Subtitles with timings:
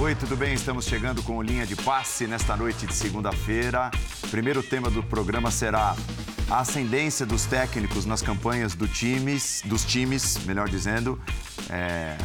[0.00, 0.54] Oi, tudo bem?
[0.54, 3.90] Estamos chegando com linha de passe nesta noite de segunda-feira.
[4.30, 5.94] Primeiro tema do programa será
[6.50, 11.20] a ascendência dos técnicos nas campanhas do times, dos times, melhor dizendo,
[11.68, 12.16] é,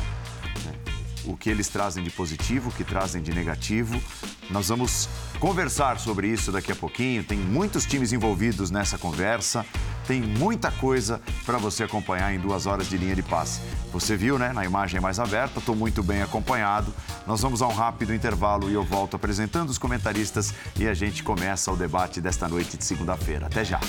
[1.25, 4.01] o que eles trazem de positivo, o que trazem de negativo.
[4.49, 5.09] Nós vamos
[5.39, 7.23] conversar sobre isso daqui a pouquinho.
[7.23, 9.65] Tem muitos times envolvidos nessa conversa.
[10.07, 13.59] Tem muita coisa para você acompanhar em duas horas de linha de passe.
[13.91, 16.93] Você viu, né, na imagem mais aberta, estou muito bem acompanhado.
[17.25, 21.23] Nós vamos a um rápido intervalo e eu volto apresentando os comentaristas e a gente
[21.23, 23.47] começa o debate desta noite de segunda-feira.
[23.47, 23.79] Até já.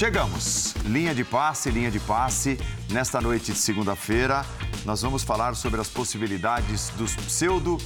[0.00, 0.72] Chegamos.
[0.86, 2.58] Linha de passe, linha de passe.
[2.90, 4.46] Nesta noite de segunda-feira,
[4.86, 7.76] nós vamos falar sobre as possibilidades dos pseudo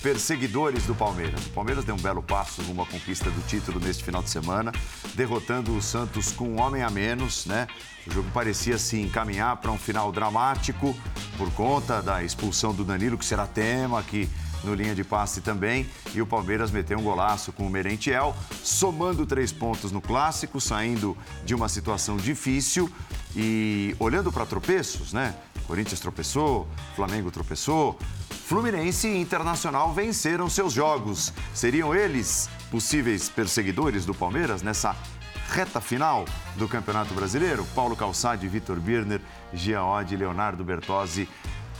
[0.00, 1.46] perseguidores do Palmeiras.
[1.46, 4.70] O Palmeiras deu um belo passo rumo à conquista do título neste final de semana,
[5.16, 7.66] derrotando o Santos com um homem a menos, né?
[8.06, 10.96] O jogo parecia se encaminhar para um final dramático
[11.36, 14.30] por conta da expulsão do Danilo, que será tema aqui
[14.64, 15.86] no linha de passe também.
[16.14, 21.16] E o Palmeiras meteu um golaço com o Merentiel, somando três pontos no clássico, saindo
[21.44, 22.90] de uma situação difícil
[23.36, 25.34] e olhando para tropeços, né?
[25.66, 27.98] Corinthians tropeçou, Flamengo tropeçou,
[28.46, 31.32] Fluminense e Internacional venceram seus jogos.
[31.54, 34.94] Seriam eles possíveis perseguidores do Palmeiras nessa
[35.50, 36.24] reta final
[36.56, 37.64] do Campeonato Brasileiro?
[37.74, 39.20] Paulo Calçade, Vitor Birner,
[39.52, 41.28] Gia Oddi, Leonardo Bertozzi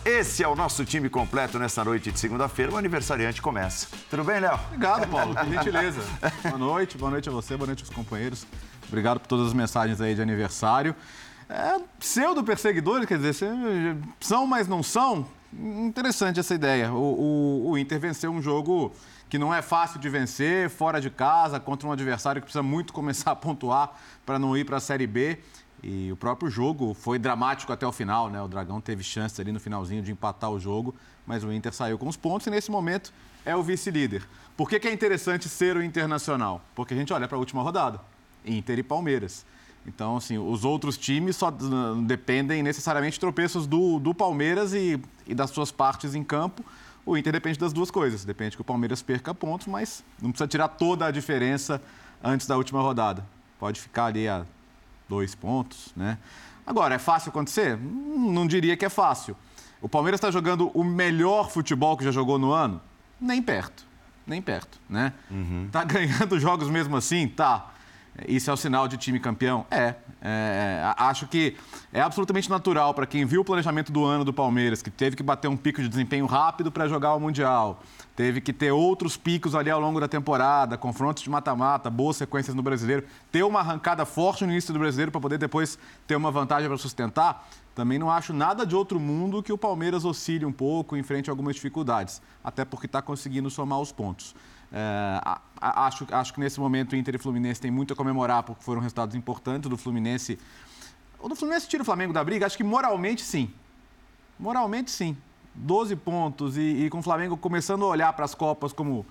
[0.05, 2.73] esse é o nosso time completo nesta noite de segunda-feira.
[2.73, 3.89] O aniversariante começa.
[4.11, 4.59] Tudo bem, Léo?
[4.67, 5.35] Obrigado, Paulo.
[5.35, 6.01] Que gentileza.
[6.43, 8.47] boa noite, boa noite a você, boa noite aos companheiros.
[8.87, 10.95] Obrigado por todas as mensagens aí de aniversário.
[11.49, 13.35] É, pseudo-perseguidores, quer dizer,
[14.21, 15.27] são, mas não são?
[15.53, 16.93] Interessante essa ideia.
[16.93, 18.93] O, o, o Inter venceu um jogo
[19.29, 22.93] que não é fácil de vencer, fora de casa, contra um adversário que precisa muito
[22.93, 23.93] começar a pontuar
[24.25, 25.39] para não ir para a Série B.
[25.87, 28.41] E o próprio jogo foi dramático até o final, né?
[28.41, 30.95] O Dragão teve chance ali no finalzinho de empatar o jogo,
[31.27, 33.13] mas o Inter saiu com os pontos e nesse momento
[33.45, 34.27] é o vice-líder.
[34.57, 36.63] Por que, que é interessante ser o Internacional?
[36.75, 38.01] Porque a gente olha para a última rodada,
[38.47, 39.45] Inter e Palmeiras.
[39.87, 41.53] Então, assim, os outros times só
[42.07, 46.65] dependem necessariamente de tropeços do, do Palmeiras e, e das suas partes em campo.
[47.05, 48.25] O Inter depende das duas coisas.
[48.25, 51.79] Depende que o Palmeiras perca pontos, mas não precisa tirar toda a diferença
[52.23, 53.23] antes da última rodada.
[53.59, 54.47] Pode ficar ali a
[55.09, 56.19] dois pontos, né?
[56.67, 57.77] Agora, é fácil acontecer?
[57.77, 59.37] Hum, não diria que é fácil.
[59.81, 62.81] O Palmeiras está jogando o melhor futebol que já jogou no ano?
[63.21, 63.85] Nem perto,
[64.27, 65.13] nem perto, né?
[65.31, 65.69] Uhum.
[65.71, 67.29] Tá ganhando jogos mesmo assim?
[67.29, 67.71] Tá.
[68.29, 69.67] Isso é o sinal de time campeão?
[69.71, 69.95] É.
[70.23, 71.57] é acho que
[71.93, 75.23] é absolutamente natural para quem viu o planejamento do ano do Palmeiras, que teve que
[75.23, 77.83] bater um pico de desempenho rápido para jogar o Mundial,
[78.17, 82.55] teve que ter outros picos ali ao longo da temporada, confrontos de mata-mata, boas sequências
[82.55, 86.31] no brasileiro, ter uma arrancada forte no início do brasileiro para poder depois ter uma
[86.31, 87.49] vantagem para sustentar.
[87.75, 91.57] Também não acho nada de outro mundo que o Palmeiras oscile um pouco, enfrente algumas
[91.57, 94.35] dificuldades, até porque está conseguindo somar os pontos.
[94.73, 95.21] É,
[95.61, 98.63] acho, acho que nesse momento o Inter e o Fluminense tem muito a comemorar, porque
[98.63, 100.39] foram resultados importantes do Fluminense.
[101.19, 102.47] O do Fluminense tira o Flamengo da briga?
[102.47, 103.53] Acho que moralmente sim.
[104.39, 105.17] Moralmente sim.
[105.55, 109.07] 12 pontos e, e com o Flamengo começando a olhar para as Copas como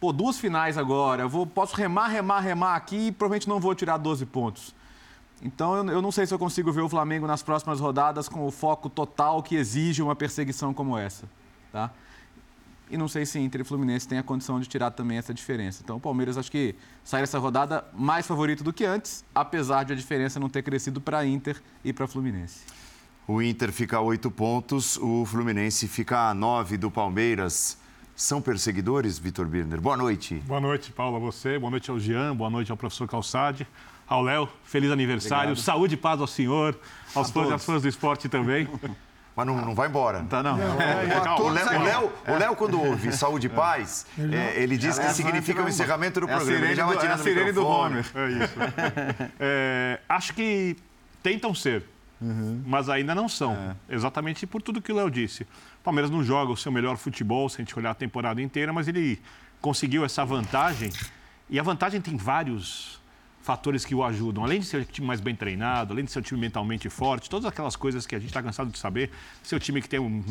[0.00, 3.98] pô, duas finais agora, vou, posso remar, remar, remar aqui e provavelmente não vou tirar
[3.98, 4.74] 12 pontos.
[5.42, 8.46] Então eu, eu, não sei se eu consigo ver o Flamengo nas próximas rodadas com
[8.46, 11.28] o foco total que exige uma perseguição como essa.
[11.70, 11.90] Tá?
[12.90, 15.82] E não sei se Inter e Fluminense têm a condição de tirar também essa diferença.
[15.82, 19.92] Então o Palmeiras acho que sai dessa rodada mais favorito do que antes, apesar de
[19.92, 22.81] a diferença não ter crescido para Inter e para Fluminense.
[23.26, 27.78] O Inter fica a oito pontos, o Fluminense fica a nove do Palmeiras.
[28.16, 29.80] São perseguidores, Vitor Birner?
[29.80, 30.34] Boa noite.
[30.44, 31.56] Boa noite, Paulo, a você.
[31.56, 33.66] Boa noite ao Jean, boa noite ao professor Calçade,
[34.08, 34.48] ao Léo.
[34.64, 35.64] Feliz aniversário, Obrigado.
[35.64, 36.76] saúde e paz ao senhor,
[37.14, 38.68] aos fãs, fãs do esporte também.
[39.36, 40.24] Mas não, não vai embora.
[40.28, 40.58] Tá, não.
[40.60, 45.08] É, é, o Léo, o Léo, quando ouve saúde e paz, é, ele diz que
[45.14, 46.66] significa o encerramento do programa.
[46.66, 48.04] Ele já vai tirando é a sirene do Homer.
[48.14, 48.54] É isso.
[49.40, 50.76] É, acho que
[51.22, 51.84] tentam ser,
[52.22, 52.62] uhum.
[52.64, 53.52] mas ainda não são.
[53.54, 53.94] É.
[53.94, 55.42] Exatamente por tudo que o Léo disse.
[55.42, 58.72] O Palmeiras não joga o seu melhor futebol, se a gente olhar a temporada inteira,
[58.72, 59.20] mas ele
[59.60, 60.90] conseguiu essa vantagem.
[61.50, 63.00] E a vantagem tem vários
[63.42, 64.44] fatores que o ajudam.
[64.44, 67.28] Além de ser um time mais bem treinado, além de ser um time mentalmente forte,
[67.28, 69.10] todas aquelas coisas que a gente está cansado de saber.
[69.42, 70.24] Ser o time que tem um,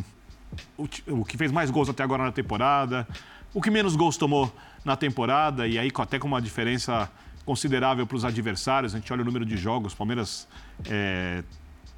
[0.78, 3.08] o, o, que fez mais gols até agora na temporada,
[3.54, 4.54] o que menos gols tomou
[4.84, 7.12] na temporada, e aí até com uma diferença
[7.46, 8.96] considerável para os adversários.
[8.96, 9.94] A gente olha o número de jogos.
[9.94, 10.48] Palmeiras
[10.86, 11.44] é,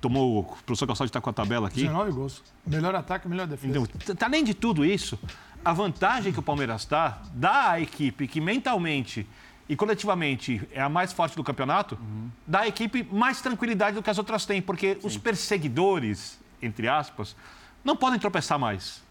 [0.03, 0.39] tomou.
[0.39, 1.83] O professor Calçado está com a tabela aqui.
[1.83, 2.43] 19 gols.
[2.67, 3.79] Melhor ataque, melhor defesa.
[3.95, 5.17] Então, tá além de tudo isso,
[5.63, 9.25] a vantagem que o Palmeiras está dá à equipe que mentalmente
[9.69, 12.29] e coletivamente é a mais forte do campeonato, uhum.
[12.45, 15.07] dá à equipe mais tranquilidade do que as outras têm, porque Sim.
[15.07, 17.33] os perseguidores, entre aspas,
[17.81, 19.01] não podem tropeçar mais.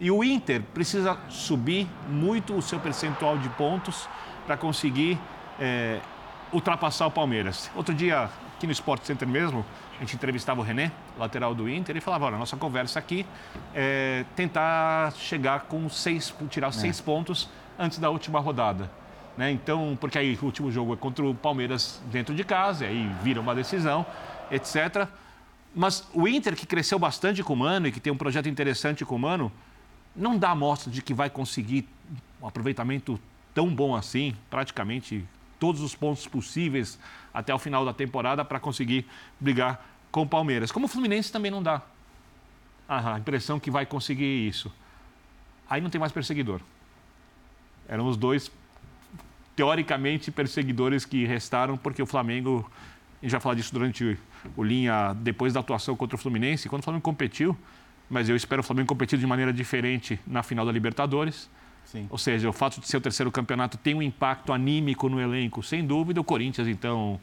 [0.00, 4.08] E o Inter precisa subir muito o seu percentual de pontos
[4.46, 5.18] para conseguir
[5.60, 6.00] é,
[6.52, 7.70] ultrapassar o Palmeiras.
[7.74, 8.30] Outro dia,
[8.62, 9.64] aqui no Sport Center mesmo,
[9.96, 13.26] a gente entrevistava o René, lateral do Inter, e falava: olha, nossa conversa aqui
[13.74, 16.72] é tentar chegar com seis, tirar é.
[16.72, 18.88] seis pontos antes da última rodada.
[19.36, 19.50] Né?
[19.50, 23.10] Então, porque aí o último jogo é contra o Palmeiras dentro de casa, e aí
[23.22, 24.06] vira uma decisão,
[24.48, 25.08] etc.
[25.74, 29.04] Mas o Inter, que cresceu bastante com o Mano e que tem um projeto interessante
[29.04, 29.50] com o Mano,
[30.14, 31.88] não dá mostra de que vai conseguir
[32.40, 33.18] um aproveitamento
[33.52, 35.24] tão bom assim, praticamente
[35.58, 36.98] todos os pontos possíveis
[37.32, 39.06] até o final da temporada para conseguir
[39.40, 40.70] brigar com o Palmeiras.
[40.70, 41.82] Como o Fluminense também não dá
[42.88, 44.70] a impressão que vai conseguir isso.
[45.68, 46.60] Aí não tem mais perseguidor.
[47.88, 48.50] Eram os dois,
[49.56, 52.70] teoricamente, perseguidores que restaram, porque o Flamengo,
[53.20, 54.18] a gente já falou disso durante
[54.56, 57.56] o Linha, depois da atuação contra o Fluminense, quando o Flamengo competiu,
[58.10, 61.48] mas eu espero o Flamengo competir de maneira diferente na final da Libertadores.
[61.84, 62.06] Sim.
[62.10, 65.62] Ou seja, o fato de ser o terceiro campeonato tem um impacto anímico no elenco,
[65.62, 66.20] sem dúvida.
[66.20, 67.20] O Corinthians, então,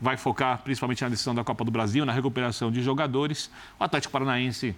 [0.00, 3.50] vai focar principalmente na decisão da Copa do Brasil, na recuperação de jogadores.
[3.78, 4.74] O Atlético Paranaense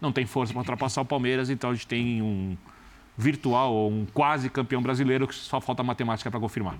[0.00, 2.56] não tem força para ultrapassar o Palmeiras, então a gente tem um
[3.16, 6.76] virtual ou um quase campeão brasileiro que só falta matemática para confirmar.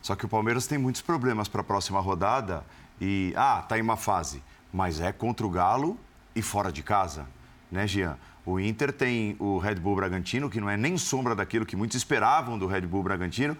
[0.00, 2.64] Só que o Palmeiras tem muitos problemas para a próxima rodada
[3.00, 4.42] e, ah, tá em uma fase,
[4.72, 5.98] mas é contra o Galo
[6.34, 7.26] e fora de casa,
[7.70, 8.16] né, Jean?
[8.44, 11.96] O Inter tem o Red Bull Bragantino, que não é nem sombra daquilo que muitos
[11.96, 13.56] esperavam do Red Bull Bragantino,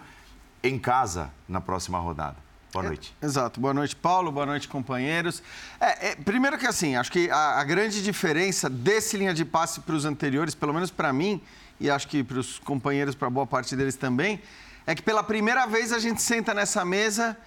[0.61, 2.35] em casa na próxima rodada.
[2.73, 3.15] Boa noite.
[3.21, 3.61] É, exato.
[3.61, 4.31] Boa noite, Paulo.
[4.31, 5.43] Boa noite, companheiros.
[5.79, 9.79] É, é, primeiro que assim, acho que a, a grande diferença desse linha de passe
[9.79, 11.39] para os anteriores, pelo menos para mim,
[11.79, 14.41] e acho que para os companheiros, para boa parte deles também,
[14.87, 17.37] é que pela primeira vez a gente senta nessa mesa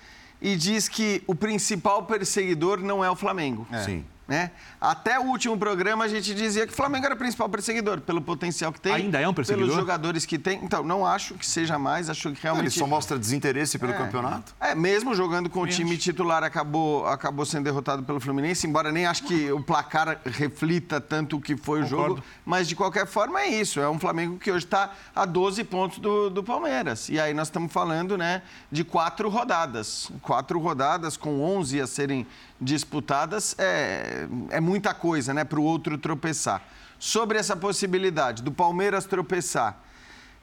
[0.41, 3.67] e diz que o principal perseguidor não é o Flamengo.
[3.73, 3.83] É.
[3.83, 4.05] Sim.
[4.29, 4.51] Né?
[4.81, 8.21] Até o último programa a gente dizia que o Flamengo era o principal perseguidor, pelo
[8.21, 8.93] potencial que tem.
[8.93, 9.69] Ainda é um perseguidor?
[9.69, 10.59] Pelos jogadores que tem.
[10.65, 12.65] Então, não acho que seja mais, acho que realmente...
[12.65, 14.53] Ele só mostra desinteresse pelo é, campeonato?
[14.61, 19.07] É, mesmo jogando com o time titular, acabou, acabou sendo derrotado pelo Fluminense, embora nem
[19.07, 22.05] acho que o placar reflita tanto o que foi Concordo.
[22.05, 22.25] o jogo.
[22.45, 23.79] Mas, de qualquer forma, é isso.
[23.79, 27.09] É um Flamengo que hoje está a 12 pontos do, do Palmeiras.
[27.09, 28.43] E aí nós estamos falando né,
[28.73, 30.11] de quatro rodadas.
[30.21, 32.27] Quatro rodadas com 11 a serem
[32.61, 36.63] disputadas é, é muita coisa, né, para o outro tropeçar.
[36.99, 39.83] Sobre essa possibilidade do Palmeiras tropeçar,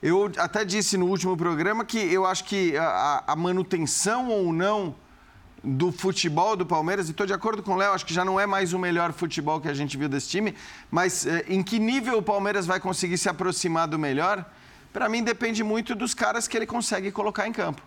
[0.02, 4.96] eu até disse no último programa que eu acho que a, a manutenção ou não
[5.64, 8.38] do futebol do Palmeiras, e estou de acordo com o Léo, acho que já não
[8.38, 10.54] é mais o melhor futebol que a gente viu desse time,
[10.92, 14.46] mas eh, em que nível o Palmeiras vai conseguir se aproximar do melhor,
[14.92, 17.82] para mim depende muito dos caras que ele consegue colocar em campo.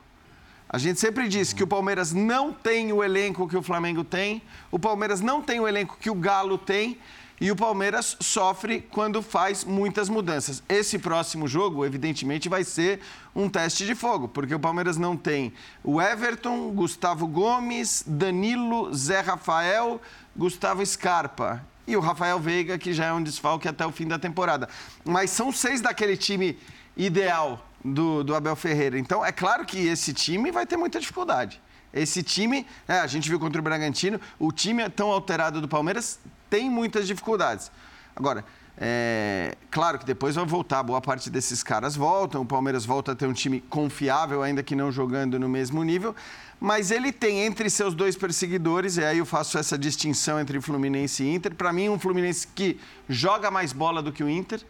[0.68, 4.42] A gente sempre disse que o Palmeiras não tem o elenco que o Flamengo tem,
[4.70, 6.98] o Palmeiras não tem o elenco que o Galo tem
[7.40, 10.62] e o Palmeiras sofre quando faz muitas mudanças.
[10.68, 13.00] Esse próximo jogo, evidentemente, vai ser
[13.34, 15.52] um teste de fogo, porque o Palmeiras não tem
[15.84, 20.00] o Everton, Gustavo Gomes, Danilo, Zé Rafael,
[20.34, 24.18] Gustavo Scarpa e o Rafael Veiga, que já é um desfalque até o fim da
[24.18, 24.68] temporada.
[25.04, 26.58] Mas são seis daquele time
[26.96, 27.64] ideal
[27.94, 28.98] do, do Abel Ferreira.
[28.98, 31.60] Então, é claro que esse time vai ter muita dificuldade.
[31.92, 36.18] Esse time, é, a gente viu contra o Bragantino, o time tão alterado do Palmeiras
[36.50, 37.70] tem muitas dificuldades.
[38.14, 38.44] Agora,
[38.78, 43.14] é, claro que depois vai voltar, boa parte desses caras voltam, o Palmeiras volta a
[43.14, 46.14] ter um time confiável, ainda que não jogando no mesmo nível,
[46.60, 51.22] mas ele tem entre seus dois perseguidores, e aí eu faço essa distinção entre Fluminense
[51.22, 51.54] e Inter.
[51.54, 52.78] Para mim, um Fluminense que
[53.08, 54.60] joga mais bola do que o Inter,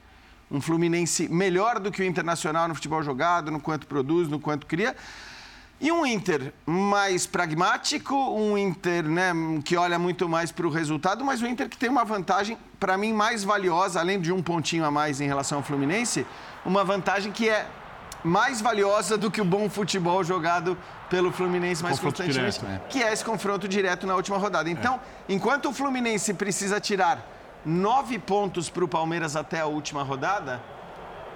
[0.50, 4.67] um Fluminense melhor do que o Internacional no futebol jogado, no quanto produz, no quanto
[4.67, 4.95] cria.
[5.79, 11.23] E um Inter mais pragmático, um Inter né, que olha muito mais para o resultado,
[11.23, 14.85] mas um Inter que tem uma vantagem, para mim, mais valiosa, além de um pontinho
[14.87, 16.26] a mais em relação ao Fluminense,
[16.65, 17.67] uma vantagem que é
[18.25, 20.79] mais valiosa do que o bom futebol jogado
[21.11, 22.81] pelo Fluminense mais confronto constantemente, direto, né?
[22.88, 24.71] que é esse confronto direto na última rodada.
[24.71, 24.95] Então,
[25.29, 25.35] é.
[25.35, 27.36] enquanto o Fluminense precisa tirar
[27.66, 30.62] nove pontos para o Palmeiras até a última rodada,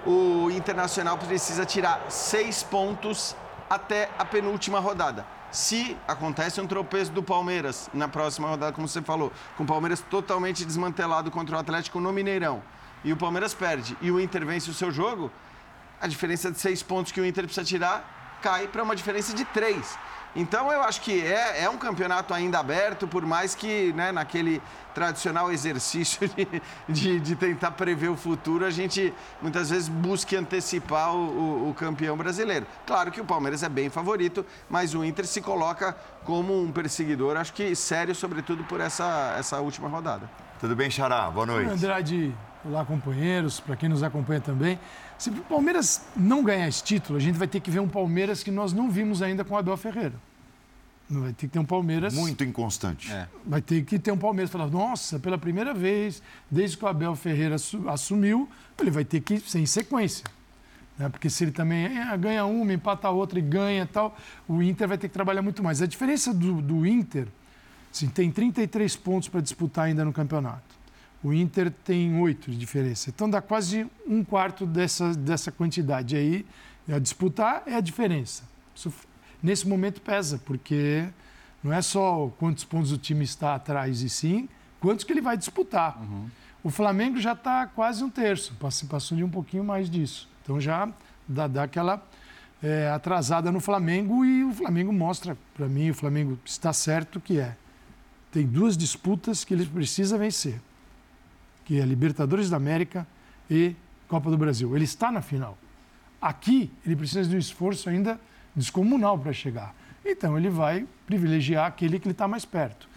[0.05, 3.35] o Internacional precisa tirar seis pontos
[3.69, 5.25] até a penúltima rodada.
[5.51, 9.99] Se acontece um tropeço do Palmeiras na próxima rodada, como você falou, com o Palmeiras
[10.09, 12.63] totalmente desmantelado contra o Atlético no Mineirão,
[13.03, 15.29] e o Palmeiras perde e o Inter vence o seu jogo,
[15.99, 19.43] a diferença de seis pontos que o Inter precisa tirar cai para uma diferença de
[19.43, 19.97] três.
[20.35, 24.61] Então eu acho que é, é um campeonato ainda aberto, por mais que né, naquele
[24.93, 26.47] tradicional exercício de,
[26.87, 31.73] de, de, tentar prever o futuro, a gente muitas vezes busque antecipar o, o, o,
[31.73, 32.65] campeão brasileiro.
[32.85, 37.35] Claro que o Palmeiras é bem favorito, mas o Inter se coloca como um perseguidor,
[37.35, 40.29] acho que sério, sobretudo por essa, essa última rodada.
[40.59, 41.29] Tudo bem, Xará?
[41.29, 41.71] Boa noite.
[41.71, 44.79] Andrade, olá, companheiros, para quem nos acompanha também.
[45.21, 48.41] Se o Palmeiras não ganhar esse título, a gente vai ter que ver um Palmeiras
[48.41, 50.15] que nós não vimos ainda com o Abel Ferreira.
[51.07, 52.15] Vai ter que ter um Palmeiras.
[52.15, 53.11] Muito inconstante.
[53.11, 53.27] É.
[53.45, 57.15] Vai ter que ter um Palmeiras falando, nossa, pela primeira vez, desde que o Abel
[57.15, 57.55] Ferreira
[57.87, 58.49] assumiu,
[58.79, 60.25] ele vai ter que ser em sequência.
[60.97, 61.07] Né?
[61.07, 64.97] Porque se ele também é, ganha uma, empata outra e ganha tal, o Inter vai
[64.97, 65.83] ter que trabalhar muito mais.
[65.83, 67.27] A diferença do, do Inter,
[67.93, 70.80] assim, tem 33 pontos para disputar ainda no campeonato.
[71.23, 73.09] O Inter tem oito de diferença.
[73.09, 76.15] Então dá quase um quarto dessa, dessa quantidade.
[76.15, 76.45] aí,
[76.91, 78.43] a disputar é a diferença.
[78.75, 78.91] Isso,
[79.41, 81.07] nesse momento pesa, porque
[81.63, 84.49] não é só quantos pontos o time está atrás, e sim
[84.79, 86.01] quantos que ele vai disputar.
[86.01, 86.27] Uhum.
[86.63, 88.55] O Flamengo já está quase um terço,
[88.89, 90.27] passou de um pouquinho mais disso.
[90.41, 90.89] Então já
[91.27, 92.03] dá, dá aquela
[92.63, 97.39] é, atrasada no Flamengo e o Flamengo mostra para mim, o Flamengo está certo que
[97.39, 97.55] é.
[98.31, 100.59] Tem duas disputas que ele precisa vencer
[101.71, 103.07] que é Libertadores da América
[103.49, 103.73] e
[104.05, 104.75] Copa do Brasil.
[104.75, 105.57] Ele está na final.
[106.21, 108.19] Aqui, ele precisa de um esforço ainda
[108.53, 109.73] descomunal para chegar.
[110.03, 112.89] Então, ele vai privilegiar aquele que ele está mais perto.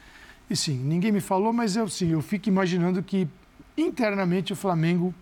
[0.50, 3.28] E sim, ninguém me falou, mas eu sim, eu fico imaginando que
[3.78, 5.14] internamente o Flamengo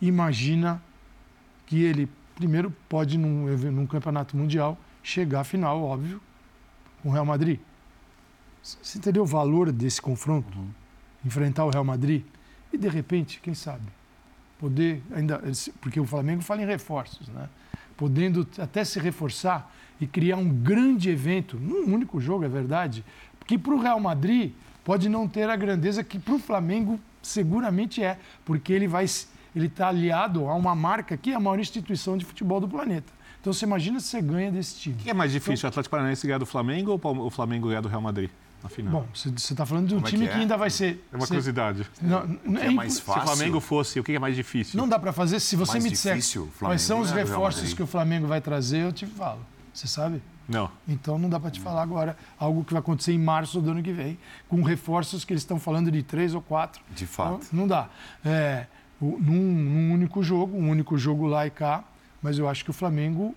[0.00, 0.80] imagina
[1.66, 6.20] que ele, primeiro, pode, num, num campeonato mundial, chegar à final, óbvio,
[7.02, 7.58] com o Real Madrid.
[8.62, 10.56] Você entendeu o valor desse confronto?
[10.56, 10.70] Uhum.
[11.26, 12.22] Enfrentar o Real Madrid?
[12.72, 13.84] E, de repente, quem sabe,
[14.58, 15.42] poder, ainda,
[15.80, 17.48] porque o Flamengo fala em reforços, né?
[17.96, 23.04] podendo até se reforçar e criar um grande evento, num único jogo, é verdade,
[23.46, 24.52] que para o Real Madrid
[24.84, 29.06] pode não ter a grandeza que para o Flamengo seguramente é, porque ele vai
[29.54, 33.12] ele está aliado a uma marca que é a maior instituição de futebol do planeta.
[33.40, 34.96] Então você imagina se você ganha desse time.
[34.96, 37.68] O que é mais difícil, então, o Atlético Paranaense ganhar do Flamengo ou o Flamengo
[37.68, 38.30] ganhar do Real Madrid?
[38.62, 38.92] Na final.
[38.92, 40.36] Bom, você está falando de um Como é time é que, é?
[40.36, 41.04] que, ainda vai ser.
[41.12, 41.28] É uma ser...
[41.28, 41.86] curiosidade.
[42.00, 43.22] Não, não é, é mais fácil.
[43.22, 44.78] Se o Flamengo fosse, o que é mais difícil?
[44.78, 45.40] Não dá para fazer.
[45.40, 48.78] Se você mais me disser difícil, quais são os reforços que o Flamengo vai trazer,
[48.78, 49.40] eu te falo.
[49.72, 50.22] Você sabe?
[50.48, 50.70] Não.
[50.86, 53.82] Então não dá para te falar agora algo que vai acontecer em março do ano
[53.82, 56.82] que vem, com reforços que eles estão falando de três ou quatro.
[56.94, 57.46] De fato.
[57.46, 57.88] Então, não dá.
[58.24, 58.66] É,
[59.00, 61.84] num, num único jogo, um único jogo lá e cá,
[62.20, 63.34] mas eu acho que o Flamengo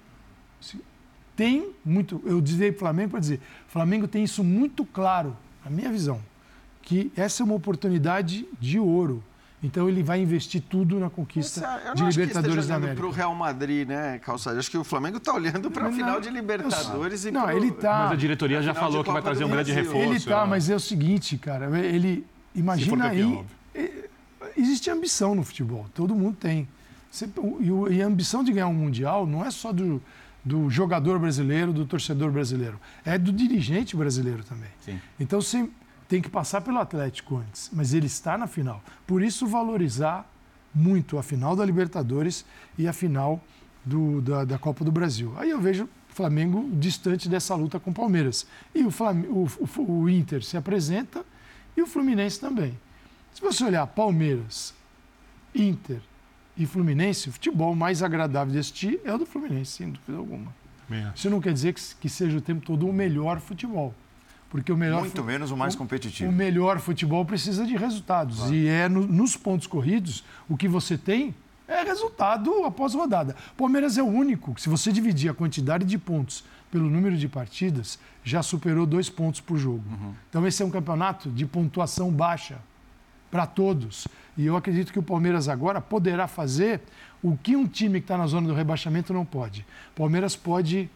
[1.36, 2.22] tem muito.
[2.26, 6.22] Eu dizia Flamengo para dizer, o Flamengo tem isso muito claro a minha visão,
[6.82, 9.24] que essa é uma oportunidade de ouro.
[9.64, 12.98] Então ele vai investir tudo na conquista de Libertadores da América.
[12.98, 14.60] para o Real Madrid, né, Calçado?
[14.60, 17.58] Acho que o Flamengo está olhando para a final de Libertadores e Não, pro...
[17.58, 18.02] ele tá.
[18.04, 19.98] Mas a diretoria já falou que vai trazer um grande reforço.
[19.98, 20.50] Ele está, né?
[20.50, 21.66] mas é o seguinte, cara.
[21.80, 24.06] Ele imagina campeão, aí.
[24.56, 25.88] Existe ambição no futebol.
[25.96, 26.68] Todo mundo tem.
[27.90, 30.02] E a ambição de ganhar um mundial não é só do
[30.46, 32.80] do jogador brasileiro, do torcedor brasileiro.
[33.04, 34.70] É do dirigente brasileiro também.
[34.80, 35.02] Sim.
[35.20, 35.68] Então você
[36.08, 38.84] tem que passar pelo Atlético antes, mas ele está na final.
[39.08, 40.30] Por isso, valorizar
[40.74, 42.46] muito a final da Libertadores
[42.78, 43.42] e a final
[43.84, 45.34] do, da, da, Copa do Brasil.
[45.38, 48.46] Aí eu vejo o Flamengo distante dessa luta com o Palmeiras.
[48.74, 49.48] E o, Flam o,
[49.78, 51.26] o, o Inter se apresenta
[51.76, 52.78] e o Fluminense também.
[53.34, 54.74] Se você olhar Palmeiras,
[55.54, 56.02] Inter,
[56.58, 60.54] e Fluminense, o futebol mais agradável de assistir é o do Fluminense, sem dúvida alguma.
[61.16, 63.94] Isso não quer dizer que, que, seja o tempo todo o melhor futebol.
[64.50, 66.30] Porque o melhor Muito menos o mais competitivo.
[66.30, 68.38] O melhor futebol precisa de resultados.
[68.38, 68.54] Claro.
[68.54, 71.36] E é no, nos pontos corridos, o que você tem
[71.68, 73.36] é resultado após rodada.
[73.58, 77.28] Palmeiras é o único que, se você dividir a quantidade de pontos pelo número de
[77.28, 79.84] partidas, já superou dois pontos por jogo.
[79.90, 80.14] Uhum.
[80.30, 82.60] Então, esse é um campeonato de pontuação baixa
[83.36, 84.08] para todos.
[84.38, 86.80] E eu acredito que o Palmeiras agora poderá fazer
[87.22, 89.66] o que um time que está na zona do rebaixamento não pode.
[89.92, 90.90] O Palmeiras pode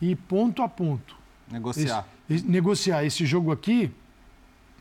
[0.00, 1.14] ir ponto a ponto.
[1.50, 2.06] Negociar.
[2.30, 3.04] Esse, negociar.
[3.04, 3.90] Esse jogo aqui,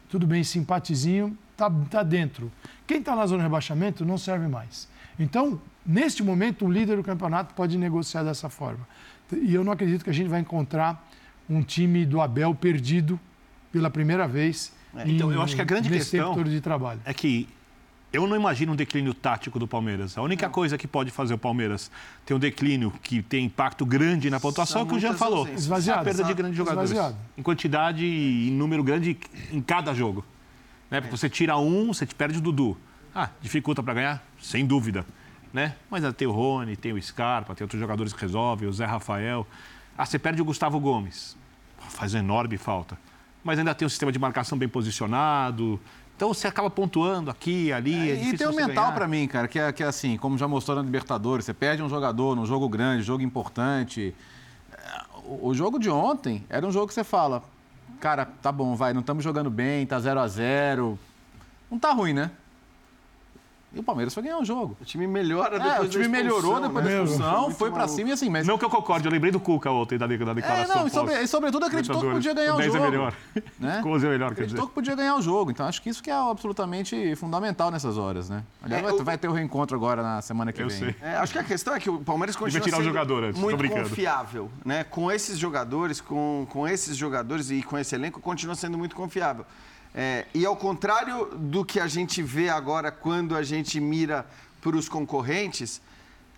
[0.07, 2.49] tudo bem, simpatizinho, está tá dentro.
[2.87, 4.87] Quem está na zona do rebaixamento não serve mais.
[5.19, 8.87] Então, neste momento, o líder do campeonato pode negociar dessa forma.
[9.33, 11.05] E eu não acredito que a gente vai encontrar
[11.49, 13.19] um time do Abel perdido
[13.69, 14.71] pela primeira vez.
[14.95, 16.99] É, então, em, eu acho que a grande questão de trabalho.
[17.05, 17.47] é que
[18.11, 20.17] eu não imagino um declínio tático do Palmeiras.
[20.17, 20.53] A única não.
[20.53, 21.89] coisa que pode fazer o Palmeiras
[22.25, 25.47] ter um declínio que tem impacto grande na pontuação é o que o Jean falou.
[25.47, 26.01] Esvaziado.
[26.01, 26.91] A perda de grandes jogadores.
[26.91, 27.17] Esvaziado.
[27.37, 29.17] Em quantidade e em número grande
[29.49, 30.25] em cada jogo.
[30.89, 30.99] Né?
[30.99, 32.77] Porque você tira um, você te perde o Dudu.
[33.15, 34.23] Ah, dificulta para ganhar?
[34.41, 35.05] Sem dúvida.
[35.53, 35.75] Né?
[35.89, 39.47] Mas tem o Rony, tem o Scarpa, tem outros jogadores que resolvem, o Zé Rafael.
[39.97, 41.37] Ah, você perde o Gustavo Gomes.
[41.89, 42.97] Faz enorme falta.
[43.43, 45.79] Mas ainda tem um sistema de marcação bem posicionado.
[46.15, 48.11] Então você acaba pontuando aqui, ali.
[48.11, 50.17] É, é e tem o um mental para mim, cara, que é, que é assim,
[50.17, 54.13] como já mostrou na Libertadores, você perde um jogador num jogo grande, jogo importante.
[55.25, 57.41] O, o jogo de ontem era um jogo que você fala,
[57.99, 60.99] cara, tá bom, vai, não estamos jogando bem, tá 0 a 0
[61.71, 62.29] Não tá ruim, né?
[63.73, 64.75] E o Palmeiras foi ganhar o jogo.
[64.81, 66.97] O time melhora depois é, o time melhorou depois né?
[66.97, 68.45] da expulsão, foi para cima e assim, mas...
[68.45, 70.75] Não que eu concorde, eu lembrei do Cuca ontem da, da declaração.
[70.75, 72.77] É, não, e, sobre, e sobretudo acreditou que podia ganhar o, o jogo.
[72.77, 73.13] é melhor.
[73.57, 73.81] Né?
[73.85, 75.51] 11 é melhor, quer Acreditou que podia ganhar o jogo.
[75.51, 78.43] Então acho que isso que é absolutamente fundamental nessas horas, né?
[78.61, 79.03] Aliás, é, vai, o...
[79.03, 80.77] vai, ter o reencontro agora na semana que eu vem.
[80.77, 80.95] Sei.
[81.01, 83.39] É, acho que a questão é que o Palmeiras continua tirar sendo o jogador antes,
[83.39, 84.83] muito confiável, né?
[84.83, 89.45] Com esses jogadores, com, com esses jogadores e com esse elenco, continua sendo muito confiável.
[89.93, 94.25] É, e ao contrário do que a gente vê agora quando a gente mira
[94.61, 95.81] para os concorrentes,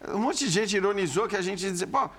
[0.10, 2.10] um monte de gente ironizou que a gente dizia, pô,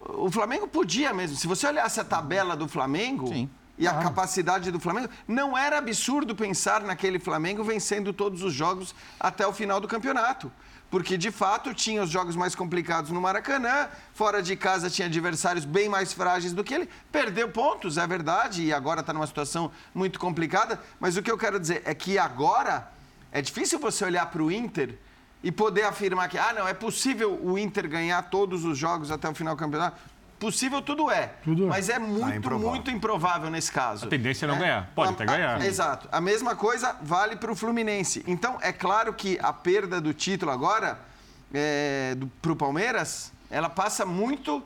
[0.00, 1.36] o Flamengo podia mesmo.
[1.36, 3.48] Se você olhasse a tabela do Flamengo Sim.
[3.78, 8.94] e a capacidade do Flamengo, não era absurdo pensar naquele Flamengo vencendo todos os jogos
[9.18, 10.52] até o final do campeonato
[10.90, 15.64] porque de fato tinha os jogos mais complicados no Maracanã, fora de casa tinha adversários
[15.64, 16.88] bem mais frágeis do que ele.
[17.12, 20.80] Perdeu pontos, é verdade, e agora está numa situação muito complicada.
[20.98, 22.90] Mas o que eu quero dizer é que agora
[23.30, 24.94] é difícil você olhar para o Inter
[25.42, 29.28] e poder afirmar que, ah, não, é possível o Inter ganhar todos os jogos até
[29.28, 30.00] o final do campeonato.
[30.38, 31.66] Possível tudo é, tudo é.
[31.66, 32.70] mas é muito, ah, improvável.
[32.70, 34.06] muito improvável nesse caso.
[34.06, 35.60] A tendência é não é, ganhar, pode a, até ganhar.
[35.60, 36.08] A, exato.
[36.12, 38.22] A mesma coisa vale para o Fluminense.
[38.26, 40.98] Então, é claro que a perda do título agora
[41.52, 44.62] é, para o Palmeiras, ela passa muito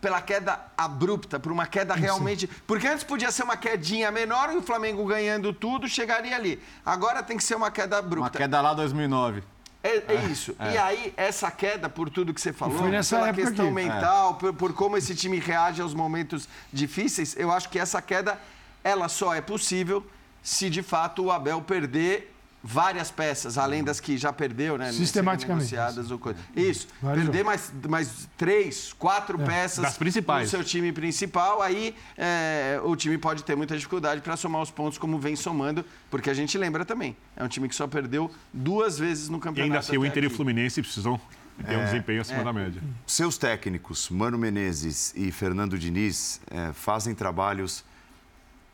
[0.00, 2.48] pela queda abrupta, por uma queda realmente.
[2.66, 6.60] Porque antes podia ser uma quedinha menor e o Flamengo ganhando tudo chegaria ali.
[6.84, 8.30] Agora tem que ser uma queda abrupta.
[8.30, 9.44] Uma queda lá 2009.
[9.82, 10.54] É, é, isso.
[10.58, 10.72] É.
[10.72, 13.74] E aí, essa queda, por tudo que você falou, pela questão aqui.
[13.74, 18.38] mental, por, por, como esse time reage aos momentos difíceis, eu acho que essa queda,
[18.84, 20.06] ela só é possível
[20.42, 22.31] se de fato o Abel perder
[22.62, 24.92] várias peças, além das que já perdeu, né?
[24.92, 25.74] Sistematicamente.
[26.10, 26.38] Ou coisa.
[26.54, 26.86] Isso.
[27.00, 29.44] Perder mais, mais três, quatro é.
[29.44, 30.44] peças das principais.
[30.44, 34.70] no seu time principal, aí é, o time pode ter muita dificuldade para somar os
[34.70, 38.30] pontos como vem somando, porque a gente lembra também, é um time que só perdeu
[38.52, 39.60] duas vezes no campeonato.
[39.60, 40.32] E ainda assim, o Inter aqui.
[40.32, 41.20] e o Fluminense precisam
[41.64, 42.44] ter é, um desempenho acima é.
[42.44, 42.82] da média.
[43.06, 47.84] Seus técnicos, Mano Menezes e Fernando Diniz, é, fazem trabalhos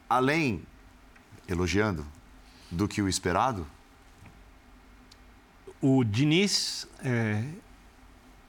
[0.08, 0.62] além,
[1.48, 2.06] elogiando,
[2.70, 3.66] do que o esperado?
[5.80, 7.44] O Diniz é,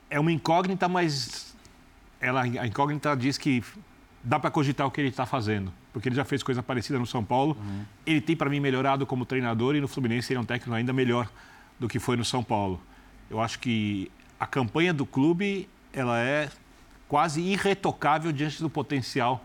[0.10, 1.56] é uma incógnita, mas
[2.20, 3.64] ela, a incógnita diz que
[4.24, 7.06] dá para cogitar o que ele está fazendo, porque ele já fez coisa parecida no
[7.06, 7.56] São Paulo.
[7.60, 7.84] Uhum.
[8.06, 10.92] Ele tem, para mim, melhorado como treinador e no Fluminense ele é um técnico ainda
[10.92, 11.30] melhor
[11.80, 12.82] do que foi no São Paulo.
[13.30, 16.50] Eu acho que a campanha do clube ela é
[17.08, 19.44] quase irretocável diante do potencial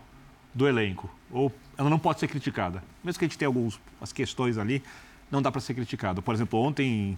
[0.53, 1.13] do elenco.
[1.31, 2.83] Ou ela não pode ser criticada.
[3.03, 3.79] Mesmo que a gente tenha algumas
[4.13, 4.83] questões ali,
[5.29, 6.21] não dá para ser criticado.
[6.21, 7.17] Por exemplo, ontem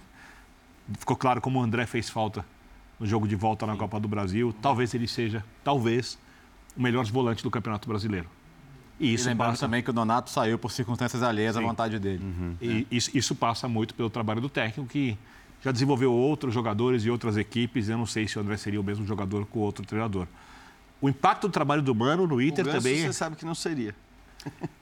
[1.00, 2.46] ficou claro como o André fez falta
[3.00, 4.54] no jogo de volta na Copa do Brasil.
[4.62, 6.18] Talvez ele seja, talvez,
[6.76, 8.30] o melhor volante do Campeonato Brasileiro.
[9.00, 9.66] E isso e lembrando passa...
[9.66, 11.64] também que o Donato saiu por circunstâncias alheias Sim.
[11.64, 12.24] à vontade dele.
[12.24, 12.56] Uhum.
[12.60, 15.18] E isso, isso, passa muito pelo trabalho do técnico, que
[15.64, 17.90] já desenvolveu outros jogadores e outras equipes.
[17.90, 20.28] Eu não sei se o André seria o mesmo jogador com outro treinador.
[21.00, 23.02] O impacto do trabalho do Mano no Inter o também.
[23.04, 23.94] Você sabe que não seria.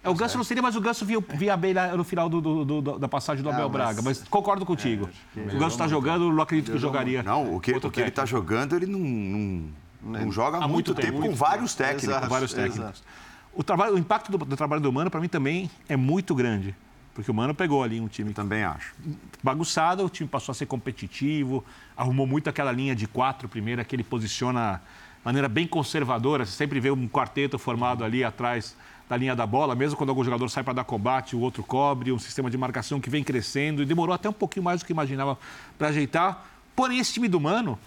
[0.03, 2.65] É, o Ganso não seria, mas o Ganso via, via bem no final do, do,
[2.65, 4.01] do, da passagem do Abel Braga.
[4.01, 5.09] Mas concordo contigo.
[5.35, 7.23] É, o Ganso está jogando, não acredito que jogaria.
[7.23, 10.91] Não, o que, o que ele está jogando, ele não, não, não joga há muito,
[10.91, 12.03] muito tempo, tempo, com vários técnicos.
[12.03, 13.03] Exato, com vários técnicos.
[13.53, 16.75] O, trabalho, o impacto do, do, trabalho do Mano, para mim, também é muito grande.
[17.13, 18.33] Porque o Mano pegou ali um time.
[18.33, 18.93] Também acho.
[19.41, 21.63] Bagunçado, o time passou a ser competitivo,
[21.95, 24.81] arrumou muito aquela linha de quatro primeira que ele posiciona
[25.19, 26.45] de maneira bem conservadora.
[26.45, 28.75] Você sempre vê um quarteto formado ali atrás
[29.07, 32.11] da linha da bola, mesmo quando algum jogador sai para dar combate, o outro cobre,
[32.11, 34.91] um sistema de marcação que vem crescendo e demorou até um pouquinho mais do que
[34.91, 35.37] imaginava
[35.77, 36.45] para ajeitar.
[36.75, 37.77] Porém, esse time do Mano,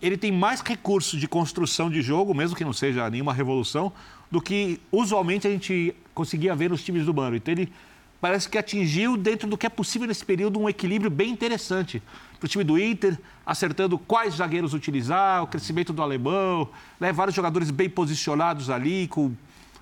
[0.00, 3.92] ele tem mais recursos de construção de jogo, mesmo que não seja nenhuma revolução,
[4.30, 7.34] do que usualmente a gente conseguia ver nos times do Mano.
[7.34, 7.72] Então, ele
[8.20, 12.00] parece que atingiu, dentro do que é possível nesse período, um equilíbrio bem interessante
[12.38, 16.68] para o time do Inter, acertando quais zagueiros utilizar, o crescimento do alemão,
[17.00, 19.32] né, vários jogadores bem posicionados ali, com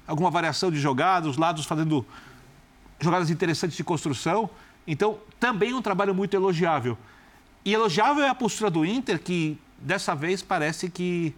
[0.06, 2.04] alguma variação de jogadas, os lados fazendo
[3.00, 4.48] jogadas interessantes de construção.
[4.86, 6.96] Então, também um trabalho muito elogiável.
[7.64, 11.34] E elogiável é a postura do Inter, que dessa vez parece que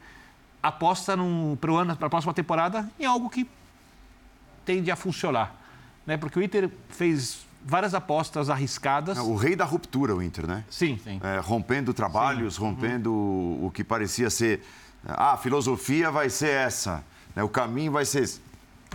[0.62, 1.16] aposta
[1.59, 3.48] para a próxima temporada em algo que
[4.64, 5.54] tende a funcionar.
[6.07, 6.16] Né?
[6.16, 9.18] Porque o Inter fez várias apostas arriscadas.
[9.18, 10.64] O rei da ruptura, o Inter, né?
[10.70, 10.98] Sim.
[11.02, 11.20] sim.
[11.22, 12.61] É, rompendo trabalhos, sim.
[12.61, 13.66] rompendo uhum.
[13.66, 14.62] o que parecia ser.
[15.07, 17.04] Ah, a filosofia vai ser essa
[17.35, 17.42] Né?
[17.42, 18.28] O caminho vai ser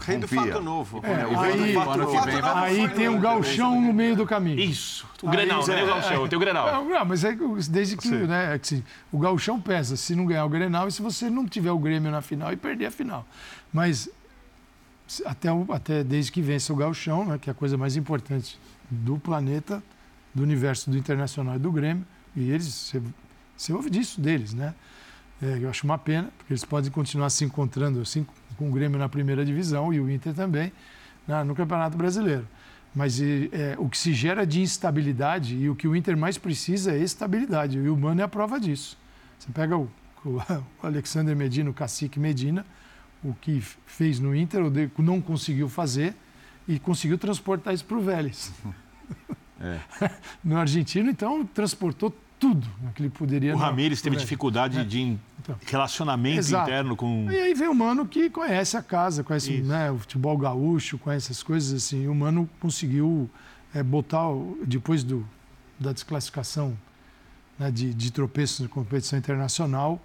[0.01, 0.99] Rei do fato novo.
[1.03, 2.21] É, o rei aí- do fato novo.
[2.23, 4.59] vem vai- Aí tem um galchão no meio do caminho.
[4.59, 5.07] Isso.
[5.21, 5.83] O Grenal, Aí- né?
[5.83, 6.85] O Galchão, tem o Grenal.
[6.85, 10.25] Não, mas é que desde que, né, é que se- o gauchão pesa se não
[10.25, 12.91] ganhar o Grenal e se você não tiver o Grêmio na final e perder a
[12.91, 13.25] final.
[13.71, 14.09] Mas
[15.25, 19.17] até, até desde que vença o gauchão, né, que é a coisa mais importante do
[19.17, 19.81] planeta,
[20.33, 23.01] do universo do Internacional e do Grêmio, e eles, você,
[23.55, 24.73] você ouve disso deles, né?
[25.41, 28.25] É, eu acho uma pena, porque eles podem continuar se encontrando assim
[28.57, 30.71] com o Grêmio na primeira divisão e o Inter também
[31.27, 32.47] na- no Campeonato Brasileiro.
[32.95, 36.91] Mas é, o que se gera de instabilidade e o que o Inter mais precisa
[36.93, 37.77] é estabilidade.
[37.79, 38.97] E o Mano é a prova disso.
[39.39, 39.89] Você pega o,
[40.23, 40.39] o-
[40.85, 42.63] Alexander Medina, o cacique Medina,
[43.23, 46.13] o que fez no Inter, o de- não conseguiu fazer
[46.67, 48.51] e conseguiu transportar isso para o Vélez.
[50.43, 52.13] no argentino, então, transportou
[52.43, 53.55] tudo que ele poderia.
[53.55, 55.55] O Ramires teve dificuldade de Então.
[55.65, 56.69] relacionamento Exato.
[56.69, 57.31] interno com.
[57.31, 61.31] E aí vem o Mano que conhece a casa, conhece né, o futebol gaúcho, conhece
[61.31, 62.03] essas coisas assim.
[62.03, 63.29] E o Mano conseguiu
[63.73, 64.27] é, botar,
[64.65, 65.25] depois do,
[65.79, 66.77] da desclassificação
[67.57, 70.01] né, de, de tropeços na competição internacional,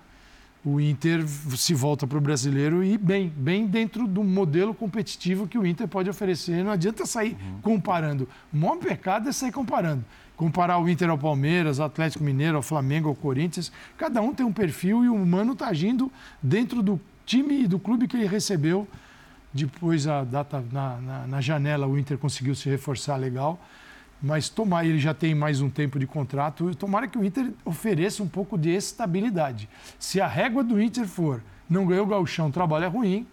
[0.64, 5.57] o Inter se volta para o brasileiro e bem, bem dentro do modelo competitivo que
[5.57, 6.64] o Inter pode oferecer.
[6.64, 8.29] Não adianta sair comparando.
[8.53, 10.05] O maior pecado é sair comparando.
[10.37, 13.73] Comparar o Inter ao Palmeiras, ao Atlético Mineiro, ao Flamengo, ao Corinthians.
[13.97, 16.11] Cada um tem um perfil e o Mano está agindo
[16.42, 18.87] dentro do time e do clube que ele recebeu.
[19.53, 23.59] Depois, a data na, na, na janela, o Inter conseguiu se reforçar legal.
[24.20, 28.22] Mas tomar, ele já tem mais um tempo de contrato, tomara que o Inter ofereça
[28.22, 29.68] um pouco de estabilidade.
[29.98, 33.26] Se a régua do Inter for não ganhou o gauchão, trabalho é ruim,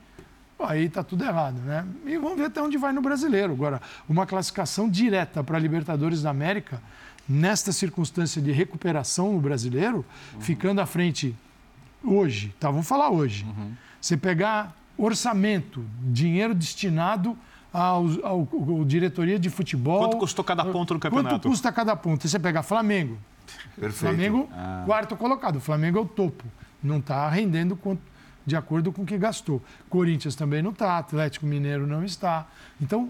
[0.60, 1.86] aí está tudo errado, né?
[2.06, 3.54] E vamos ver até onde vai no brasileiro.
[3.54, 6.82] Agora, uma classificação direta para a Libertadores da América,
[7.28, 10.06] nesta circunstância de recuperação no brasileiro,
[10.40, 11.36] ficando à frente
[12.04, 12.70] hoje, tá?
[12.70, 13.46] Vamos falar hoje.
[14.00, 17.36] Você pegar orçamento, dinheiro destinado
[17.76, 20.00] ao, ao- ao diretoria de futebol.
[20.00, 21.48] Quanto custou cada ponto no Quanto campeonato?
[21.50, 22.28] custa cada ponto?
[22.28, 23.18] Você pegar Flamengo.
[23.80, 24.00] Perfeito.
[24.00, 24.50] Flamengo,
[24.86, 25.58] quarto colocado.
[25.58, 26.44] O Flamengo é o topo.
[26.82, 28.02] Não está rendendo quanto-
[28.46, 29.62] de acordo com o que gastou.
[29.90, 32.48] Corinthians também não está, Atlético Mineiro não está.
[32.82, 33.10] Então,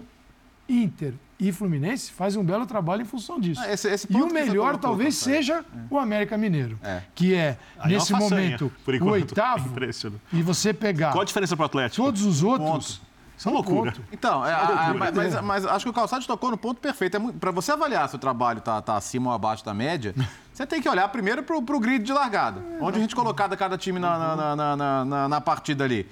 [0.68, 3.60] Inter e Fluminense fazem um belo trabalho em função disso.
[3.62, 7.02] Ah, esse- esse e ponto o melhor colocou, talvez seja o América Mineiro, É.
[7.14, 8.72] que é, Aí é nesse uma façanha, momento,
[9.04, 10.22] o oitavo, Impressionante.
[10.32, 12.02] e você pegar Qual a diferença para o Atlético?
[12.04, 13.00] todos os outros,
[13.36, 13.92] Isso é uma loucura.
[13.92, 14.02] ponto.
[14.12, 15.12] Então, é, a- a- loucura.
[15.12, 17.16] mas, mas acho que o Calçado tocou no ponto perfeito.
[17.16, 20.14] É para você avaliar se o trabalho está tá acima ou abaixo da média,
[20.52, 22.62] você tem que olhar primeiro para o grid de largada.
[22.80, 26.08] Onde a gente colocava cada time na, na, na- na- na- na- na partida ali.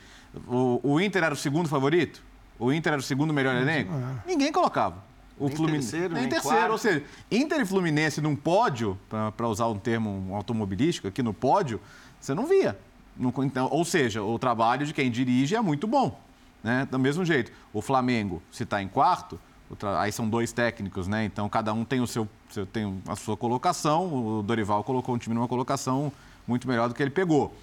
[0.48, 2.22] O, o Inter era o segundo favorito?
[2.58, 3.92] O Inter era o segundo melhor elenco?
[4.26, 4.96] Ninguém colocava.
[5.38, 6.56] O Nem terceiro, nem, nem terceiro.
[6.58, 6.72] quarto.
[6.72, 8.96] Ou seja, Inter e Fluminense num pódio,
[9.36, 11.80] para usar um termo automobilístico aqui no pódio,
[12.20, 12.78] você não via.
[13.16, 16.20] Não- então, ou seja, o trabalho de quem dirige é muito bom.
[16.64, 16.88] Né?
[16.90, 19.38] Do mesmo jeito, o Flamengo, se está em quarto,
[19.70, 21.24] o aí são dois técnicos, né?
[21.26, 22.26] Então cada um tem, o seu,
[22.72, 24.38] tem a sua colocação.
[24.38, 26.10] O Dorival colocou um time numa colocação
[26.46, 27.54] muito melhor do que ele pegou.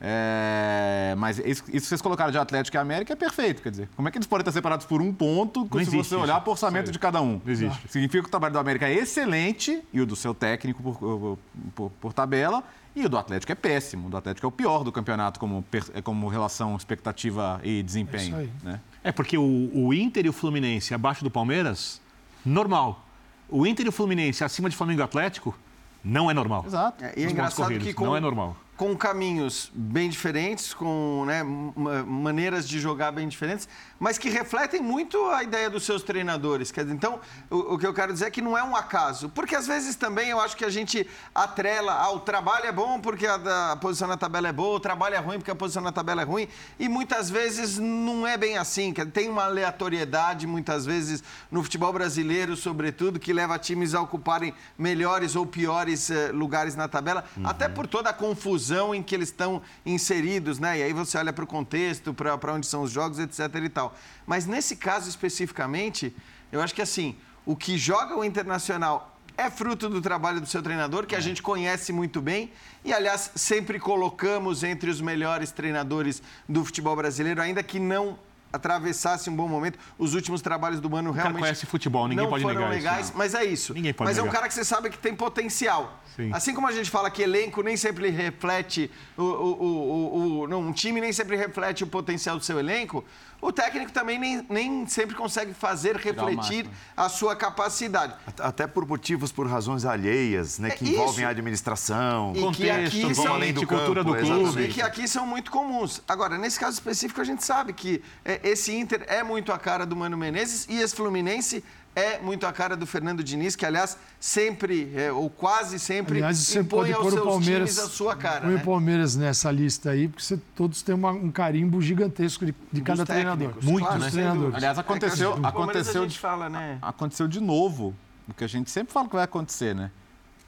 [0.00, 3.60] É, mas isso, isso que vocês colocaram de Atlético e América é perfeito.
[3.62, 6.14] Quer dizer, como é que eles podem estar separados por um ponto se existe você
[6.14, 6.92] olhar para o orçamento Sério.
[6.92, 7.40] de cada um?
[7.44, 7.88] Não existe.
[7.88, 11.38] Significa que o trabalho do América é excelente e o do seu técnico por,
[11.74, 12.62] por- por tabela.
[12.96, 14.08] E o do Atlético é péssimo.
[14.08, 18.22] O do Atlético é o pior do campeonato como, per- como relação expectativa e desempenho.
[18.22, 18.50] É isso aí.
[18.62, 18.80] né?
[19.04, 22.00] É porque o, o Inter e o Fluminense abaixo do Palmeiras,
[22.44, 23.04] normal.
[23.48, 25.56] O Inter e o Fluminense acima de Flamengo e Atlético,
[26.04, 26.64] não é normal.
[26.66, 27.04] Exato.
[27.04, 28.56] É, e é engraçado que com, Não é normal.
[28.78, 34.80] Com caminhos bem diferentes, com né, ma- maneiras de jogar bem diferentes, mas que refletem
[34.80, 36.70] muito a ideia dos seus treinadores.
[36.70, 37.18] Quer dizer, então,
[37.50, 39.28] o, o que eu quero dizer é que não é um acaso.
[39.30, 43.00] Porque às vezes também eu acho que a gente atrela, ah, o trabalho é bom
[43.00, 45.82] porque a, a posição na tabela é boa, o trabalho é ruim porque a posição
[45.82, 46.46] na tabela é ruim,
[46.78, 48.92] e muitas vezes não é bem assim.
[48.92, 54.00] Quer dizer, tem uma aleatoriedade, muitas vezes, no futebol brasileiro, sobretudo, que leva times a
[54.00, 59.14] ocuparem melhores ou piores eh, lugares na tabela, até por toda a confusão em que
[59.14, 60.78] eles estão inseridos, né?
[60.78, 63.40] E aí você olha para o contexto, para onde são os jogos, etc.
[63.62, 63.96] e tal.
[64.26, 66.14] Mas nesse caso especificamente,
[66.50, 70.60] eu acho que assim, o que joga o Internacional é fruto do trabalho do seu
[70.60, 72.50] treinador, que a gente conhece muito bem.
[72.84, 78.18] E, aliás, sempre colocamos entre os melhores treinadores do futebol brasileiro, ainda que não
[78.52, 79.78] atravessasse um bom momento.
[79.98, 82.70] Os últimos trabalhos do Mano O cara realmente conhece futebol, ninguém não pode foram negar
[82.70, 83.14] legais, isso.
[83.16, 83.74] mas é isso.
[83.74, 84.36] Ninguém pode mas é um negar.
[84.36, 86.02] cara que você sabe que tem potencial.
[86.16, 86.30] Sim.
[86.32, 90.60] Assim como a gente fala que elenco nem sempre reflete o, o, o, o- não,
[90.60, 93.04] um time nem sempre reflete o potencial do seu elenco,
[93.40, 96.70] o técnico também nem, nem sempre consegue fazer refletir máximo.
[96.96, 98.14] a sua capacidade.
[98.40, 100.68] Até por motivos, por razões alheias, né?
[100.68, 100.92] É Que isso.
[100.94, 102.32] envolvem a administração.
[102.34, 104.42] E que aqui Contexto, são- além do cultura do campo, clube.
[104.42, 104.70] exatamente.
[104.70, 106.02] E que aqui são muito comuns.
[106.08, 109.86] Agora, nesse caso específico, a gente sabe que é, esse Inter é muito a cara
[109.86, 111.62] do Mano Menezes e esse Fluminense
[111.98, 116.38] é muito a cara do Fernando Diniz, que, aliás, sempre, é, ou quase sempre, Aliás,
[116.38, 117.70] você impõe pode aos pôr o seus Palmeiras.
[117.70, 118.40] times a sua cara.
[118.42, 118.60] Põe né?
[118.60, 122.80] o Palmeiras nessa lista aí, porque você, todos têm uma- um carimbo gigantesco de, de
[122.80, 123.38] cada Dos treinador.
[123.48, 124.54] técnicos, Muitos claro, sem treinadores.
[124.54, 126.78] Aliás, aconteceu, É aconteceu, a gente fala, né?
[126.82, 127.94] aconteceu de novo
[128.28, 129.90] o que a gente sempre fala que vai acontecer, né?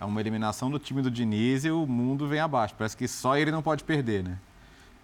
[0.00, 2.74] É uma eliminação do time do Diniz e o mundo vem abaixo.
[2.76, 4.38] Parece que só ele não pode perder, né?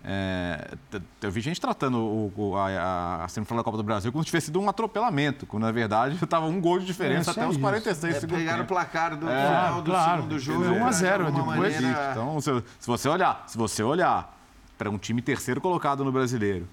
[0.09, 0.75] É,
[1.21, 4.27] eu vi gente tratando o, o- a, a, semifinal da Copa do Brasil como se
[4.27, 7.49] tivesse sido um atropelamento, quando na verdade estava um gol de diferença É, até só
[7.49, 7.61] os isso.
[7.61, 10.17] 46 É, segundo pegaram o placar do É, final do claro.
[10.23, 10.63] segundo jogo.
[10.63, 11.75] Quer dizer, 1 a 0 de uma depois.
[11.81, 14.33] maneira- Então, se, se você olhar, se você olhar
[14.79, 16.69] para um time terceiro colocado no brasileiro,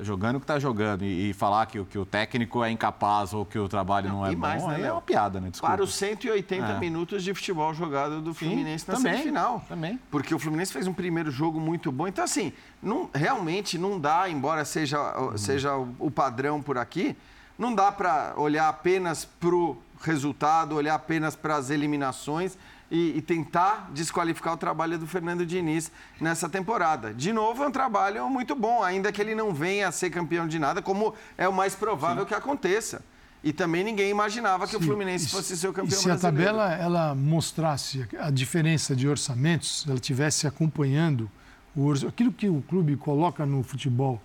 [0.00, 3.32] jogando o que está jogando e, e falar que, o- que o técnico é incapaz
[3.34, 5.50] ou que o trabalho não, é e mais, bom, né, é uma piada, né?
[5.50, 5.74] Desculpa.
[5.74, 6.78] Para os 180 É.
[6.78, 9.64] minutos de futebol jogado do Fluminense na também, semifinal.
[9.68, 9.98] também.
[10.10, 12.06] Porque o Fluminense fez um primeiro jogo muito bom.
[12.08, 14.98] Então, assim, não, realmente não dá, embora seja,
[15.36, 17.16] seja o, o padrão por aqui,
[17.58, 22.56] não dá para olhar apenas para o resultado, olhar apenas para as eliminações
[22.90, 27.12] e, e tentar desqualificar o trabalho do Fernando Diniz nessa temporada.
[27.12, 30.48] De novo, é um trabalho muito bom, ainda que ele não venha a ser campeão
[30.48, 33.02] de nada, como é o mais provável que aconteça.
[33.44, 36.10] E também ninguém imaginava que o Fluminense E se- fosse ser o campeão E se
[36.10, 36.52] a brasileiro.
[36.56, 41.30] tabela ela mostrasse a diferença de orçamentos, ela tivesse acompanhando
[41.76, 44.20] o aquilo que o clube coloca no futebol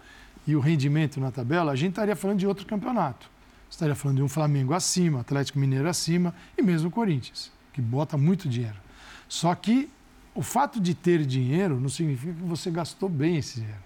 [0.47, 3.29] e o rendimento na tabela, a gente estaria falando de outro campeonato.
[3.69, 8.17] Estaria falando de um Flamengo acima, Atlético Mineiro acima e mesmo o Corinthians, que bota
[8.17, 8.77] muito dinheiro.
[9.27, 9.89] Só que
[10.35, 13.81] o fato de ter dinheiro não significa que você gastou bem esse dinheiro.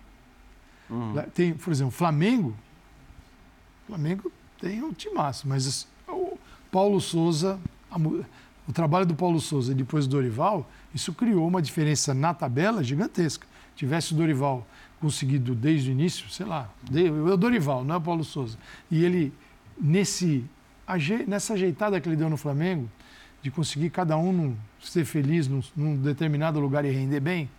[1.15, 2.55] Lá- Tem, por exemplo, o Flamengo.
[3.83, 6.37] O Flamengo tem um timaço, mas as- o
[6.71, 7.97] Paulo Souza, a
[8.69, 12.83] o trabalho do Paulo Souza e depois do Dorival, isso criou uma diferença na tabela
[12.83, 13.47] gigantesca.
[13.77, 14.67] Tivesse o Dorival
[14.99, 18.57] conseguido desde o início, sei lá, é o Dorival, não é o Paulo Souza.
[18.91, 19.31] E ele,
[19.79, 20.43] nesse,
[21.27, 22.89] nessa ajeitada que ele deu no Flamengo,
[23.47, 27.49] de conseguir cada um num- ser feliz num, num determinado lugar e render bem,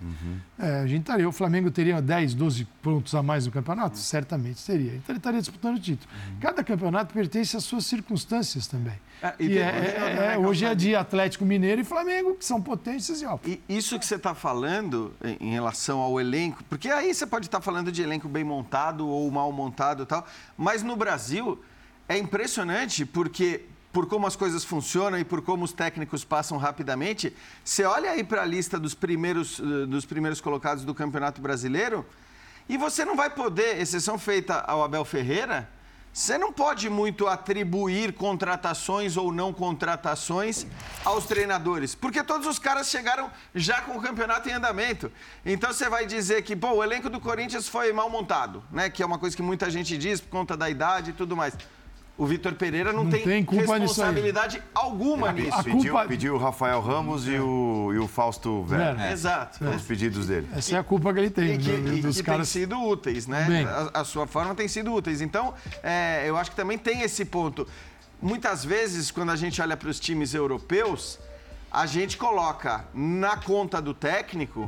[0.59, 3.98] é, a gente estaria, o Flamengo teria 10, 12 pontos a mais no campeonato?
[3.98, 4.92] Certamente teria.
[4.94, 6.09] Então ele estaria disputando o título.
[6.40, 8.94] Cada campeonato pertence às suas circunstâncias também.
[9.22, 12.61] É, e E é- é- é- hoje é de Atlético Mineiro e Flamengo, que são
[12.62, 16.88] potências e ó, E isso que você está falando em- em relação ao elenco, porque
[16.88, 20.24] aí você pode estar falando de elenco bem montado ou mal montado e tal,
[20.57, 21.61] mas no Brasil
[22.09, 27.35] é impressionante porque por como as coisas funcionam e por como os técnicos passam rapidamente,
[27.64, 32.05] você olha aí para a lista dos primeiros, eh, dos primeiros colocados do Campeonato Brasileiro
[32.68, 35.68] e você não vai poder, exceção feita ao Abel Ferreira,
[36.12, 40.66] você não pode muito atribuir contratações ou não contratações
[41.05, 45.12] aos treinadores, porque todos os caras chegaram já com o campeonato em andamento.
[45.46, 48.90] Então você vai dizer que, pô, o elenco do Corinthians foi mal montado, né?
[48.90, 51.55] Que é uma coisa que muita gente diz por conta da idade e tudo mais.
[52.18, 55.57] O Vitor Pereira não, Não tem, tem nisso responsabilidade alguma Ele nisso.
[55.57, 58.94] a pediu, culpa- pediu o Rafael Ramos e, o, e o Fausto Vera.
[58.94, 59.12] Vera.
[59.12, 59.64] Exato.
[59.64, 60.48] Os pedidos dele.
[60.52, 61.54] essa é a culpa que ele tem.
[61.54, 62.50] E que, do- e dos que caras.
[62.52, 63.44] têm sido úteis, né?
[63.48, 63.64] Bem.
[63.64, 65.20] A, a sua forma tem sido úteis.
[65.20, 67.66] Então, é, eu acho que também tem esse ponto.
[68.20, 71.20] Muitas vezes, quando a gente olha para os times europeus,
[71.70, 74.66] a gente coloca na conta do técnico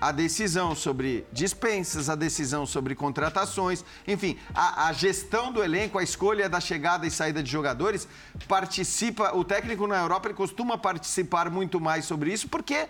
[0.00, 6.02] a decisão sobre dispensas, a decisão sobre contratações, enfim, a, a gestão do elenco, a
[6.02, 8.08] escolha da chegada e saída de jogadores,
[8.48, 12.88] participa, o técnico na Europa ele costuma participar muito mais sobre isso, porque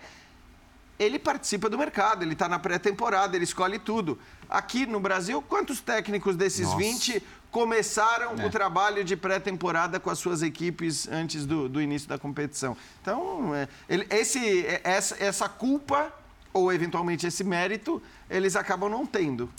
[0.97, 4.17] ele participa do mercado, ele está na pré-temporada, ele escolhe tudo.
[4.49, 6.77] Aqui no Brasil, quantos técnicos desses Nossa.
[6.77, 12.17] 20 começaram o trabalho de pré-temporada com as suas equipes antes do, do início da
[12.17, 12.77] competição?
[13.01, 16.13] Então, é, ele- esse, é, essa, essa culpa,
[16.53, 19.49] ou eventualmente esse mérito, eles acabam não tendo.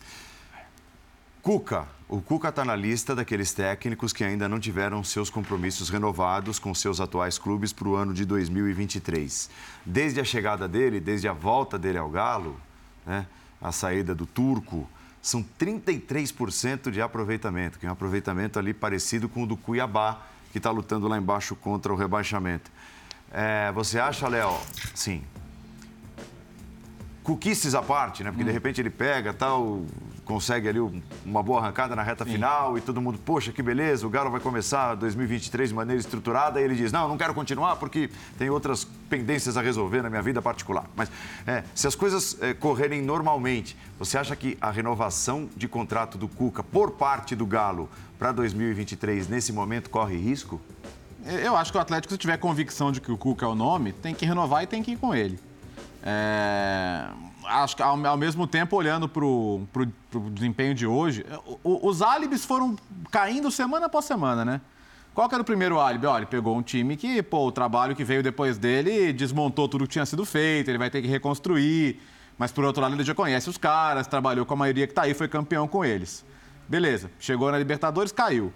[1.42, 1.88] Cuca.
[2.08, 6.74] O Cuca está na lista daqueles técnicos que ainda não tiveram seus compromissos renovados com
[6.74, 9.50] seus atuais clubes para o ano de 2023.
[9.84, 12.60] Desde a chegada dele, desde a volta dele ao Galo,
[13.06, 13.26] né,
[13.60, 14.88] a saída do Turco,
[15.22, 20.20] são 33% de aproveitamento, que é um aproveitamento ali parecido com o do Cuiabá,
[20.52, 22.70] que está lutando lá embaixo contra o rebaixamento.
[23.32, 24.60] É, você acha, Léo?
[24.94, 25.24] Sim.
[27.22, 28.30] Cuquices à parte, né?
[28.30, 28.52] Porque de Hum.
[28.52, 29.82] repente ele pega tal,
[30.24, 34.06] consegue ali um- uma boa arrancada na reta final e todo mundo, poxa, que beleza,
[34.06, 37.76] o Galo vai começar 2023 de maneira estruturada e ele diz, não, não quero continuar
[37.76, 40.84] porque tem outras pendências a resolver na minha vida particular.
[40.96, 41.10] Mas
[41.46, 46.26] é, se as coisas é, correrem normalmente, você acha que a renovação de contrato do
[46.28, 50.60] Cuca por parte do Galo para 2023 nesse momento corre risco?
[51.24, 53.92] Eu acho que o Atlético, se tiver convicção de que o Cuca é o nome,
[53.92, 55.38] tem que renovar e tem que ir com ele.
[56.02, 57.06] É,
[57.44, 59.66] Acho que, ao, ao mesmo tempo, olhando para o
[60.30, 62.76] desempenho de hoje, o- o- os álibis foram
[63.10, 64.60] caindo semana após semana, né?
[65.12, 66.06] Qual que era o primeiro álibi?
[66.06, 69.84] Olha, ele pegou um time que, pô, o trabalho que veio depois dele desmontou tudo
[69.84, 72.00] que tinha sido feito, ele vai ter que reconstruir.
[72.38, 75.02] Mas, por outro lado, ele já conhece os caras, trabalhou com a maioria que está
[75.02, 76.24] aí, foi campeão com eles.
[76.68, 78.52] Beleza, chegou na Libertadores, caiu.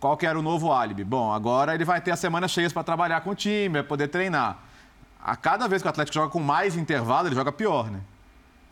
[0.00, 1.04] Qual que era o novo álibi?
[1.04, 4.08] Bom, agora ele vai ter as semanas cheias para trabalhar com o time, vai poder
[4.08, 4.58] treinar.
[5.22, 8.00] A cada vez que o Atlético joga com mais intervalo, ele joga pior, né?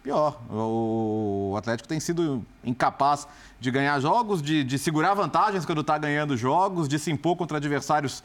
[0.03, 0.41] Pior.
[0.51, 3.27] O Atlético tem sido incapaz
[3.59, 7.57] de ganhar jogos, de, de segurar vantagens quando está ganhando jogos, de se impor contra
[7.57, 8.23] adversários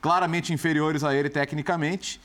[0.00, 2.20] claramente inferiores a ele tecnicamente.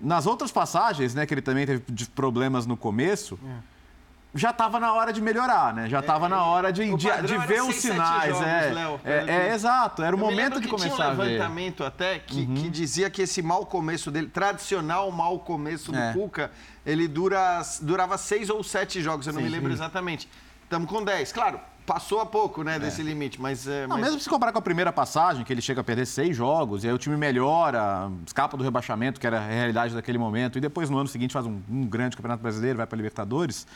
[0.00, 1.82] Nas outras passagens, né, que ele também teve
[2.14, 3.38] problemas no começo,
[4.34, 5.88] já estava na hora de melhorar, né?
[5.88, 8.30] Já estava na hora de, de, de ver os sinais.
[8.32, 11.10] jogos, é, Léo, é, é, exato, era o Eu me momento de começar tinha um
[11.10, 11.22] a ver.
[11.22, 11.28] Uhum.
[11.28, 16.12] levantamento até que, que dizia que esse mau começo dele, tradicional mau começo do É.
[16.12, 16.50] Cuca,
[16.84, 20.28] ele dura, durava seis ou sete jogos, eu não Sim, me lembro exatamente.
[20.64, 21.32] Estamos com dez.
[21.32, 23.66] Claro, passou há pouco, né, desse limite, mas...
[23.68, 26.04] é, Não, mas- mesmo se comparar com a primeira passagem, que ele chega a perder
[26.04, 30.18] seis jogos, e aí o time melhora, escapa do rebaixamento, que era a realidade daquele
[30.18, 32.98] momento, e depois no ano seguinte faz um, um grande campeonato brasileiro, vai para a
[32.98, 33.66] Libertadores.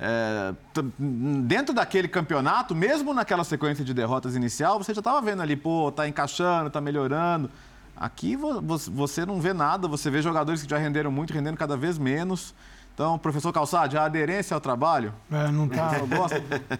[0.00, 0.54] É,
[0.98, 5.92] dentro daquele campeonato, mesmo naquela sequência de derrotas inicial, você já estava vendo ali, pô,
[5.92, 7.50] tá encaixando, tá melhorando.
[7.96, 11.56] Aqui vo- vo- você não vê nada, você vê jogadores que já renderam muito, rendendo
[11.58, 12.54] cada vez menos.
[12.94, 15.92] Então, professor Calçade, a aderência ao trabalho É, não tá.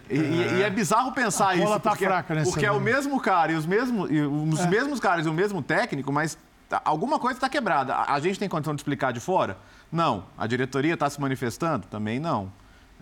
[0.09, 2.71] E, e- e é bizarro pensar A bola isso, tá porque, fraca nessa porque é
[2.71, 6.37] o mesmo cara e os mesmos, e os mesmos caras e o mesmo técnico, mas
[6.69, 7.93] tá- alguma coisa está quebrada.
[7.95, 9.57] A, a gente tem condição de explicar de fora?
[9.91, 10.25] Não.
[10.37, 11.85] A diretoria está se manifestando?
[11.87, 12.51] Também não.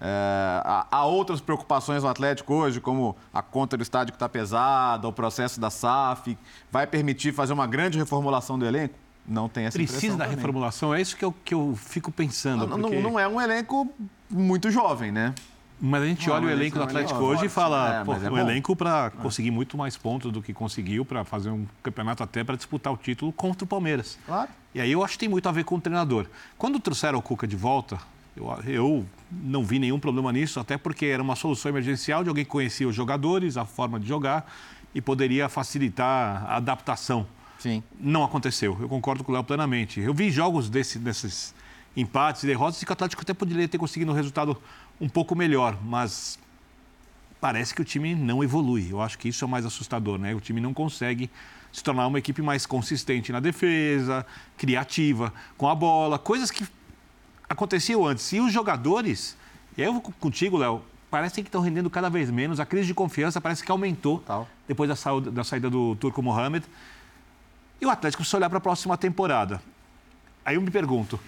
[0.02, 5.08] É, há, outras preocupações no Atlético hoje, como a conta do estádio que está pesada,
[5.08, 6.38] o processo da SAF.
[6.72, 8.96] Vai permitir fazer uma grande reformulação do elenco?
[9.28, 10.38] Não tem essa Precisa da também.
[10.38, 12.66] reformulação, é isso que eu, que eu fico pensando.
[12.66, 13.88] Não, não- porque- não é um elenco
[14.30, 15.36] muito jovem, né?
[15.82, 18.04] Mas a gente Não, olha o elenco do é Atlético elenco hoje e fala, é,
[18.04, 21.66] pô, é o elenco para conseguir muito mais pontos do que conseguiu, para fazer um
[21.82, 24.18] campeonato até para disputar o título contra o Palmeiras.
[24.26, 24.50] Claro.
[24.76, 26.26] E aí eu acho que tem muito a ver com o treinador.
[26.58, 27.98] Quando trouxeram o Cuca de volta,
[28.36, 32.46] eu, eu não vi nenhum problema nisso, até porque era uma solução emergencial de alguém
[32.46, 34.52] que conhecia os jogadores, a forma de jogar
[34.94, 37.28] e poderia facilitar a adaptação.
[37.60, 37.84] Sim.
[38.00, 40.00] Não aconteceu, eu concordo com o Léo plenamente.
[40.00, 41.54] Eu vi jogos desse, desses
[41.96, 44.58] empates e derrotas e que o Atlético até poderia ter conseguido um resultado
[45.00, 46.40] um pouco melhor, mas
[47.42, 48.88] parece que o time não evolui.
[48.92, 50.34] Eu acho que isso é mais assustador, né?
[50.34, 51.30] O time não consegue
[51.72, 54.26] se tornar uma equipe mais consistente na defesa,
[54.58, 56.66] criativa, com a bola, coisas que
[57.50, 58.32] aconteciam antes.
[58.32, 59.36] E os jogadores,
[59.76, 62.60] e aí eu vou contigo, Léo, parece que estão rendendo cada vez menos.
[62.60, 64.20] A crise de confiança parece que aumentou
[64.68, 66.66] depois da, saúde- da saída do Turco Mohamed.
[67.82, 69.62] E o Atlético precisa olhar para a próxima temporada.
[70.46, 71.20] Aí eu me pergunto,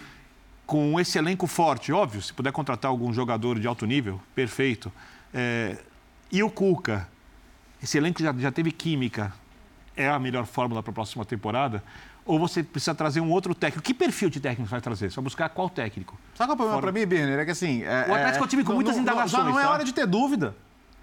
[0.65, 4.91] com esse elenco forte, óbvio, se puder contratar algum jogador de alto nível, perfeito.
[5.33, 5.77] É,
[6.31, 7.07] e o Cuca,
[7.81, 9.33] esse elenco já, já teve química,
[9.95, 11.83] é a melhor fórmula para a próxima temporada?
[12.25, 13.83] Ou você precisa trazer um outro técnico?
[13.83, 15.09] Que perfil de técnico você vai trazer?
[15.09, 16.17] Você vai buscar qual técnico?
[16.35, 17.39] Sabe qual é o problema pra mim, Birner?
[17.39, 17.83] É que assim.
[17.83, 19.71] é- O Atlético é um time com não- muitas não- indagações, Já não é tá?
[19.71, 20.55] hora de ter dúvida.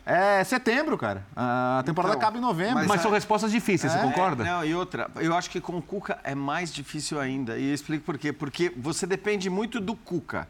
[0.07, 1.23] É setembro, cara.
[1.37, 2.77] A temporada Então, acaba em novembro.
[2.77, 4.43] mas Mas é- são respostas difíceis, você concorda?
[4.43, 7.59] Não, e outra, eu acho que com o Cuca é mais difícil ainda.
[7.59, 8.33] E eu explico por quê.
[8.33, 10.49] Porque você depende muito do Cuca.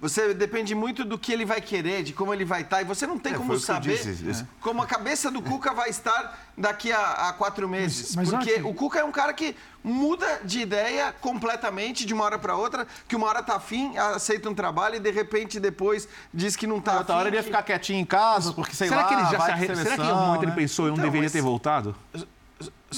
[0.00, 2.80] Você depende muito do que ele vai querer, de como ele vai estar.
[2.80, 6.38] E você não tem É, como saber disse, como a cabeça do Cuca vai estar
[6.56, 8.16] daqui a, a quatro meses.
[8.16, 12.12] mas porque olha que- o Cuca é um cara que muda de ideia completamente de
[12.14, 15.58] uma hora para outra, que uma hora tá afim, aceita um trabalho e de repente
[15.58, 17.20] depois diz que não tá Outra afim.
[17.20, 19.08] hora ele ia que- ficar quietinho em casa, porque sei será lá.
[19.08, 19.66] que ele já vai se arre...
[19.66, 20.56] Será que em seleção, algum momento ele né?
[20.56, 21.94] pensou, eu não Então, deveria mas- ter voltado?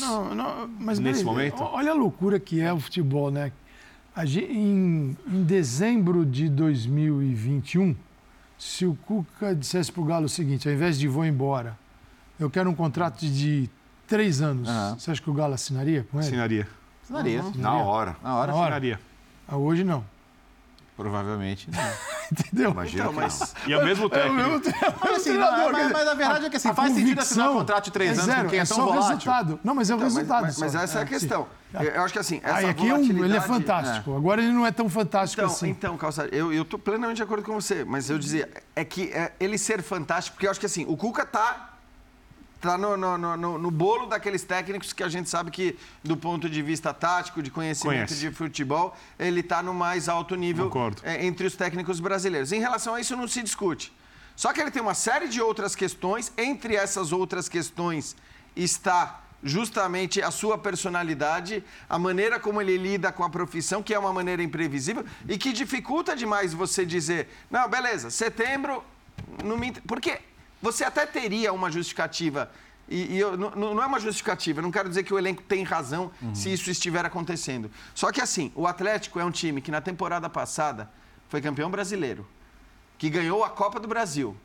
[0.01, 1.63] Não, não, mas Nesse momento?
[1.63, 3.53] Olha a loucura que é o futebol, né?
[4.17, 7.95] Em, em dezembro de 2021,
[8.59, 11.79] se o Cuca dissesse pro Galo o seguinte, ao invés de vou embora,
[12.41, 13.69] eu quero um contrato de
[14.13, 14.97] três anos, Aham.
[14.99, 16.27] você acha que o Galo assinaria com ele?
[16.27, 16.69] Assinaria.
[17.03, 17.43] Assinaria.
[17.57, 18.15] Na hora.
[18.23, 18.67] Na hora, Na hora.
[18.75, 19.01] Assinaria.
[19.49, 20.05] Ah, Hoje não.
[20.97, 21.71] provavelmente.
[21.71, 21.81] Não.
[22.31, 22.71] entendeu?
[22.71, 24.35] Imagina Então, que mas E é o mesmo o técnico.
[24.37, 27.21] mesmo tre- é Mas, assim, não, mas- mas a verdade é que, assim, faz sentido
[27.21, 29.09] assinar um contrato de três é anos com quem é é tão só o volátil.
[29.09, 29.61] resultado.
[29.65, 30.43] Não, mas é o Então, mas, resultado.
[30.43, 30.61] mas- só.
[30.61, 31.13] mas essa é a sim.
[31.13, 31.47] questão.
[31.75, 34.15] Eu, eu acho que assim, essa Aí aqui é um, ele é fantástico.
[34.15, 35.71] Agora ele não é tão fantástico Então, assim.
[35.71, 39.11] então Calçado, eu, eu tô plenamente de acordo com você, mas eu dizia, é que
[39.13, 41.71] é, ele ser fantástico, porque eu acho que assim, o Cuca tá,
[42.63, 46.49] tá no, no, no- no- bolo daqueles técnicos que a gente sabe que, do ponto
[46.49, 48.15] de vista tático, de conhecimento Conhece.
[48.21, 51.03] de futebol, ele tá no mais alto nível Concordo.
[51.05, 52.53] é, entre os técnicos brasileiros.
[52.53, 53.93] Em relação a isso, não se discute.
[54.37, 58.17] Só que ele tem uma série de outras questões, entre essas outras questões
[58.57, 63.99] está justamente a sua personalidade, a maneira como ele lida com a profissão, que é
[63.99, 68.85] uma maneira imprevisível e que dificulta demais você dizer, não, beleza, setembro,
[69.45, 69.69] não me...
[69.69, 70.21] int-" porque
[70.63, 72.51] você até teria uma justificativa
[72.89, 75.43] e, e eu- não, não é uma justificativa, eu não quero dizer que o elenco
[75.43, 77.71] tem razão se isso estiver acontecendo.
[77.95, 80.89] Só que assim, o Atlético é um time que na temporada passada
[81.29, 82.27] foi campeão brasileiro,
[82.97, 84.37] que ganhou a Copa do Brasil.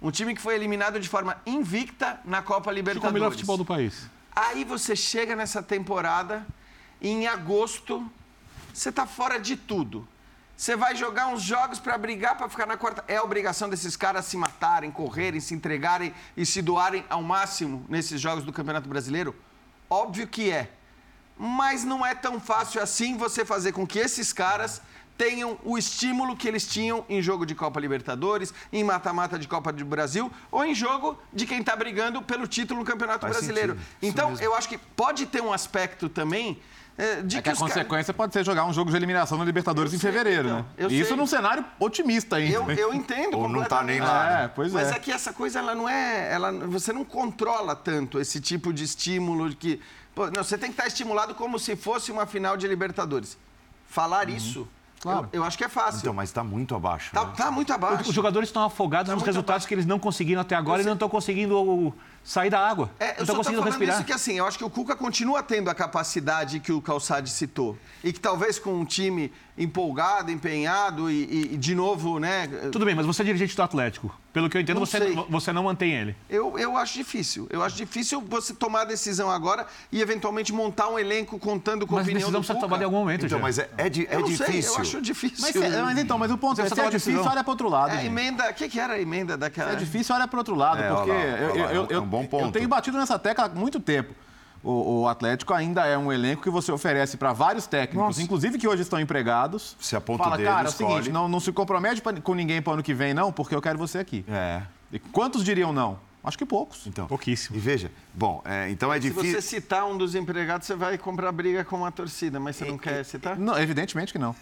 [0.00, 3.12] Um time que foi eliminado de forma invicta na Copa Ficou o Libertadores.
[3.14, 4.08] melhor futebol do país.
[4.34, 6.44] Aí você chega nessa temporada,
[7.00, 8.04] e em agosto,
[8.72, 10.08] você tá fora de tudo.
[10.56, 13.04] Você vai jogar uns jogos para brigar para ficar na quarta.
[13.08, 17.84] É a obrigação desses caras se matarem, correrem, se entregarem e se doarem ao máximo
[17.88, 19.34] nesses jogos do Campeonato Brasileiro?
[19.90, 20.70] Óbvio que é.
[21.36, 24.80] Mas não é tão fácil assim você fazer com que esses caras
[25.16, 29.72] tenham o estímulo que eles tinham em jogo de Copa Libertadores, em mata-mata de Copa
[29.72, 33.78] do Brasil ou em jogo de quem está brigando pelo título no Campeonato Faz Brasileiro.
[34.00, 34.44] Então, mesmo.
[34.44, 36.60] eu acho que pode ter um aspecto também
[37.24, 39.44] de É que, que a os consequência pode ser jogar um jogo de eliminação na
[39.44, 40.94] Libertadores Eu em sei, fevereiro, então, né?
[40.94, 41.16] Isso sei.
[41.16, 42.54] num cenário otimista ainda.
[42.54, 44.44] Eu, eu entendo Ou não tá nem lá, né?
[44.44, 44.96] É, pois Mas é.
[44.96, 46.32] é que essa coisa, ela não é...
[46.32, 49.80] Ela, você não controla tanto esse tipo de estímulo que...
[50.14, 53.38] Pô, não, você tem que estar estimulado como se fosse uma final de Libertadores.
[53.86, 54.66] Falar isso, Uhum.
[55.02, 55.28] Claro.
[55.32, 55.98] eu, eu acho que é fácil.
[55.98, 57.10] Então, mas está muito abaixo.
[57.12, 57.32] tá, né?
[57.36, 58.08] tá muito abaixo.
[58.08, 59.66] Os jogadores estão afogados Tá nos resultados abaixo.
[59.66, 61.92] que eles não conseguiram até agora e não estão conseguindo
[62.24, 62.90] sair da água.
[63.00, 63.96] É, não eu tô conseguindo falando respirar.
[63.96, 67.30] isso que assim, eu acho que o Cuca continua tendo a capacidade que o Calçade
[67.30, 67.76] citou.
[68.04, 72.48] E que talvez com um time empolgado, empenhado e, e- de novo, né?
[72.72, 74.14] Tudo bem, mas você é dirigente do Atlético.
[74.32, 75.14] Pelo que eu entendo, Não você, sei.
[75.28, 76.16] você não mantém ele.
[76.28, 77.46] Eu, eu acho difícil.
[77.50, 81.94] Eu acho difícil você tomar a decisão agora e eventualmente montar um elenco contando com
[81.96, 82.66] Mas a opinião decisão do precisa Cuca.
[82.66, 83.42] tomar em algum momento, Então, já.
[83.42, 84.46] mas é, é, é Eu não difícil.
[84.62, 85.36] sei, eu acho difícil.
[85.40, 87.30] Mas, é, mas então, mas o ponto Você é, precisa se é difícil, decisão.
[87.32, 87.90] olha para outro lado.
[87.90, 88.06] É, gente.
[88.06, 89.72] emenda, o que, que era a emenda daquela?
[89.72, 92.02] É difícil, olha para outro lado, É, porque olha lá, eu, lá, eu, é eu-
[92.12, 92.44] bom ponto.
[92.46, 94.14] eu tenho batido nessa tecla há muito tempo.
[94.64, 98.22] O, o Atlético ainda é um elenco que você oferece para vários técnicos, Nossa.
[98.22, 99.76] inclusive que hoje estão empregados.
[99.80, 102.32] Se aponta Fala, dedo, cara, é o escolhe." seguinte, não, não se compromete pra- com
[102.34, 104.24] ninguém para ano que vem, não, porque eu quero você aqui.
[104.28, 104.62] É.
[104.92, 105.98] E quantos diriam não?
[106.24, 106.86] Acho que poucos.
[106.86, 107.56] Então, Pouquíssimo.
[107.56, 109.32] E veja, bom, é, então é Se difícil.
[109.32, 112.78] você citar um dos empregados, você vai comprar briga com a torcida, mas você não
[112.78, 113.36] quer citar?
[113.36, 114.34] Não, evidentemente que não.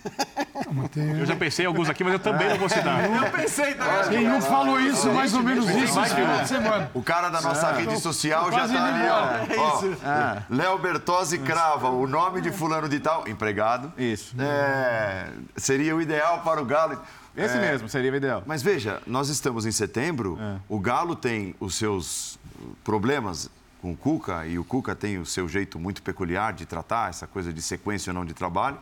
[1.18, 3.00] Eu já pensei em alguns aqui, mas eu também não vou citar.
[3.10, 4.08] Eu pensei também.
[4.10, 6.90] Quem não falou isso, mais ou menos isso, esse final de semana.
[6.92, 9.62] O cara da nossa rede social já tá ali, ó.
[9.62, 13.92] Ó, Léo Bertozzi crava o nome de fulano de tal, empregado.
[13.96, 14.34] Isso.
[14.38, 17.00] É, seria o ideal para o Galo.
[17.36, 18.42] Esse É, mesmo, seria o ideal.
[18.46, 22.38] Mas veja, nós estamos em setembro, o Galo tem os seus
[22.84, 23.48] problemas
[23.80, 27.26] com o Cuca e o Cuca tem o seu jeito muito peculiar de tratar essa
[27.26, 28.78] coisa de sequência ou não de trabalho.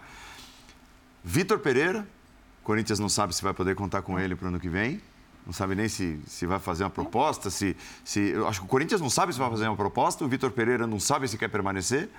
[1.22, 2.06] Vitor Pereira,
[2.64, 5.00] Corinthians não sabe se vai poder contar com ele para o ano que vem.
[5.46, 7.74] Não sabe nem se, se vai fazer uma proposta, se,
[8.04, 8.20] se.
[8.20, 10.86] Eu acho que o Corinthians não sabe se vai fazer uma proposta, o Vitor Pereira
[10.86, 12.10] não sabe se quer permanecer.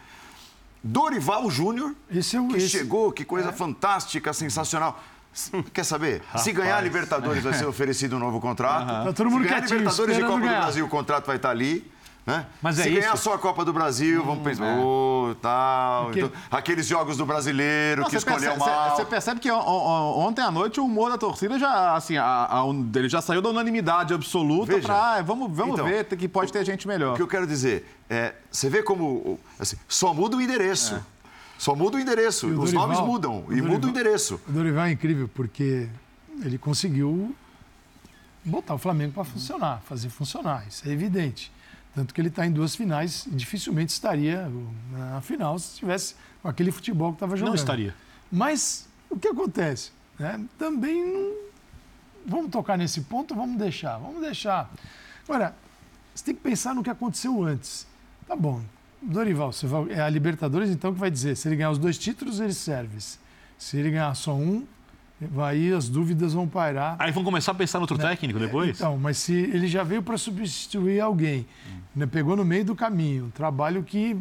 [0.84, 5.04] Dorival Júnior, é que esse- chegou, que coisa fantástica, sensacional.
[5.74, 6.22] Quer saber?
[6.38, 8.86] Se ganhar a Libertadores, vai ser oferecido um novo contrato.
[9.06, 10.62] Tá todo mundo Se ganhar a quietinho, Libertadores e Copa do ganhar.
[10.62, 11.92] Brasil, o contrato vai estar ali.
[12.26, 12.46] Né?
[12.62, 13.24] Mas é Se ganhar isso.
[13.24, 16.04] só a Copa do Brasil, vamos pensar, ô, tal.
[16.06, 18.96] Porque- então, aqueles jogos do brasileiro que Você escolheu percebe, mal.
[18.96, 22.46] você percebe que on- on- ontem à noite o humor da torcida já, assim, a-
[22.48, 26.28] a- um- ele já saiu da unanimidade absoluta para ah, vamos, vamos Então, ver que
[26.28, 27.14] pode ter gente melhor.
[27.14, 31.04] O que eu quero dizer é, você vê como assim, só muda o endereço.
[31.60, 32.48] Só muda o endereço.
[32.48, 34.42] O Os Dorival- nomes mudam e muda o Dorival- endereço.
[34.48, 35.88] O Dorival é incrível porque
[36.44, 37.36] ele conseguiu
[38.44, 40.66] botar o Flamengo para funcionar, fazer funcionar.
[40.68, 41.52] Isso é evidente.
[41.94, 44.50] Tanto que ele está em duas finais e dificilmente estaria
[44.92, 47.50] na final se tivesse com aquele futebol que estava jogando.
[47.50, 47.94] Não estaria.
[48.32, 49.92] Mas o que acontece?
[50.18, 50.40] né?
[50.58, 51.34] Também não.
[52.26, 54.70] Vamos tocar nesse ponto, vamos deixar, vamos deixar.
[55.28, 55.56] Agora,
[56.14, 57.88] você tem que pensar no que aconteceu antes.
[58.28, 58.62] Tá bom,
[59.02, 62.40] Dorival, vai, é a Libertadores então que vai dizer, se ele ganhar os dois títulos,
[62.40, 62.98] ele serve.
[63.58, 64.66] Se ele ganhar só um,
[65.42, 66.96] aí as dúvidas vão pairar.
[67.00, 68.78] Aí vão começar a pensar no outro técnico depois?
[68.78, 71.46] Então, mas se ele já veio para substituir alguém,
[71.96, 74.18] né, pegou no meio do caminho, um trabalho que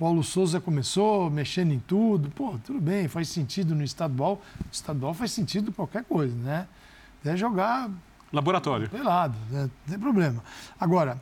[0.00, 2.30] Paulo Souza começou mexendo em tudo.
[2.30, 4.40] Pô, tudo bem, faz sentido no estadual.
[4.72, 6.66] Estadual faz sentido qualquer coisa, né?
[7.20, 7.90] Até jogar
[8.32, 8.88] Laboratório.
[8.88, 9.62] pelado, né?
[9.62, 10.42] não tem problema.
[10.80, 11.20] Agora,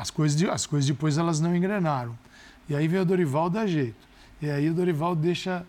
[0.00, 2.18] as coisas, as coisas depois elas não engrenaram.
[2.66, 4.08] E aí vem o Dorival dar jeito.
[4.40, 5.62] E aí o Dorival deixa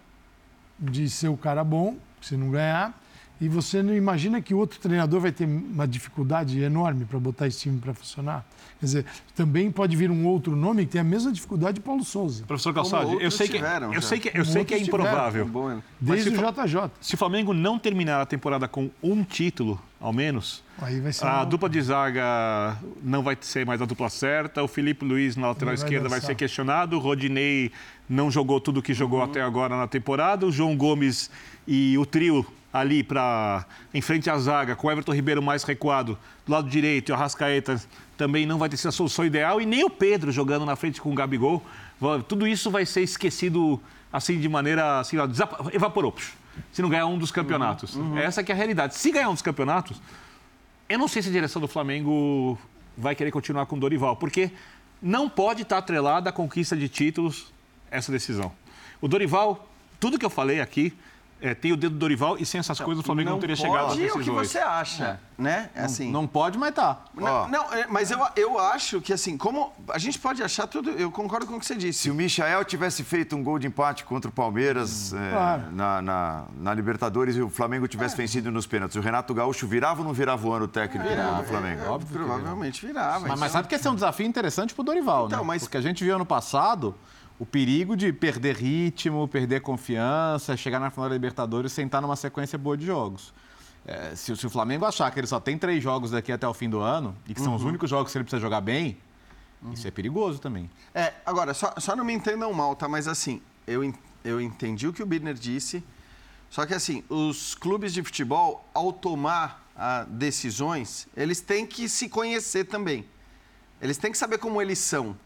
[0.79, 2.97] de ser o cara bom, se não ganhar,
[3.41, 7.47] e você não imagina que o outro treinador vai ter uma dificuldade enorme para botar
[7.47, 8.45] esse time para funcionar?
[8.79, 12.03] Quer dizer, também pode vir um outro nome que tem a mesma dificuldade de Paulo
[12.03, 14.07] Souza, Professor Calçade, eu sei que, tiveram eu já.
[14.07, 15.03] sei que, eu sei que é tiveram.
[15.05, 15.71] improvável.
[15.71, 15.83] Hein?
[15.99, 16.91] desde se o JJ.
[17.01, 21.25] Se o Flamengo não terminar a temporada com um título, ao menos, Aí vai ser
[21.25, 24.63] a uma- dupla de zaga não vai ser mais a dupla certa.
[24.63, 26.27] O Felipe Luiz na lateral vai esquerda vai dançar.
[26.29, 26.95] ser questionado.
[26.95, 27.71] O Rodinei
[28.09, 30.45] não jogou tudo que jogou até agora na temporada.
[30.45, 31.29] O João Gomes
[31.67, 32.43] e o trio
[32.73, 37.09] ali para em frente à zaga, com o Everton Ribeiro mais recuado do lado direito
[37.09, 37.81] e o Arrascaeta
[38.17, 39.59] também não vai ter sido a solução ideal.
[39.59, 41.63] E nem o Pedro jogando na frente com o Gabigol.
[42.27, 43.79] Tudo isso vai ser esquecido
[44.11, 45.27] assim de maneira assim, ó,
[45.73, 46.15] evaporou.
[46.71, 47.97] Se não ganhar um dos campeonatos.
[48.17, 48.95] Essa que é a realidade.
[48.95, 50.01] Se ganhar um dos campeonatos,
[50.89, 52.57] eu não sei se a direção do Flamengo
[52.97, 54.51] vai querer continuar com o Dorival, porque
[55.01, 57.51] não pode estar atrelada à conquista de títulos
[57.89, 58.51] essa decisão.
[58.99, 59.67] O Dorival,
[59.99, 60.93] tudo que eu falei aqui,
[61.41, 63.67] é, tem o dedo do Dorival e sem essas coisas o Flamengo não, teria pode
[63.67, 64.47] chegado às o que decisões.
[64.51, 65.69] você acha, né?
[65.75, 66.99] Assim, Não pode, mas tá.
[67.15, 70.91] Não, não, é, mas eu, eu acho que assim, como a gente pode achar tudo,
[70.91, 71.99] eu concordo com o que você disse.
[71.99, 75.63] Se o Michael tivesse feito um gol de empate contra o Palmeiras é, claro.
[75.71, 80.01] na, na- na Libertadores e o Flamengo tivesse vencido nos pênaltis, o Renato Gaúcho virava
[80.01, 81.81] ou não virava o ano técnico do Flamengo?
[81.89, 83.21] Óbvio, provavelmente virava.
[83.21, 85.45] Mas, mas então- sabe que esse é um desafio interessante pro Dorival, Então, né?
[85.45, 86.95] mas- Porque a gente viu ano passado
[87.41, 92.15] o perigo de perder ritmo, perder confiança, chegar na final da Libertadores sem estar numa
[92.15, 93.33] sequência boa de jogos.
[93.83, 96.53] É, se, se o Flamengo achar que ele só tem três jogos daqui até o
[96.53, 97.57] fim do ano e que são Uhum.
[97.57, 98.95] os únicos jogos que ele precisa jogar bem,
[99.73, 100.69] isso é perigoso também.
[100.93, 102.87] É, agora, só, só não me entendam mal, tá?
[102.87, 103.91] Mas assim, eu,
[104.23, 105.83] eu entendi o que o Birner disse,
[106.47, 112.07] só que assim, os clubes de futebol, ao tomar ah, decisões, eles têm que se
[112.07, 113.03] conhecer também.
[113.81, 115.17] Eles têm que saber como eles são.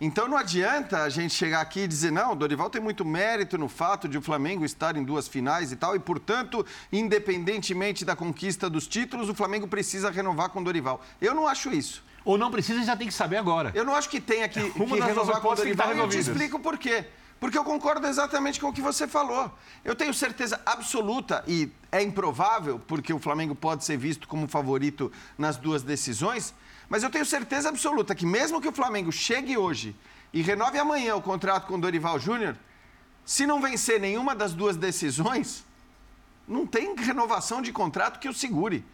[0.00, 3.58] Então não adianta a gente chegar aqui e dizer, não, o Dorival tem muito mérito
[3.58, 8.16] no fato de o Flamengo estar em duas finais e tal, e, portanto, independentemente da
[8.16, 11.02] conquista dos títulos, o Flamengo precisa renovar com o Dorival.
[11.20, 12.02] Eu não acho isso.
[12.24, 13.72] Ou não precisa, já tem que saber agora.
[13.74, 16.08] Eu não acho que tenha que, Uma que renovar com o estar Dorival e eu
[16.08, 17.04] te explico por quê.
[17.38, 19.52] Porque eu concordo exatamente com o que você falou.
[19.84, 25.12] Eu tenho certeza absoluta, e é improvável, porque o Flamengo pode ser visto como favorito
[25.36, 26.54] nas duas decisões,
[26.90, 29.96] mas eu tenho certeza absoluta que mesmo que o Flamengo chegue hoje
[30.32, 32.56] e renove amanhã o contrato com Dorival Júnior,
[33.24, 35.64] se não vencer nenhuma das duas decisões,
[36.48, 38.84] não tem renovação de contrato que o segure.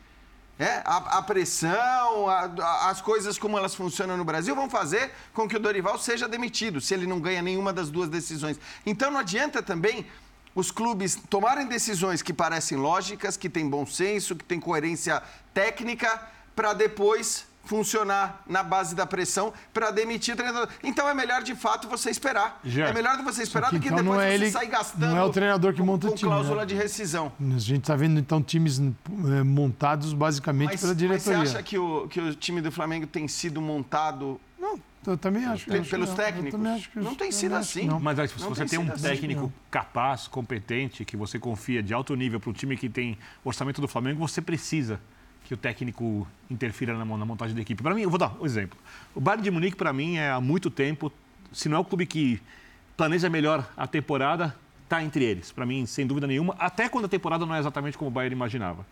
[0.58, 5.10] É, a, a pressão, a- a- as coisas como elas funcionam no Brasil vão fazer
[5.34, 8.58] com que o Dorival seja demitido, se ele não ganha nenhuma das duas decisões.
[8.84, 10.06] Então não adianta também
[10.54, 15.22] os clubes tomarem decisões que parecem lógicas, que têm bom senso, que têm coerência
[15.52, 16.22] técnica,
[16.54, 20.68] para depois funcionar na base da pressão para demitir o treinador.
[20.82, 22.60] Então é melhor de fato você esperar.
[22.64, 22.88] Já.
[22.88, 25.16] É melhor você esperar que do que então depois é você ele- sair gastando não
[25.18, 26.66] é o treinador que com- monta o com time, cláusula né?
[26.66, 27.32] de rescisão.
[27.40, 31.38] A gente está vendo, então, times eh, montados basicamente Mas, pela mas diretoria.
[31.44, 35.44] você acha que o, que o time do Flamengo tem sido montado Não, eu também
[35.44, 35.66] acho.
[35.66, 35.90] Pelos.
[35.92, 36.50] Eu técnicos?
[36.52, 37.86] também acho que- Não tem sido assim.
[37.86, 38.00] não.
[38.00, 39.52] Mas se Não você tem tem um assim, técnico não.
[39.70, 43.88] capaz, competente, que você confia de alto nível para um time que tem orçamento do
[43.88, 45.00] Flamengo, você precisa
[45.46, 47.82] que o técnico interfira na, mon- na montagem da equipe.
[47.82, 48.76] Para mim, eu vou dar um exemplo.
[49.14, 51.12] O Bayern de Munique, para mim, é há muito tempo,
[51.52, 52.40] se não é o clube que
[52.96, 55.52] planeja melhor a temporada, está entre eles.
[55.52, 58.34] Para mim, sem dúvida nenhuma, até quando a temporada não é exatamente como o Bayern
[58.34, 58.84] imaginava.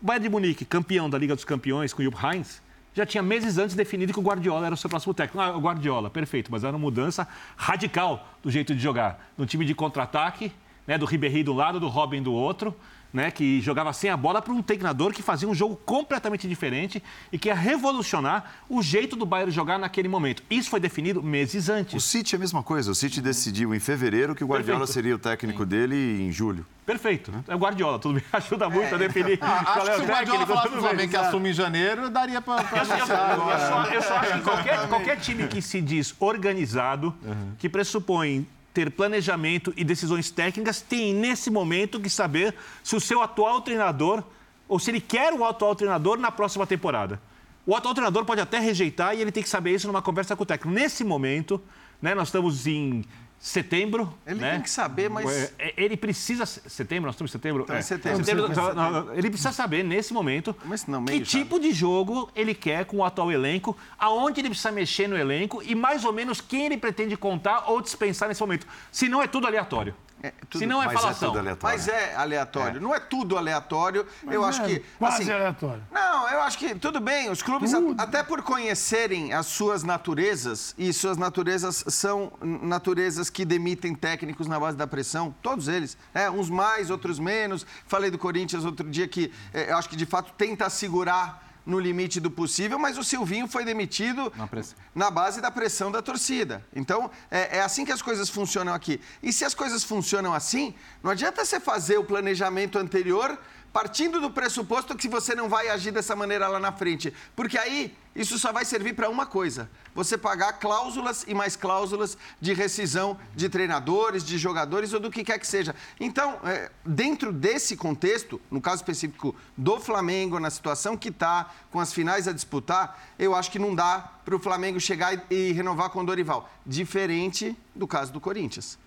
[0.00, 2.62] O Bayern de Munique, campeão da Liga dos Campeões com o Jupp Heynckes,
[2.94, 5.40] já tinha meses antes definido que o Guardiola era o seu próximo técnico.
[5.40, 7.26] Ah, o Guardiola, perfeito, mas era uma mudança
[7.56, 9.30] radical do jeito de jogar.
[9.36, 10.52] No time de contra-ataque,
[10.86, 12.74] né, do Ribéry do lado, do Robin do outro,
[13.12, 17.02] né, que jogava sem a bola para um treinador que fazia um jogo completamente diferente
[17.32, 20.42] e que ia revolucionar o jeito do Bayern jogar naquele momento.
[20.50, 22.04] Isso foi definido meses O antes.
[22.04, 22.90] City é a mesma coisa.
[22.90, 24.94] O City decidiu em fevereiro que o Guardiola Perfeito.
[24.94, 26.64] seria o técnico dele em julho.
[26.86, 27.32] Perfeito.
[27.46, 28.22] É o Guardiola, tudo bem.
[28.32, 30.80] Ajuda muito a definir qual Acho é que o se o Guardiola falasse pro.
[30.80, 33.58] Flamengo que assume em janeiro, daria anunciar eu- agora.
[33.62, 37.14] eu só, eu só acho que qualquer, qualquer time que se diz organizado,
[37.58, 42.54] que pressupõe ter planejamento e decisões técnicas, tem nesse momento que saber
[42.84, 44.22] se o seu atual treinador,
[44.68, 47.20] ou se ele quer o atual treinador na próxima temporada.
[47.66, 50.42] O atual treinador pode até rejeitar e ele tem que saber isso numa conversa com
[50.42, 50.74] o técnico.
[50.74, 51.60] Nesse momento,
[52.00, 53.04] né, nós estamos em
[53.40, 54.12] setembro.
[54.26, 54.52] Ele né?
[54.52, 55.52] tem que saber, mas.
[55.58, 56.44] É, Ele precisa.
[56.44, 57.62] Setembro, nós estamos em setembro?
[57.62, 59.14] Estamos em setembro.
[59.14, 60.54] Ele precisa saber, nesse momento,
[60.86, 65.08] não, que tipo de jogo ele quer com o atual elenco, aonde ele precisa mexer
[65.08, 68.66] no elenco e mais ou menos quem ele pretende contar ou dispensar nesse momento.
[68.92, 69.94] Se não é tudo aleatório.
[70.22, 71.28] É, tudo- Se não é Mas é falação.
[71.30, 71.78] tudo aleatório.
[71.78, 72.80] Mas é aleatório.
[72.80, 74.06] Não é tudo aleatório.
[74.30, 74.84] eu Mas acho é que.
[74.98, 75.82] Quase assim, aleatório.
[75.90, 77.30] Não, eu acho que tudo bem.
[77.30, 83.44] Os clubes, a- até por conhecerem as suas naturezas, e suas naturezas são naturezas que
[83.44, 85.96] demitem técnicos na base da pressão, todos eles.
[86.14, 86.28] né?
[86.30, 87.66] uns mais, outros menos.
[87.86, 91.78] Falei do Corinthians outro dia que eh, eu acho que de fato tenta segurar no
[91.78, 94.46] limite do possível, mas o Silvinho foi demitido Na
[94.94, 96.64] na base da pressão da torcida.
[96.74, 99.00] Então, é, é assim que as coisas funcionam aqui.
[99.22, 103.38] E se as coisas funcionam assim, não adianta você fazer o planejamento anterior
[103.72, 107.12] partindo do pressuposto que você não vai agir dessa maneira lá na frente.
[107.36, 112.18] Porque aí, isso só vai servir para uma coisa: você pagar cláusulas e mais cláusulas
[112.40, 115.74] de rescisão de treinadores, de jogadores ou do que quer que seja.
[115.98, 121.78] Então, é, dentro desse contexto, no caso específico do Flamengo, na situação que está, com
[121.78, 125.52] as finais a disputar, eu acho que não dá para o Flamengo chegar e, e
[125.52, 126.50] renovar com o Dorival.
[126.66, 128.78] Diferente do caso do Corinthians.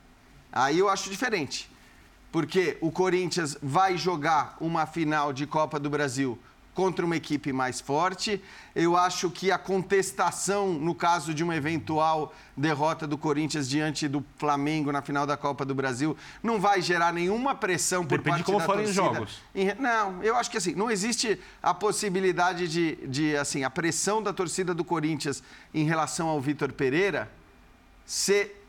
[0.51, 1.72] Aí eu acho diferente.
[2.34, 6.39] Porque o Corinthians vai jogar uma final de Copa do Brasil
[6.73, 8.41] contra uma equipe mais forte.
[8.75, 14.25] Eu acho que a contestação, no caso de uma eventual derrota do Corinthians diante do
[14.39, 18.43] Flamengo na final da Copa do Brasil, não vai gerar nenhuma pressão por Depende de
[18.43, 19.15] parte como da forem os torcida.
[19.15, 19.41] jogos.
[19.79, 24.34] Não, eu acho que assim, não existe a possibilidade de, de assim, a pressão da
[24.34, 27.29] torcida do Corinthians em relação ao Vitor Pereira
[28.07, 28.65] ser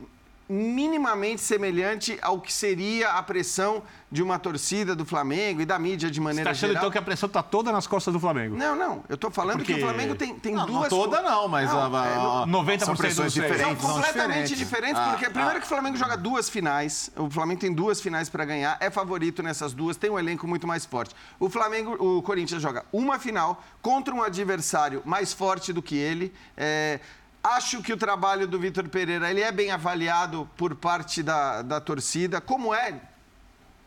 [0.48, 6.08] minimamente semelhante ao que seria a pressão de uma torcida do Flamengo e da mídia
[6.10, 6.82] de Você maneira está achando geral.
[6.84, 8.56] então que a pressão está toda nas costas do Flamengo?
[8.56, 9.02] Não, não.
[9.08, 10.88] Eu tô falando Porque- que o Flamengo tem, tem Não, não duas...
[10.88, 13.60] toda não, mas Não, a- é, a- a- 90% São pressões diferentes.
[13.66, 14.58] São São completamente diferentes.
[14.58, 15.60] diferentes, Ah, porque primeiro ah.
[15.60, 19.42] que o Flamengo joga duas finais, o Flamengo tem duas finais para ganhar, é favorito
[19.42, 21.14] nessas duas, tem um elenco muito mais forte.
[21.40, 26.32] O Flamengo, o Corinthians joga uma final contra um adversário mais forte do que ele.
[26.56, 27.00] é,
[27.44, 31.78] Acho que o trabalho do Vitor Pereira ele é bem avaliado por parte da, da
[31.78, 32.98] torcida, como é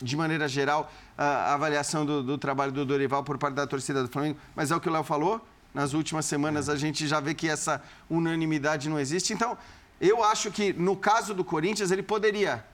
[0.00, 4.08] de maneira geral, a avaliação do, do trabalho do Dorival por parte da torcida do
[4.08, 5.44] Flamengo, mas é o que o Léo falou.
[5.74, 9.32] Nas últimas semanas a gente já vê que essa unanimidade não existe.
[9.32, 9.58] Então,
[10.00, 12.64] eu acho que no caso do Corinthians, ele poderia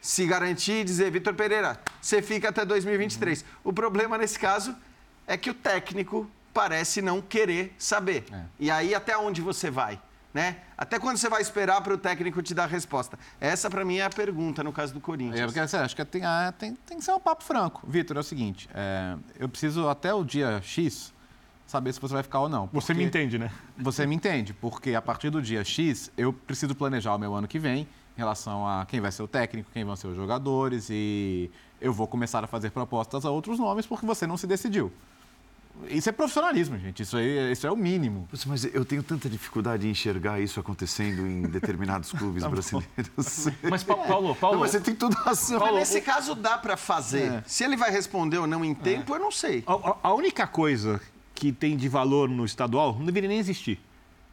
[0.00, 3.46] se garantir e dizer: Vitor Pereira, você fica até 2023.
[3.64, 4.76] O problema nesse caso
[5.26, 8.26] é que o técnico parece não querer saber.
[8.60, 9.98] E aí, até onde você vai?
[10.32, 10.58] Né?
[10.76, 13.18] Até quando você vai esperar para o técnico te dar a resposta?
[13.40, 15.40] Essa, para mim, é a pergunta no caso do Corinthians.
[15.40, 17.82] É, porque assim, acho que tem, ah, tem, tem que ser um papo franco.
[17.86, 21.14] Vitor, é o seguinte, é, eu preciso até o dia X
[21.68, 22.68] saber se você vai ficar ou não.
[22.72, 23.50] Você me entende, né?
[23.76, 27.46] Você me entende, porque a partir do dia X eu preciso planejar o meu ano
[27.46, 30.88] que vem em relação a quem vai ser o técnico, quem vão ser os jogadores
[30.90, 31.50] e
[31.80, 34.90] eu vou começar a fazer propostas a outros nomes porque você não se decidiu.
[35.88, 37.02] Isso é profissionalismo, gente.
[37.02, 38.28] Isso, aí, isso é o mínimo.
[38.46, 43.48] Mas eu tenho tanta dificuldade em enxergar isso acontecendo em determinados clubes brasileiros.
[43.70, 45.60] Mas, Pa- Paulo, Paulo, Não, mas você tem toda razão.
[45.60, 47.32] Mas nesse caso dá para fazer.
[47.32, 47.42] É.
[47.46, 49.62] Se ele vai responder ou não em tempo, eu não sei.
[49.66, 51.00] a, a- a única coisa
[51.34, 53.78] que tem de valor no estadual não deveria nem existir,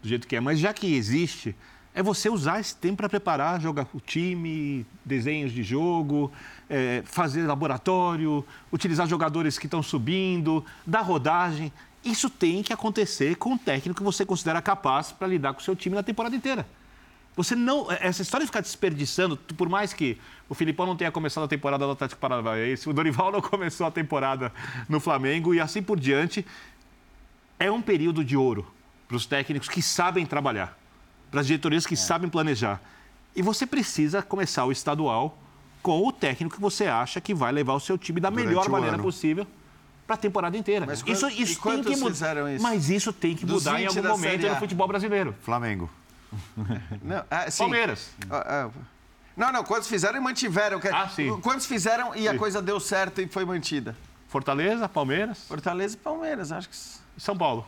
[0.02, 0.40] do jeito que é.
[0.40, 1.56] Mas já que existe,
[1.94, 6.32] é você usar esse tempo para preparar, jogar o time, desenhos de jogo,
[6.70, 11.72] é, fazer laboratório, utilizar jogadores que estão subindo, dar rodagem.
[12.04, 15.64] Isso tem que acontecer com o técnico que você considera capaz para lidar com o
[15.64, 16.66] seu time na temporada inteira.
[17.36, 17.92] Você não.
[17.92, 21.86] Essa história de ficar desperdiçando, por mais que o Filipão não tenha começado a temporada
[21.86, 24.54] do Atlético Paranaense, o Dorival não começou a temporada
[24.88, 26.46] no Flamengo e assim por diante,
[27.60, 28.66] é um período de ouro
[29.08, 30.78] para os técnicos que sabem trabalhar,
[31.30, 32.82] para as diretorias que sabem planejar.
[33.36, 35.38] E você precisa começar o estadual
[35.86, 38.68] com o técnico que você acha que vai levar o seu time da Durante melhor
[38.70, 39.04] maneira ano.
[39.04, 39.46] possível
[40.08, 40.84] para a temporada inteira.
[40.84, 42.12] Mas isso quant- e isso tem quantos que mudar.
[42.14, 42.64] fizeram isso?
[42.64, 44.50] Mas isso tem que Dos mudar em 20 algum momento A.
[44.50, 45.36] no futebol brasileiro.
[45.44, 45.88] Flamengo.
[47.04, 47.60] Não, ah, sim.
[47.60, 48.10] Palmeiras.
[48.32, 48.70] Ah, ah.
[49.38, 50.80] Não, não, quantos fizeram e mantiveram.
[50.80, 51.40] que- Ah, sim.
[51.42, 52.38] Quantos fizeram e a Sim.
[52.40, 53.96] coisa deu certo e foi mantida?
[54.28, 56.76] Fortaleza, Palmeiras Fortaleza e Palmeiras, acho que.
[57.18, 57.68] São Paulo.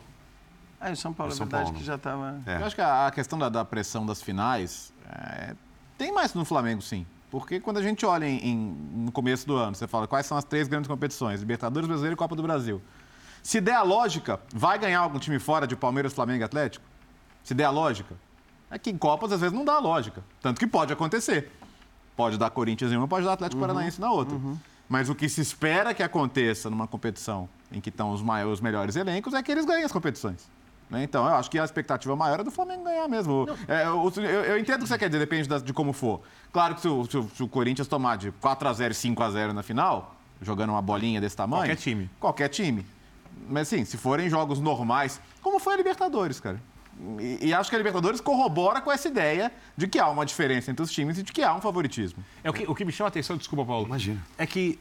[0.80, 1.78] Ah, e o São Paulo, é São verdade Paulo.
[1.78, 2.40] que já estava.
[2.46, 2.56] É.
[2.56, 5.54] Eu acho que a a questão da, da pressão das finais é,
[5.96, 7.06] tem mais no Flamengo, sim.
[7.30, 10.36] Porque quando a gente olha em- em- no começo do ano, você fala quais são
[10.38, 12.80] as três grandes competições: Libertadores, Brasileiro e Copa do Brasil.
[13.42, 16.84] Se der a lógica, vai ganhar algum time fora de Palmeiras, Flamengo e Atlético?
[17.44, 18.14] Se der a lógica.
[18.70, 20.22] É que em Copas, às vezes, não dá a lógica.
[20.42, 21.50] Tanto que pode acontecer.
[22.16, 24.36] Pode dar Corinthians em uma, pode dar Atlético Paranaense na outra.
[24.88, 28.60] Mas o que se espera que aconteça numa competição em que estão os, maiores, os
[28.60, 30.48] melhores elencos é que eles ganhem as competições.
[30.90, 31.02] Né?
[31.02, 33.46] Então, eu acho que a expectativa maior é do Flamengo ganhar mesmo.
[33.66, 36.22] É, eu, eu, eu, entendo o que você quer dizer, depende de como for.
[36.52, 39.62] Claro que se o, se o, se o Corinthians tomar de 4x0 e 5x0 na
[39.62, 41.62] final, jogando uma bolinha desse tamanho.
[41.62, 42.10] Qualquer time.
[42.18, 42.86] Qualquer time.
[43.48, 46.60] Mas sim, se forem jogos normais, como foi a Libertadores, cara.
[47.20, 50.70] E, e, acho que a Libertadores corrobora com essa ideia de que há uma diferença
[50.70, 52.24] entre os times e de que há um favoritismo.
[52.42, 53.86] É o que, o que me chama a atenção, desculpa, Paulo.
[53.86, 54.20] Imagina.
[54.36, 54.78] É que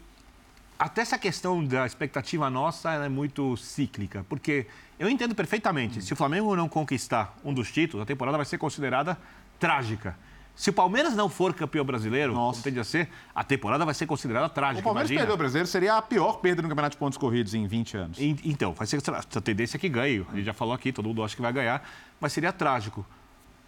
[0.80, 4.68] até essa questão da expectativa nossa é muito cíclica, porque
[5.00, 8.58] eu entendo perfeitamente, se o Flamengo não conquistar um dos títulos, a temporada vai ser
[8.58, 9.18] considerada
[9.60, 10.18] trágica.
[10.58, 12.54] Se o Palmeiras não for campeão brasileiro, Nossa.
[12.54, 14.80] como tende a ser, a temporada vai ser considerada trágica.
[14.80, 15.22] O Palmeiras imagina.
[15.22, 18.18] perder o brasileiro seria a pior perda no Campeonato de Pontos Corridos em 20 anos.
[18.18, 20.26] E, então, vai ser a tendência é que ganhe.
[20.32, 21.88] A gente já falou aqui, todo mundo acha que vai ganhar,
[22.20, 23.06] mas seria trágico.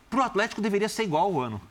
[0.10, 1.62] Para o Atlético deveria ser igual o ano.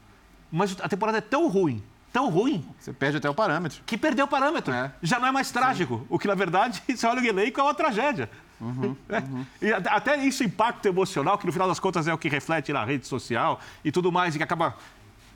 [0.53, 1.83] Mas a temporada é tão ruim,
[2.13, 2.65] tão ruim.
[2.79, 3.83] Você perde até o parâmetro.
[3.85, 4.73] Que perdeu o parâmetro.
[4.73, 4.93] É.
[5.03, 5.99] Já não é mais trágico.
[5.99, 6.07] Sim.
[6.09, 8.31] O que, na verdade, você olha o elenco, é uma tragédia.
[8.61, 9.19] Uhum, é.
[9.19, 9.47] uhum.
[9.63, 12.85] E até isso impacto emocional, que no final das contas é o que reflete na
[12.85, 14.77] rede social e tudo mais, e que acaba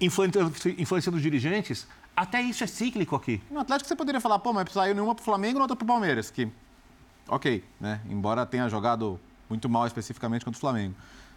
[0.01, 3.41] influenciando, influenciando os dirigentes, até isso é cíclico aqui.
[3.51, 6.31] No Atlético você poderia falar, pô, mas saiu nenhuma pro Flamengo e outra pro Palmeiras,
[6.31, 6.49] que,
[7.29, 8.01] ok, né?
[8.09, 9.18] Embora tenha jogado
[9.49, 10.95] muito mal especificamente contra o Flamengo.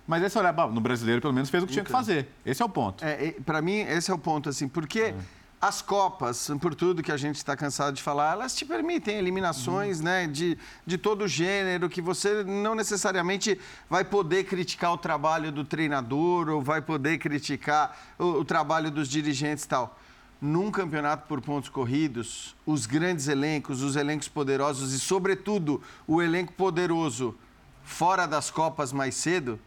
[0.07, 2.29] Mas esse olhar, no brasileiro, pelo menos, fez o que tinha que fazer.
[2.45, 3.03] Esse é o ponto.
[3.03, 5.15] É, para mim, esse é o ponto, assim, porque é.
[5.61, 9.99] As Copas, por tudo que a gente está cansado de falar, elas te permitem eliminações,
[9.99, 10.05] uhum.
[10.05, 15.63] né, de, de todo gênero, que você não necessariamente vai poder criticar o trabalho do
[15.63, 19.99] treinador ou vai poder criticar o, o trabalho dos dirigentes e tal
[20.41, 26.53] num campeonato por pontos corridos, os grandes elencos, os elencos poderosos e, sobretudo, o elenco
[26.53, 27.35] poderoso
[27.83, 29.59] fora das Copas mais cedo,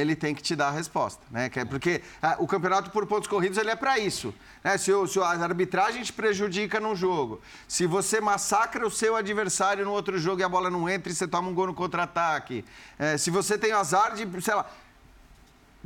[0.00, 1.50] ele tem que te dar a resposta, né?
[1.54, 4.32] É porque ah, o campeonato por pontos corridos ele é para isso.
[4.62, 4.78] Né?
[4.78, 9.92] Se, se a arbitragem te prejudica num jogo, se você massacra o seu adversário no
[9.92, 12.64] outro jogo e a bola não entra e você toma um gol no contra-ataque,
[12.98, 14.70] é, se você tem azar de, sei lá,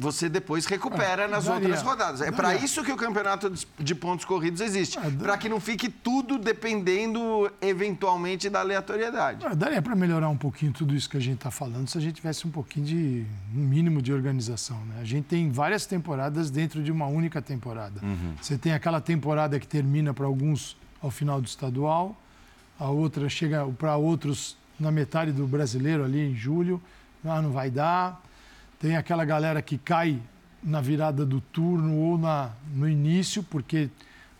[0.02, 2.20] você depois recupera é, nas daria, outras rodadas.
[2.20, 4.98] É para isso que o campeonato de pontos corridos existe.
[4.98, 9.46] É, para que não fique tudo dependendo, eventualmente, da aleatoriedade.
[9.46, 12.00] É, daria para melhorar um pouquinho tudo isso que a gente está falando se a
[12.00, 13.26] gente tivesse um pouquinho de.
[13.54, 14.78] um mínimo de organização.
[14.86, 14.96] Né?
[15.00, 18.00] A gente tem várias temporadas dentro de uma única temporada.
[18.02, 18.34] Uhum.
[18.40, 22.16] Você tem aquela temporada que termina para alguns ao final do estadual,
[22.78, 26.80] a outra chega para outros na metade do brasileiro ali em julho.
[27.24, 28.20] Ah, não vai dar
[28.82, 30.20] tem aquela galera que cai
[30.60, 33.88] na virada do turno ou na, no início, porque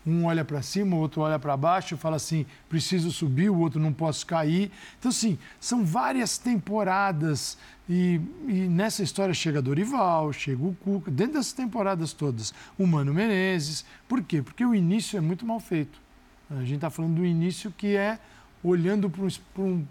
[0.05, 3.79] um olha para cima, o outro olha para baixo, fala assim: preciso subir, o outro
[3.79, 4.69] não posso cair.
[4.99, 7.57] Então, assim, são várias temporadas.
[7.87, 13.13] E, e nessa história chega Dorival, chega o Cuca, dentro dessas temporadas todas, o Mano
[13.13, 13.85] Menezes.
[14.09, 14.41] Por quê?
[14.41, 16.01] Porque o início é muito mal feito.
[16.49, 18.19] A gente está falando do início que é
[18.61, 19.23] olhando para
[19.63, 19.85] um,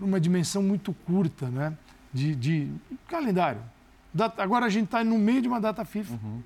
[0.00, 1.76] uma dimensão muito curta, né?
[2.12, 2.70] De, de
[3.06, 3.62] calendário.
[4.12, 6.14] Data, agora a gente está no meio de uma data FIFA.
[6.14, 6.42] Uhum.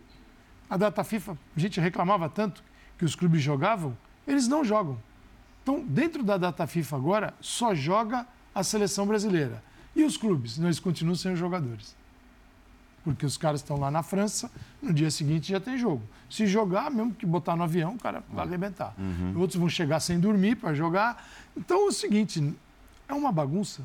[0.68, 2.62] A data FIFA, a gente reclamava tanto
[2.98, 3.96] que os clubes jogavam,
[4.26, 4.98] eles não jogam.
[5.62, 9.62] Então, dentro da data FIFA agora, só joga a seleção brasileira.
[9.94, 10.58] E os clubes?
[10.58, 11.94] Eles continuam sem os jogadores.
[13.04, 14.50] Porque os caras estão lá na França,
[14.80, 16.02] no dia seguinte já tem jogo.
[16.30, 18.94] Se jogar, mesmo que botar no avião, o cara vai arrebentar.
[18.96, 19.38] Uhum.
[19.38, 21.26] Outros vão chegar sem dormir para jogar.
[21.56, 22.54] Então é o seguinte,
[23.08, 23.82] é uma bagunça.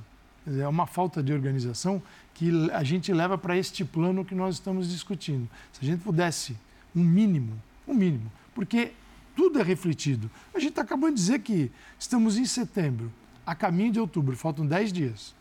[0.60, 2.02] É uma falta de organização
[2.34, 5.50] que a gente leva para este plano que nós estamos discutindo.
[5.74, 6.56] Se a gente pudesse
[6.96, 8.94] um mínimo, um mínimo, porque
[9.36, 10.32] tudo é refletido.
[10.54, 13.12] A gente está acabando de dizer que estamos em setembro,
[13.46, 15.36] a caminho de outubro, faltam 10 dias.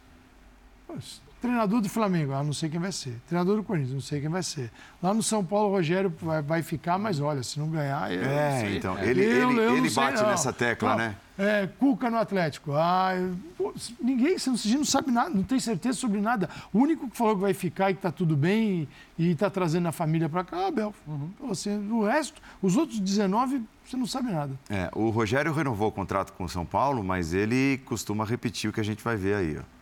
[1.41, 3.21] Treinador do Flamengo, ah, não sei quem vai ser.
[3.29, 4.71] Treinador do Corinthians, não sei quem vai ser.
[5.03, 8.11] Lá no São Paulo, o Rogério vai, vai ficar, mas olha, se não ganhar.
[8.11, 8.77] Eu é, sei.
[8.79, 8.99] então.
[8.99, 10.97] Ele, eu, ele, eu ele bate sei, nessa tecla, não.
[10.97, 11.17] né?
[11.39, 12.73] É, Cuca no Atlético.
[12.73, 13.13] Ah,
[13.59, 16.49] pô, ninguém, você não sabe nada, não tem certeza sobre nada.
[16.73, 19.87] O único que falou que vai ficar e que está tudo bem e está trazendo
[19.87, 20.95] a família para cá é o Abel.
[21.07, 21.31] Uhum.
[21.49, 24.59] Você, o resto, os outros 19, você não sabe nada.
[24.71, 28.73] É, o Rogério renovou o contrato com o São Paulo, mas ele costuma repetir o
[28.73, 29.59] que a gente vai ver aí.
[29.59, 29.76] Ó.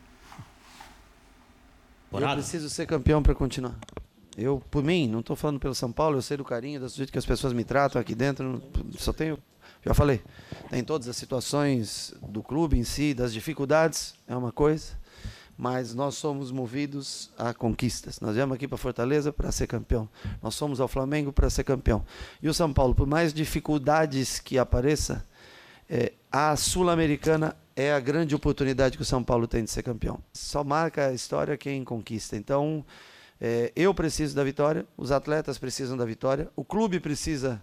[2.20, 3.76] Eu preciso ser campeão para continuar.
[4.36, 7.12] Eu, por mim, não estou falando pelo São Paulo, eu sei do carinho, do jeito
[7.12, 8.62] que as pessoas me tratam aqui dentro.
[8.98, 9.38] Só tenho,
[9.84, 10.22] já falei,
[10.70, 14.92] tem todas as situações do clube em si, das dificuldades, é uma coisa,
[15.56, 18.20] mas nós somos movidos a conquistas.
[18.20, 20.08] Nós viemos aqui para Fortaleza para ser campeão.
[20.42, 22.04] Nós somos ao Flamengo para ser campeão.
[22.42, 25.24] E o São Paulo, por mais dificuldades que apareça,
[25.88, 30.22] é, a Sul-Americana é a grande oportunidade que o São Paulo tem de ser campeão.
[30.32, 32.36] Só marca a história quem conquista.
[32.36, 32.84] Então,
[33.40, 37.62] é, eu preciso da vitória, os atletas precisam da vitória, o clube precisa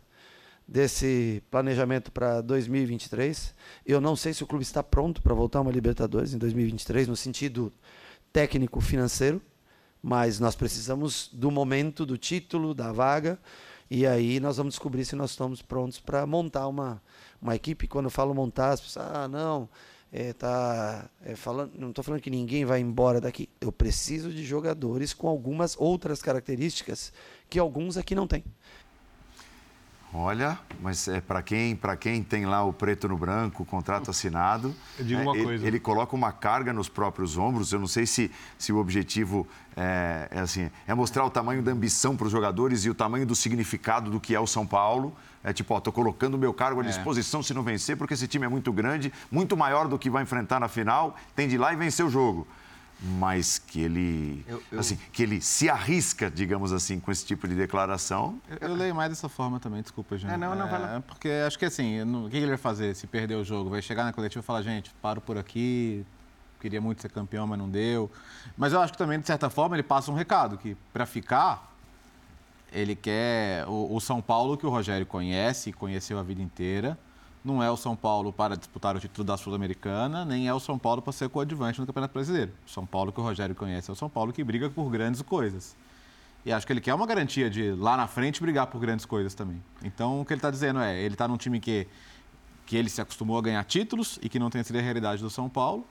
[0.67, 3.53] desse planejamento para 2023.
[3.85, 7.07] Eu não sei se o clube está pronto para voltar a uma Libertadores em 2023,
[7.07, 7.71] no sentido
[8.31, 9.41] técnico-financeiro.
[10.03, 13.37] Mas nós precisamos do momento, do título, da vaga.
[13.89, 17.01] E aí nós vamos descobrir se nós estamos prontos para montar uma,
[17.41, 17.87] uma equipe.
[17.87, 19.69] Quando eu falo montar, as pessoas, ah, não,
[20.11, 23.47] é, tá, é, falando, não estou falando que ninguém vai embora daqui.
[23.61, 27.13] Eu preciso de jogadores com algumas outras características
[27.49, 28.43] que alguns aqui não têm.
[30.13, 34.11] Olha, mas é para quem, para quem tem lá o preto no branco, o contrato
[34.11, 34.75] assinado.
[34.99, 35.67] Eu digo é, uma ele, coisa.
[35.67, 37.71] Ele coloca uma carga nos próprios ombros.
[37.71, 39.47] Eu não sei se, se o objetivo
[39.77, 43.25] é, é assim, é mostrar o tamanho da ambição para os jogadores e o tamanho
[43.25, 45.15] do significado do que é o São Paulo.
[45.43, 48.27] É tipo, ó, tô colocando o meu cargo à disposição se não vencer, porque esse
[48.27, 51.57] time é muito grande, muito maior do que vai enfrentar na final, tem de ir
[51.57, 52.47] lá e vencer o jogo
[53.03, 57.47] mas que ele, Eu- eu- assim, que ele se arrisca, digamos assim, com esse tipo
[57.47, 58.39] de declaração.
[58.47, 60.31] Eu, eu leio mais dessa forma também, desculpa, gente.
[60.31, 61.01] É, não, não, vai lá.
[61.07, 63.71] Porque acho que assim, no- o que ele vai fazer se perder o jogo?
[63.71, 66.05] Vai chegar na coletiva e falar, gente, paro por aqui,
[66.59, 68.11] queria muito ser campeão, mas não deu.
[68.55, 71.70] Mas eu acho que também, de certa forma, ele passa um recado, que para ficar,
[72.71, 76.97] ele quer o, o São Paulo que o Rogério conhece e conheceu a vida inteira.
[77.43, 80.77] Não é o São Paulo para disputar o título da Sul-Americana, nem é o São
[80.77, 82.51] Paulo para ser coadjuvante no Campeonato Brasileiro.
[82.65, 85.21] O São Paulo que o Rogério conhece é o São Paulo que briga por grandes
[85.21, 85.75] coisas.
[86.45, 89.33] E acho que ele quer uma garantia de lá na frente brigar por grandes coisas
[89.33, 89.61] também.
[89.83, 91.87] Então o que ele está dizendo é, ele está num time que,
[92.65, 95.29] que ele se acostumou a ganhar títulos e que não tem sido a realidade do
[95.29, 95.85] São Paulo,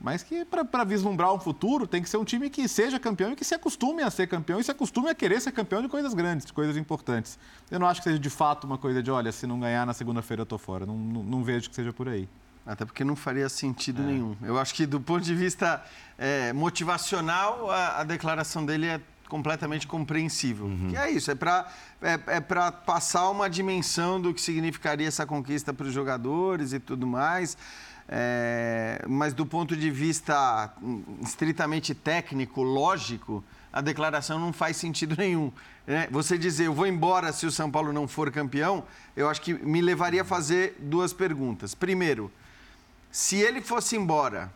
[0.00, 3.36] mas que para vislumbrar um futuro tem que ser um time que seja campeão e
[3.36, 6.14] que se acostume a ser campeão e se acostume a querer ser campeão de coisas
[6.14, 7.38] grandes, de coisas importantes.
[7.70, 9.92] Eu não acho que seja de fato uma coisa de, olha, se não ganhar na
[9.92, 10.86] segunda-feira eu tô fora.
[10.86, 12.28] Não, não, não vejo que seja por aí.
[12.64, 13.48] Até porque não faria É.
[13.48, 14.36] sentido nenhum.
[14.42, 15.84] Eu acho que, do ponto de vista
[16.16, 20.66] é, motivacional, a, a declaração dele é completamente compreensível.
[20.66, 20.88] Uhum.
[20.90, 21.66] Que é isso, é para
[22.02, 26.80] é, é pra passar uma dimensão do que significaria essa conquista para os jogadores e
[26.80, 27.56] tudo mais.
[28.12, 35.14] É, mas do ponto de vista hum, estritamente técnico, lógico, a declaração não faz sentido
[35.18, 35.52] nenhum.
[35.86, 36.08] né?
[36.10, 38.84] Você dizer, eu vou embora se o São Paulo não for campeão,
[39.16, 41.72] eu acho que me levaria a fazer duas perguntas.
[41.72, 42.32] Primeiro,
[43.12, 44.52] se ele fosse embora,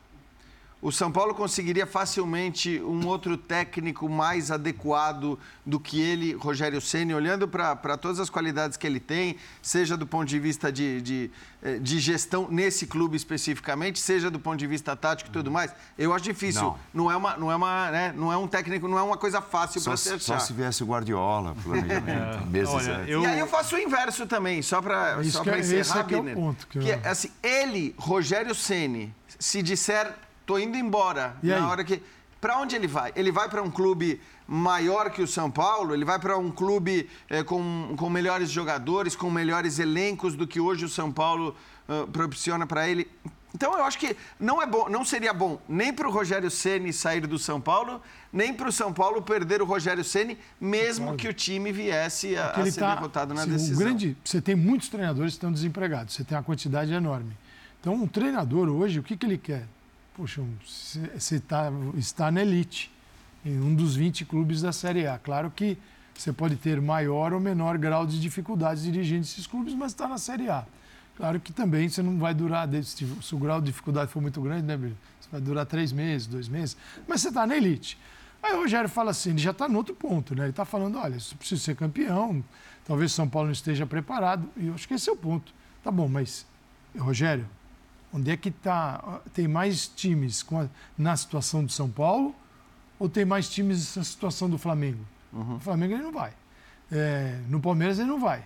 [0.84, 7.14] o São Paulo conseguiria facilmente um outro técnico mais adequado do que ele, Rogério Ceni,
[7.14, 11.30] olhando para todas as qualidades que ele tem, seja do ponto de vista de, de,
[11.62, 15.72] eh, de gestão nesse clube especificamente, seja do ponto de vista tático e tudo mais.
[15.96, 16.60] Eu acho difícil.
[16.62, 16.78] Não.
[16.92, 19.40] Não, é uma, não é uma, né, não é um técnico, não é uma coisa
[19.40, 23.08] fácil para se- se só se viesse o Guardiola, planejamento, meses Olha, antes.
[23.10, 26.14] eu- E aí eu faço o inverso também, só para é- esse encerrar, é que
[26.14, 30.12] é o ponto que eu- Que é, assim, ele, Rogério Ceni, se disser,
[30.46, 31.62] tô indo embora, E na aí?
[31.62, 32.02] hora que...
[32.40, 33.10] Para onde ele vai?
[33.16, 35.94] Ele vai para um clube maior que o São Paulo?
[35.94, 40.60] Ele vai para um clube eh, com, com melhores jogadores, com melhores elencos do que
[40.60, 41.56] hoje o São Paulo
[41.88, 43.10] ah, propiciona para ele?
[43.54, 46.92] Então eu acho que não é bom, não seria bom nem para o Rogério Ceni
[46.92, 51.28] sair do São Paulo, nem para o São Paulo perder o Rogério Ceni, mesmo que
[51.28, 53.78] o time viesse a, a ser tá- derrotado na decisão.
[53.78, 57.34] Grande, você tem muitos treinadores que estão desempregados, você tem uma quantidade enorme.
[57.80, 59.66] Então, um treinador hoje, o que, que ele quer?
[60.14, 60.56] Poxa, um-
[61.18, 62.90] você tá, está na elite,
[63.44, 65.18] em um dos 20 clubes da Série A.
[65.18, 65.76] Claro que
[66.14, 70.16] você pode ter maior ou menor grau de dificuldades dirigindo esses clubes, mas está na
[70.18, 70.64] Série A.
[71.16, 73.04] Claro que também você não vai durar, se
[73.34, 74.76] o grau de dificuldade for muito grande, né?
[74.76, 77.98] Você vai durar três meses, dois meses, mas você está na elite.
[78.42, 80.44] Aí o Rogério fala assim, ele já está no outro ponto, né?
[80.44, 82.42] Ele está falando, olha, preciso ser campeão,
[82.84, 85.52] talvez São Paulo não esteja preparado, e eu acho que esse é o ponto.
[85.82, 86.46] Tá bom, mas,
[86.96, 87.46] Rogério,
[88.14, 92.34] onde é que tá, tem mais times com a- na situação do São Paulo
[92.98, 95.04] ou tem mais times na situação do Flamengo?
[95.32, 96.32] O Flamengo ele não vai.
[96.92, 98.44] É, no Palmeiras ele não vai.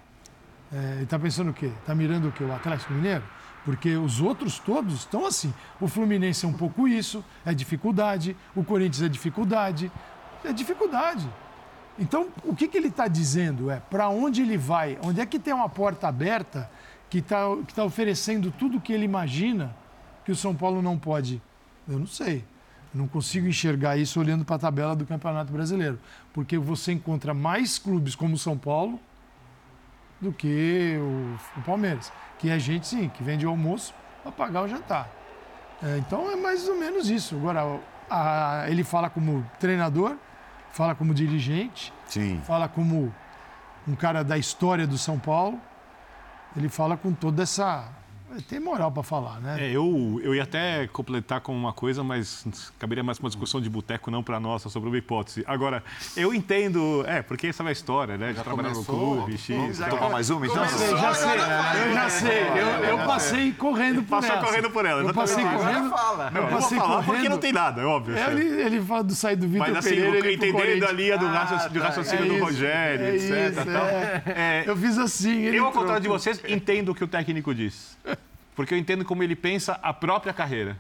[0.73, 1.67] É, ele está pensando o quê?
[1.81, 2.43] Está mirando o quê?
[2.43, 3.23] O Atlético Mineiro?
[3.65, 5.53] Porque os outros todos estão assim.
[5.79, 8.35] O Fluminense é um pouco isso, é dificuldade.
[8.57, 9.93] O Corinthians é dificuldade.
[10.43, 11.29] É dificuldade.
[11.99, 14.99] Então, o que, que ele está dizendo é para onde ele vai?
[15.03, 16.71] Onde é que tem uma porta aberta
[17.11, 19.75] que está que tá oferecendo tudo o que ele imagina
[20.25, 21.41] que o São Paulo não pode?
[21.89, 22.45] Eu não sei.
[22.95, 25.99] Eu não consigo enxergar isso olhando para a tabela do Campeonato Brasileiro.
[26.33, 28.99] Porque você encontra mais clubes como o São Paulo
[30.21, 32.13] do que o, o Palmeiras.
[32.39, 35.09] Que é gente, sim, que vende o almoço para pagar o jantar.
[35.83, 37.37] É, então é mais ou menos isso.
[37.37, 37.81] Agora,
[38.11, 40.17] a- ele fala como treinador,
[40.73, 42.41] fala como dirigente, Sim.
[42.45, 43.13] fala como
[43.87, 45.59] um cara da história do São Paulo.
[46.57, 47.89] Ele fala com toda essa
[48.49, 49.57] tem moral para falar, né?
[49.61, 52.47] É, eu, eu ia até completar com uma coisa, mas
[52.79, 55.43] caberia mais uma discussão de boteco, não para nossa, sobre uma hipótese.
[55.47, 55.83] Agora,
[56.17, 58.33] eu entendo, é, porque essa é a história, né?
[58.33, 59.57] De trabalhar no clube, X.
[59.57, 60.63] Vamos tomar mais uma, então?
[60.65, 60.69] Eu
[60.99, 62.43] já sei, eu já sei.
[62.49, 64.45] Eu, eu passei correndo por Passou essa.
[64.47, 65.91] correndo por ela, Eu passei correndo.
[65.91, 66.31] fala.
[66.31, 67.07] Não, eu passei falar correndo.
[67.15, 68.17] porque não tem nada, é óbvio.
[68.17, 70.19] É, ele, ele fala do sair do Vitor Mas assim, Pereira.
[70.19, 71.13] ele entendendo Corinthians.
[71.13, 71.87] a do Ah, raciocínio, do tá.
[71.87, 73.31] raciocínio É do isso, Rogério, é etc.
[73.31, 73.87] isso, tal.
[73.87, 74.23] é.
[74.27, 75.43] É, Eu fiz assim.
[75.43, 77.97] Ele eu, ao contrário de vocês, entendo o que o técnico diz.
[78.59, 80.77] Porque eu entendo como ele pensa a própria carreira.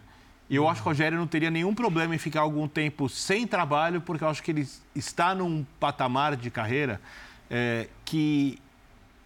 [0.50, 3.46] E eu acho que o Rogério não teria nenhum problema em ficar algum tempo sem
[3.46, 7.00] trabalho, porque eu acho que ele está num patamar de carreira
[7.48, 8.58] é, que,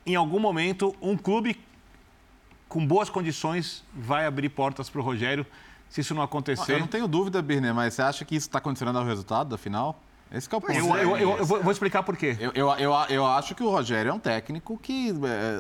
[0.05, 1.59] em algum momento, um clube
[2.69, 5.47] com boas condições vai abrir portas para o Rogério.
[5.89, 6.75] Se isso não acontecer.
[6.75, 9.57] Eu não tenho dúvida, Birner, mas você acha que isso está condicionando ao resultado da
[9.57, 9.99] final?
[10.33, 10.73] Esse que é o ponto.
[10.73, 12.37] Eu, eu- eu- eu vou, vou explicar por quê.
[12.41, 15.11] Eu, eu, eu, eu acho que o Rogério é um técnico que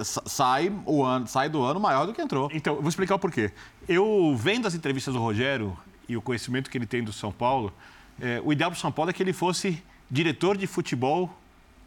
[0.00, 2.48] é, sa- sai, o ano, sai do ano maior do que entrou.
[2.52, 3.52] Então, eu vou explicar o porquê.
[3.88, 5.76] Eu, vendo as entrevistas do Rogério
[6.08, 7.72] e o conhecimento que ele tem do São Paulo,
[8.20, 11.28] é, o ideal para o São Paulo é que ele fosse diretor de futebol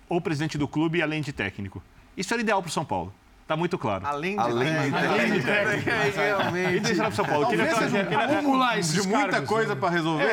[0.07, 1.81] ou presidente do clube, além de técnico.
[2.15, 3.11] Isso era ideal para o São Paulo.
[3.45, 4.03] Está muito claro.
[4.07, 5.89] Além de Além de Além de técnico.
[6.17, 6.91] Realmente.
[6.91, 7.43] Isso era para São Paulo.
[7.43, 9.79] Eu queria Talvez falar- seja um Acumular esses de muita cargos, coisa né?
[9.81, 10.31] para resolver.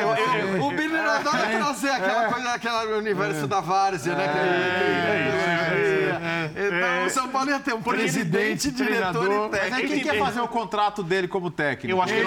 [0.59, 4.33] O Birner adora trazer aquela coisa, aquele universo da várzea, né?
[6.55, 9.87] Então o São Paulo ia ter um presidente, diretor e Mas técnico.
[9.89, 11.95] quem quer fazer o contrato dele como técnico?
[11.95, 12.25] Eu acho que, eu,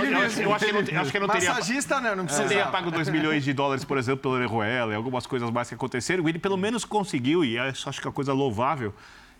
[0.54, 0.66] acho
[1.12, 1.50] que não, teria.
[1.50, 2.10] Massagista, né?
[2.10, 2.46] Não Não precisa.
[2.48, 5.74] teria pago 2 milhões de dólares, por exemplo, pelo Orejuela e algumas coisas mais que
[5.74, 6.28] aconteceram.
[6.28, 8.92] Ele pelo menos conseguiu, e acho acho que é uma coisa louvável,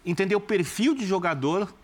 [0.07, 1.75] entender o perfil de jogador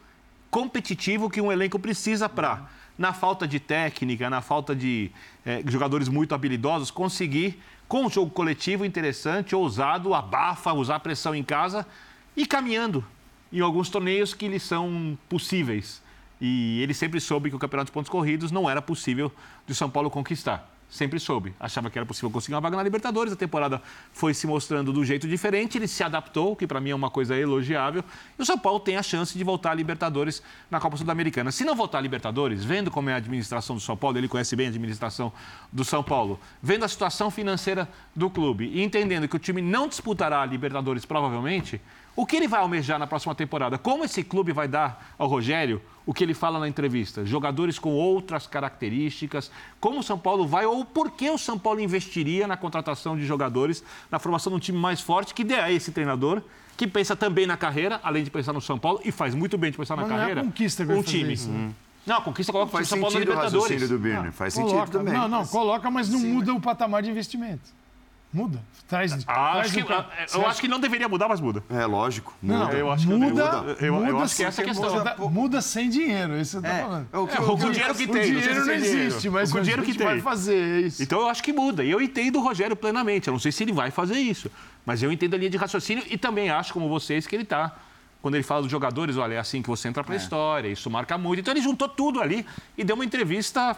[0.50, 5.10] competitivo que um elenco precisa para, na falta de técnica, na falta de
[5.44, 11.42] eh, jogadores muito habilidosos, conseguir, com um jogo coletivo interessante, ousado, abafa, usar pressão em
[11.42, 11.86] casa
[12.36, 13.04] e caminhando
[13.52, 16.02] em alguns torneios que lhes são possíveis.
[16.40, 19.30] E ele sempre soube que o campeonato de pontos corridos não era possível
[19.66, 20.71] de São Paulo conquistar.
[20.92, 21.54] Sempre soube.
[21.58, 23.32] Achava que era possível conseguir uma vaga na Libertadores.
[23.32, 23.80] A temporada
[24.12, 25.78] foi se mostrando do jeito diferente.
[25.78, 28.04] Ele se adaptou, que para mim é uma coisa elogiável.
[28.38, 31.50] E o São Paulo tem a chance de voltar à Libertadores na Copa Sul-Americana.
[31.50, 34.54] Se não voltar à Libertadores, vendo como é a administração do São Paulo, ele conhece
[34.54, 35.32] bem a administração
[35.72, 39.88] do São Paulo, vendo a situação financeira do clube e entendendo que o time não
[39.88, 41.80] disputará a Libertadores provavelmente,
[42.14, 43.78] o que ele vai almejar na próxima temporada?
[43.78, 47.24] Como esse clube vai dar ao Rogério o que ele fala na entrevista?
[47.24, 49.50] Jogadores com outras características,
[49.80, 53.24] como o São Paulo vai ou por que o São Paulo investiria na contratação de
[53.24, 56.42] jogadores, na formação de um time mais forte que dê a esse treinador
[56.76, 59.70] que pensa também na carreira, além de pensar no São Paulo, e faz muito bem
[59.70, 60.42] de pensar na Mas não é a carreira.
[60.42, 61.32] conquista que um time.
[61.34, 61.70] isso, né?
[62.04, 63.70] Não, a conquista coloca o Faz São Paulo na sentido o Libertadores.
[63.70, 64.32] raciocínio do Birner.
[64.32, 64.90] Faz sentido Coloca.
[64.90, 65.14] também.
[65.14, 67.62] Não, não, coloca, mas não muda o patamar de investimento.
[68.32, 68.60] Muda.
[68.88, 69.86] Traz, Acho traz que, o
[70.40, 71.62] eu acho que não deveria mudar, mas muda.
[71.70, 72.34] É lógico.
[72.42, 72.72] Não, muda.
[72.76, 73.26] eu acho que muda,
[73.60, 73.76] muda.
[73.80, 74.98] Eu- eu muda acho que essa é a sem- questão.
[74.98, 77.08] muda, muda sem dinheiro, isso você tá É, falando.
[77.12, 78.14] o que É, o- com o dinheiro que o tem.
[78.14, 79.02] não sei dinheiro não tem dinheiro.
[79.06, 80.22] existe, mas com o o dinheiro que vai tem.
[80.22, 81.02] fazer é isso.
[81.02, 81.84] Então eu acho que muda.
[81.84, 83.28] E eu entendo o Rogério plenamente.
[83.28, 84.50] Eu não sei se ele vai fazer isso.
[84.84, 87.76] Mas eu entendo a linha de raciocínio e também acho, como vocês, que ele está.
[88.20, 90.88] Quando ele fala dos jogadores, olha, é assim que você entra para a história, isso
[90.90, 91.40] marca muito.
[91.40, 92.46] Então ele juntou tudo ali
[92.78, 93.76] e deu uma entrevista,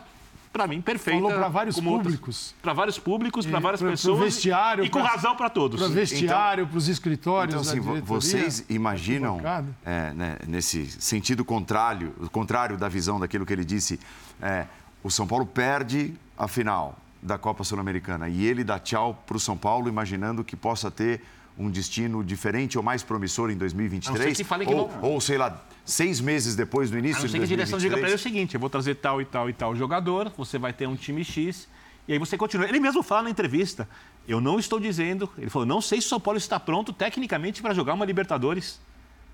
[0.55, 1.20] para mim, perfeita.
[1.20, 2.55] Falou pra vários públicos.
[2.62, 4.20] Para vários públicos, para várias pro- pro pessoas.
[4.20, 5.80] vestiário, E com pra- razão para todos.
[5.80, 9.76] Para vestiário, para os escritórios Então, assim, vocês imaginam, arquibancada.
[9.84, 13.98] é, né, nesse sentido contrário, o contrário da visão daquilo que ele disse,
[14.40, 14.66] é,
[15.02, 19.40] o São Paulo perde a final da Copa Sul-Americana e ele dá tchau para o
[19.40, 21.20] São Paulo, imaginando que possa ter
[21.59, 24.09] um destino diferente ou mais promissor em 2023?
[24.09, 26.96] A não ser que falem que ou, não- ou, sei lá, seis meses depois do
[26.96, 28.20] A início de ser que a direção diga para ele o 2023?
[28.20, 31.22] seguinte: eu vou trazer tal e tal e tal jogador, você vai ter um time
[31.24, 31.68] X,
[32.09, 32.66] e aí você continua.
[32.68, 33.88] Ele mesmo fala na entrevista:
[34.26, 37.62] eu não estou dizendo, ele falou, não sei se o São Paulo está pronto tecnicamente
[37.62, 38.80] para jogar uma Libertadores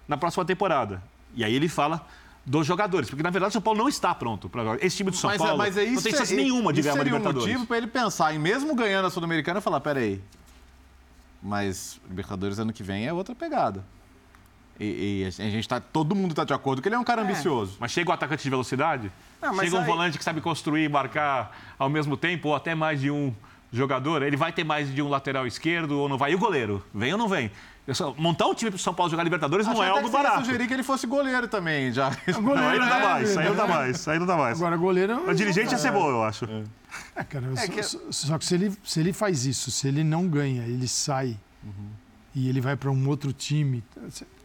[0.07, 1.03] na próxima temporada.
[1.35, 2.05] E aí ele fala
[2.45, 4.85] dos jogadores, porque na verdade o São Paulo não está pronto para jogar.
[4.85, 6.73] Esse time do São Mas, é- Paulo mas é isso, não tem chance é- nenhuma
[6.73, 7.45] de ganhar uma seria Libertadores.
[7.47, 10.21] um motivo para ele pensar em mesmo ganhando a Sul-Americana e falar, peraí,
[11.43, 13.85] mas Libertadores ano que vem é outra pegada.
[14.79, 17.21] E, e a gente tá, todo mundo está de acordo que ele é um cara
[17.23, 17.77] ambicioso.
[17.79, 19.13] Mas chega o atacante de velocidade?
[19.41, 22.55] Não, mas chega um aí- volante que sabe construir e marcar ao mesmo tempo, ou
[22.55, 23.35] até mais de um
[23.71, 24.23] jogador?
[24.23, 26.33] Ele vai ter mais de um lateral esquerdo ou não vai?
[26.33, 26.83] E o goleiro?
[26.95, 27.51] Vem ou não vem?
[27.91, 30.45] Eu Montar um time para o São Paulo jogar Libertadores não é algo que barato.
[30.45, 32.11] sugerir que ele fosse goleiro também, já.
[32.41, 33.75] Não, aí não dá é, mais, aí não dá né?
[33.75, 34.57] mais, aí não dá mais.
[34.59, 35.13] Agora, goleiro...
[35.13, 36.45] é um- O dirigente ia ser bom, eu acho.
[37.17, 40.05] É, cara, só, que- só- só que se ele, se ele faz isso, se ele
[40.05, 41.37] não ganha, ele sai
[42.35, 43.83] e ele vai para um outro time,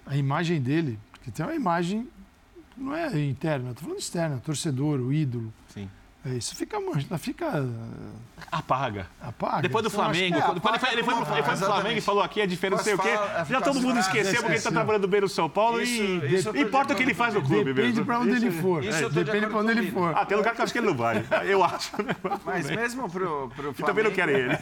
[0.08, 2.08] a imagem dele, porque tem uma imagem,
[2.76, 5.54] não é interna, estou falando externa, torcedor, o ídolo.
[5.72, 5.88] Sim.
[6.26, 6.78] É, isso fica
[7.20, 7.64] fica.
[8.52, 9.08] Apaga.
[9.22, 9.62] Apaga.
[9.62, 12.24] Depois do Então, Flamengo, é, quando depois ele foi, ele foi, pro- Flamengo e falou
[12.24, 13.10] aqui é diferente, não sei o quê.
[13.50, 16.58] Já todo mundo esqueceu porque ele está trabalhando bem no São Paulo Isso- e isso
[16.58, 18.06] importa o que ele faz no clube Depende mesmo.
[18.06, 18.84] pra onde ele for.
[18.84, 20.14] isso eu tô de Depende pra onde ele o for.
[20.16, 21.24] Ah, tem lugar que eu acho que ele não vai.
[21.46, 21.92] Eu acho.
[22.02, 22.16] né?
[22.46, 23.76] Mas mesmo pro, pro Flamengo...
[23.80, 24.58] E também não querem ele.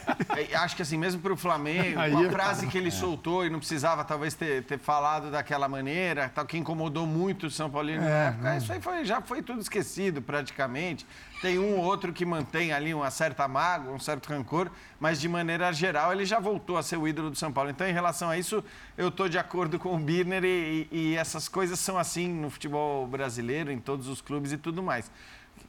[0.52, 3.44] É, Acho que assim, mesmo pro Flamengo, Aí com a é frase que ele soltou
[3.44, 7.70] e não precisava talvez ter, ter falado daquela maneira, tal, que incomodou muito o São
[7.70, 11.06] Paulino na É, época, isso aí foi, já foi tudo esquecido praticamente.
[11.42, 15.28] Tem um ou outro que mantém ali uma certa mágoa, um certo rancor, mas de
[15.28, 17.70] maneira geral ele já voltou a ser o ídolo do São Paulo.
[17.70, 18.62] Então, em relação a isso,
[18.96, 23.06] eu estou de acordo com o Birner e, e essas coisas são assim no futebol
[23.06, 25.10] brasileiro, em todos os clubes e tudo mais.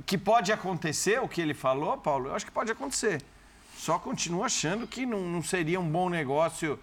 [0.06, 2.28] Que pode acontecer o que ele falou, Paulo?
[2.28, 3.22] Eu acho que pode acontecer.
[3.78, 6.78] Só continuo achando que não, não seria um bom negócio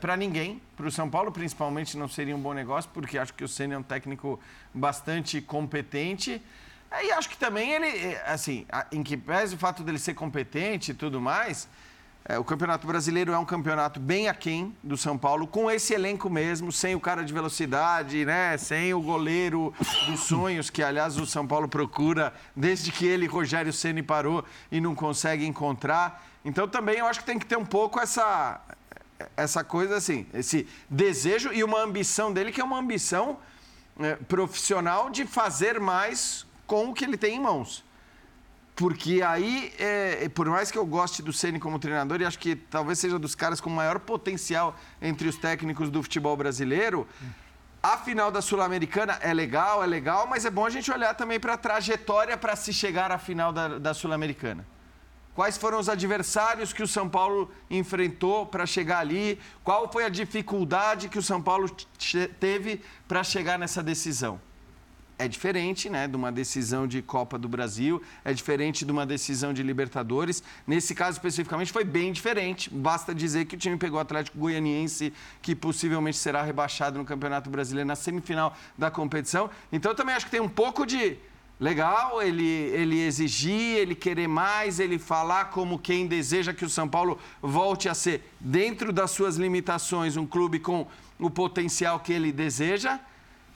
[0.00, 0.60] para ninguém.
[0.76, 3.74] Para o São Paulo, principalmente, não seria um bom negócio, porque acho que o Senna
[3.74, 4.40] é um técnico
[4.74, 6.42] bastante competente.
[6.90, 10.14] É, E acho que também ele, é, assim, em que pese o fato dele ser
[10.14, 11.68] competente e tudo mais,
[12.24, 16.28] é, o Campeonato Brasileiro é um campeonato bem aquém do São Paulo, com esse elenco
[16.28, 18.56] mesmo, sem o cara de velocidade, né?
[18.58, 19.72] Sem o goleiro
[20.06, 24.80] dos sonhos, que aliás o São Paulo procura desde que ele, Rogério Ceni parou e
[24.80, 26.22] não consegue encontrar.
[26.44, 28.60] Então também eu acho que tem que ter um pouco essa
[29.36, 33.38] essa coisa assim, esse desejo e uma ambição dele que é uma ambição
[34.28, 37.84] profissional de fazer mais com o que ele tem em mãos.
[38.76, 42.54] Porque aí, é, por mais que eu goste do Ceni como treinador, e acho que
[42.54, 47.04] talvez seja dos caras com maior potencial entre os técnicos do futebol brasileiro,
[47.82, 51.40] a final da Sul-Americana é legal, é legal, mas é bom a gente olhar também
[51.40, 54.64] para a trajetória para se chegar à final da, da Sul-Americana.
[55.34, 59.40] Quais foram os adversários que o São Paulo enfrentou para chegar ali?
[59.64, 61.68] Qual foi a dificuldade que o São Paulo
[62.38, 64.40] teve para chegar nessa decisão?
[65.18, 69.52] É diferente, né, de uma decisão de Copa do Brasil, é diferente de uma decisão
[69.52, 70.44] de Libertadores.
[70.64, 72.70] Nesse caso especificamente foi bem diferente.
[72.72, 75.12] Basta dizer que o time pegou o Atlético Goianiense,
[75.42, 79.50] que possivelmente será rebaixado no Campeonato Brasileiro na semifinal da competição.
[79.72, 81.16] Então eu também acho que tem um pouco de
[81.58, 86.88] legal ele, ele exigir, ele querer mais, ele falar como quem deseja que o São
[86.88, 90.86] Paulo volte a ser, dentro das suas limitações, um clube com
[91.18, 93.00] o potencial que ele deseja.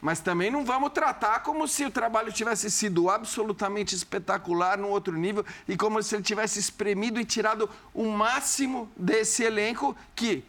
[0.03, 5.17] Mas também não vamos tratar como se o trabalho tivesse sido absolutamente espetacular num outro
[5.17, 10.43] nível e como se ele tivesse espremido e tirado o máximo desse elenco que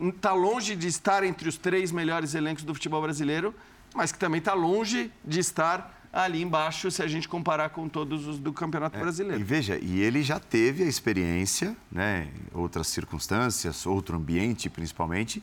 [0.00, 3.52] está longe de estar entre os três melhores elencos do futebol brasileiro,
[3.96, 8.28] mas que também está longe de estar ali embaixo se a gente comparar com todos
[8.28, 9.44] os do Campeonato E Brasileiro.
[9.44, 15.42] veja, e ele já teve a experiência, né, em outras circunstâncias, outro ambiente principalmente,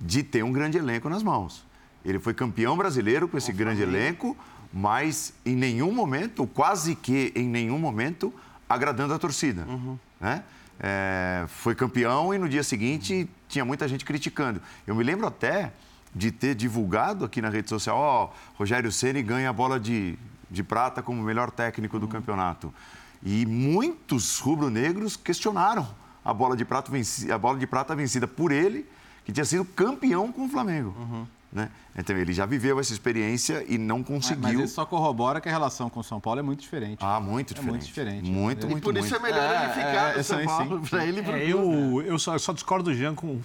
[0.00, 1.64] de ter um grande elenco nas mãos.
[2.08, 4.36] Ele foi campeão brasileiro com esse grande elenco,
[4.72, 8.32] mas em nenhum momento, quase que em nenhum momento,
[8.68, 9.66] agradando a torcida.
[10.20, 10.42] Né?
[10.78, 14.60] É, foi campeão e no dia seguinte tinha muita gente criticando.
[14.86, 15.72] Eu me lembro até
[16.14, 20.16] de ter divulgado aqui na rede social, ó, Rogério Ceni ganha a bola de,
[20.50, 22.72] de prata como melhor técnico do campeonato.
[23.22, 25.86] E muitos rubro-negros questionaram
[26.24, 28.86] a bola de prata venci- a bola de prata vencida por ele,
[29.24, 31.26] que tinha sido campeão com o Flamengo.
[31.56, 31.70] Né?
[31.96, 34.42] Então ele já viveu essa experiência e não Mas, conseguiu.
[34.42, 36.98] mas isso só corrobora que a relação com o São Paulo é muito diferente.
[37.00, 37.70] Ah, muito É diferente.
[37.70, 38.30] muito diferente.
[38.30, 39.06] Muito, E muito, Por muito.
[39.06, 41.32] isso é melhor É, ele ficar é, no São sim, Paulo, para ele e pro
[41.32, 43.40] É, eu, eu, só, eu só discordo do Jean com.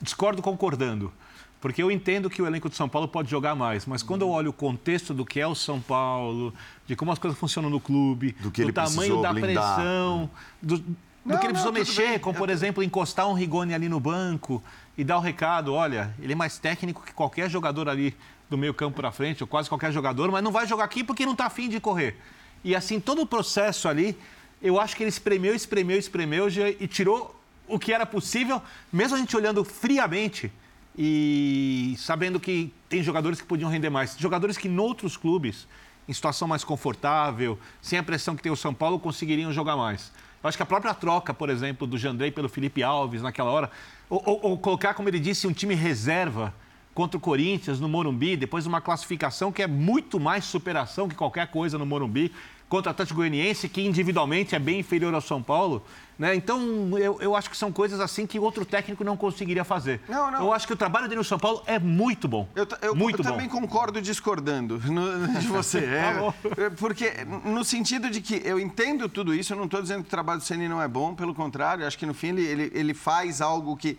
[0.00, 1.12] Discordo concordando.
[1.60, 4.30] Porque eu entendo que o elenco de São Paulo pode jogar mais, mas quando eu
[4.30, 6.52] olho o contexto do que é o São Paulo,
[6.86, 9.74] de como as coisas funcionam no clube, Do que ele tamanho precisou da blindar.
[9.74, 10.30] pressão,
[10.62, 12.18] do, do Não, que ele precisou não, tudo mexer, bem.
[12.18, 14.62] como por exemplo encostar um Rigoni ali no banco
[14.96, 18.16] e dar o recado, olha, ele é mais técnico que qualquer jogador ali
[18.48, 21.24] do meio campo para frente, ou quase qualquer jogador, mas não vai jogar aqui porque
[21.24, 22.16] não está afim de correr.
[22.62, 24.16] E assim, todo o processo ali,
[24.62, 29.18] eu acho que ele espremeu, espremeu, espremeu e tirou o que era possível, mesmo a
[29.18, 30.52] gente olhando friamente
[30.96, 34.16] e sabendo que tem jogadores que podiam render mais.
[34.18, 35.66] Jogadores que, em outros clubes,
[36.08, 40.12] em situação mais confortável, sem a pressão que tem o São Paulo, conseguiriam jogar mais.
[40.42, 43.70] Eu acho que a própria troca, por exemplo, do Jandrei pelo Felipe Alves naquela hora,
[44.08, 46.54] ou, ou- ou colocar, como ele disse, um time reserva
[46.94, 51.14] contra o Corinthians no Morumbi, depois de uma classificação que é muito mais superação que
[51.16, 52.30] qualquer coisa no Morumbi,
[52.68, 55.84] contra o Atlético Goianiense, que individualmente é bem inferior ao São Paulo.
[56.18, 56.34] Né?
[56.34, 60.00] Então, eu, eu acho que são coisas assim que outro técnico não conseguiria fazer.
[60.08, 60.40] Não, não.
[60.44, 62.48] Eu acho que o trabalho dele no São Paulo é muito bom.
[62.54, 63.30] Eu, eu- muito eu bom.
[63.32, 65.78] também concordo discordando no- de você.
[65.84, 66.34] É, bom.
[66.56, 67.12] é, porque,
[67.44, 70.38] no sentido de que eu entendo tudo isso, eu não estou dizendo que o trabalho
[70.40, 73.40] do Ceni não é bom, pelo contrário, acho que no fim ele, ele, ele faz
[73.40, 73.98] algo que.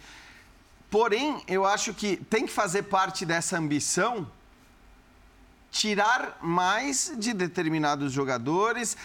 [0.90, 4.26] Porém, eu acho que tem que fazer parte dessa ambição
[5.76, 8.96] tirar mais de determinados jogadores,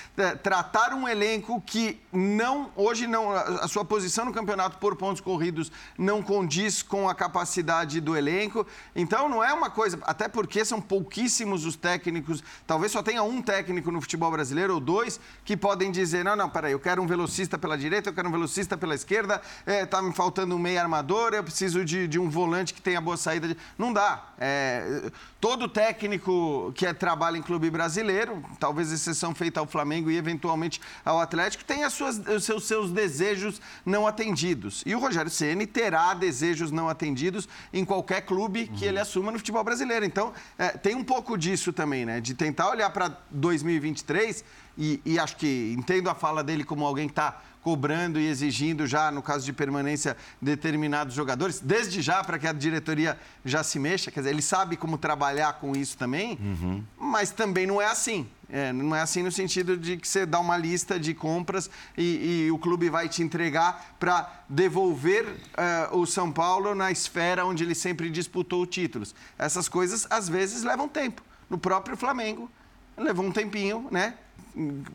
[0.41, 5.73] tratar um elenco que não hoje não a sua posição no campeonato por pontos corridos
[5.99, 8.65] não condiz com a capacidade do elenco.
[8.95, 13.43] Então não é uma coisa, até porque são pouquíssimos os técnicos, talvez só tenha um
[13.43, 17.07] técnico no futebol brasileiro ou dois que podem dizer não, não, peraí, eu quero um
[17.07, 20.81] velocista pela direita, eu quero um velocista pela esquerda, é, tá me faltando um meio
[20.81, 23.57] armador, eu preciso de, de um volante que tenha boa saída.
[23.77, 24.25] Não dá.
[24.39, 25.11] É,
[25.41, 30.81] todo técnico que é, trabalha em clube brasileiro, talvez exceção feita ao Flamengo e eventualmente
[31.05, 34.83] ao Atlético, tem as suas, os seus, seus desejos não atendidos.
[34.85, 39.39] E o Rogério Ceni terá desejos não atendidos em qualquer clube que ele assuma no
[39.39, 40.05] futebol brasileiro.
[40.05, 42.21] Então, é, tem um pouco disso também, né?
[42.21, 44.45] De tentar olhar para 2023
[44.77, 48.87] e, e acho que entendo a fala dele como alguém que está cobrando e exigindo
[48.87, 53.79] já, no caso de permanência, determinados jogadores, desde já para que a diretoria já se
[53.79, 54.11] mexa.
[54.11, 56.83] Quer dizer, ele sabe como trabalhar com isso também, uhum.
[56.99, 58.27] mas também não é assim.
[58.53, 62.47] É, não é assim no sentido de que você dá uma lista de compras e,
[62.47, 67.63] e o clube vai te entregar para devolver uh, o São Paulo na esfera onde
[67.63, 69.15] ele sempre disputou títulos.
[69.39, 71.23] Essas coisas, às vezes, levam tempo.
[71.49, 72.51] No próprio Flamengo,
[72.97, 74.15] levou um tempinho, né?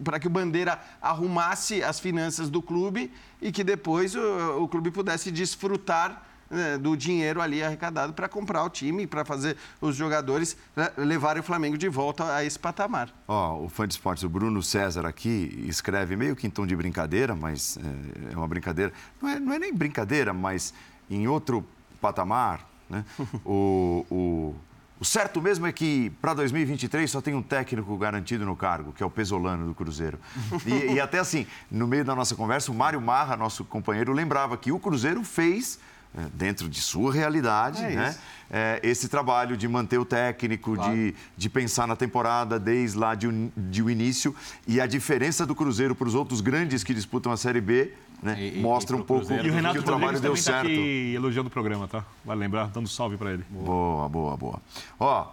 [0.04, 3.12] Para que o Bandeira arrumasse as finanças do clube
[3.42, 8.64] e que depois o, o clube pudesse desfrutar né, do dinheiro ali arrecadado para comprar
[8.64, 13.14] o time, para fazer os jogadores né, levarem o Flamengo de volta a esse patamar.
[13.28, 16.66] Ó, oh, o fã de esportes, o Bruno César aqui, escreve meio que em tom
[16.66, 18.94] de brincadeira, mas é, é uma brincadeira.
[19.22, 20.74] Não é, não é nem brincadeira, mas
[21.10, 21.66] em outro
[22.00, 23.04] patamar, né?
[23.44, 24.56] o, o
[25.00, 29.04] o certo mesmo é que para 2023 só tem um técnico garantido no cargo, que
[29.04, 30.18] é o Pesolano do Cruzeiro.
[30.66, 34.56] E, e até assim, no meio da nossa conversa, o Mário Marra, nosso companheiro, lembrava
[34.58, 35.80] que o Cruzeiro fez
[36.18, 38.16] é, dentro de sua realidade, é né?
[38.50, 40.94] É, esse trabalho de manter o técnico, claro.
[40.94, 43.28] de, de pensar na temporada desde lá de,
[43.58, 44.34] de o início.
[44.66, 48.52] E a diferença do Cruzeiro para os outros grandes que disputam a Série B né?
[48.56, 50.66] E, mostra e, um pouco e o Renato que o trabalho deu tá certo.
[50.66, 52.04] Tá aqui elogiando o programa, tá?
[52.24, 53.46] Vai lembrar, dando salve para ele.
[53.50, 54.62] Boa, boa, boa.
[55.00, 55.28] Ó,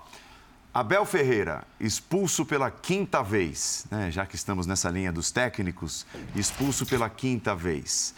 [0.75, 4.11] Abel Ferreira, expulso pela quinta vez, né?
[4.11, 8.15] já que estamos nessa linha dos técnicos, expulso pela quinta vez.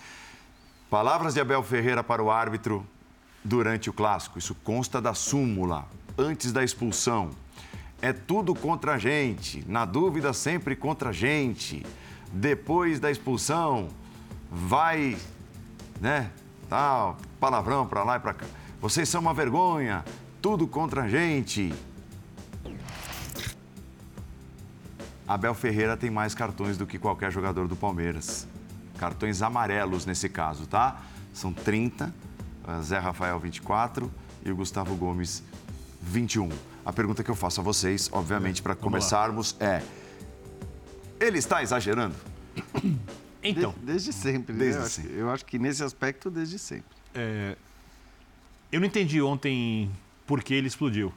[0.88, 2.86] Palavras de Abel Ferreira para o árbitro
[3.42, 7.30] durante o clássico, isso consta da súmula, antes da expulsão.
[8.00, 11.84] É tudo contra a gente, na dúvida sempre contra a gente.
[12.32, 13.88] Depois da expulsão,
[14.54, 15.18] vai,
[16.00, 16.30] né?
[16.68, 18.46] Tal, palavrão para lá e para cá.
[18.80, 20.04] Vocês são uma vergonha,
[20.40, 21.74] tudo contra a gente.
[25.26, 28.46] Abel Ferreira tem mais cartões do que qualquer jogador do Palmeiras.
[28.98, 31.02] Cartões amarelos nesse caso, tá?
[31.32, 32.14] São 30,
[32.82, 34.10] Zé Rafael 24
[34.44, 35.42] e o Gustavo Gomes
[36.00, 36.48] 21.
[36.84, 39.82] A pergunta que eu faço a vocês, obviamente, para começarmos é:
[41.18, 42.14] ele está exagerando?
[43.44, 43.72] Então.
[43.72, 44.56] De, desde sempre.
[44.56, 44.86] Desde né?
[44.86, 45.14] sempre.
[45.14, 46.96] Eu, acho, que nesse aspecto, desde sempre.
[47.14, 47.56] É,
[48.72, 49.90] eu não entendi ontem
[50.26, 51.12] por que ele explodiu.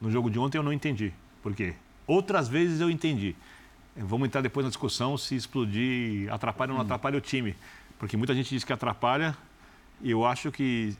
[0.00, 1.12] No jogo de ontem eu não entendi
[1.42, 1.74] por quê.
[2.06, 3.34] Outras vezes eu entendi.
[3.96, 6.86] Vamos entrar depois na discussão se explodir atrapalha ou não hum.
[6.86, 7.54] atrapalha o time.
[7.98, 9.36] Porque muita gente diz que atrapalha
[10.00, 10.96] e eu acho que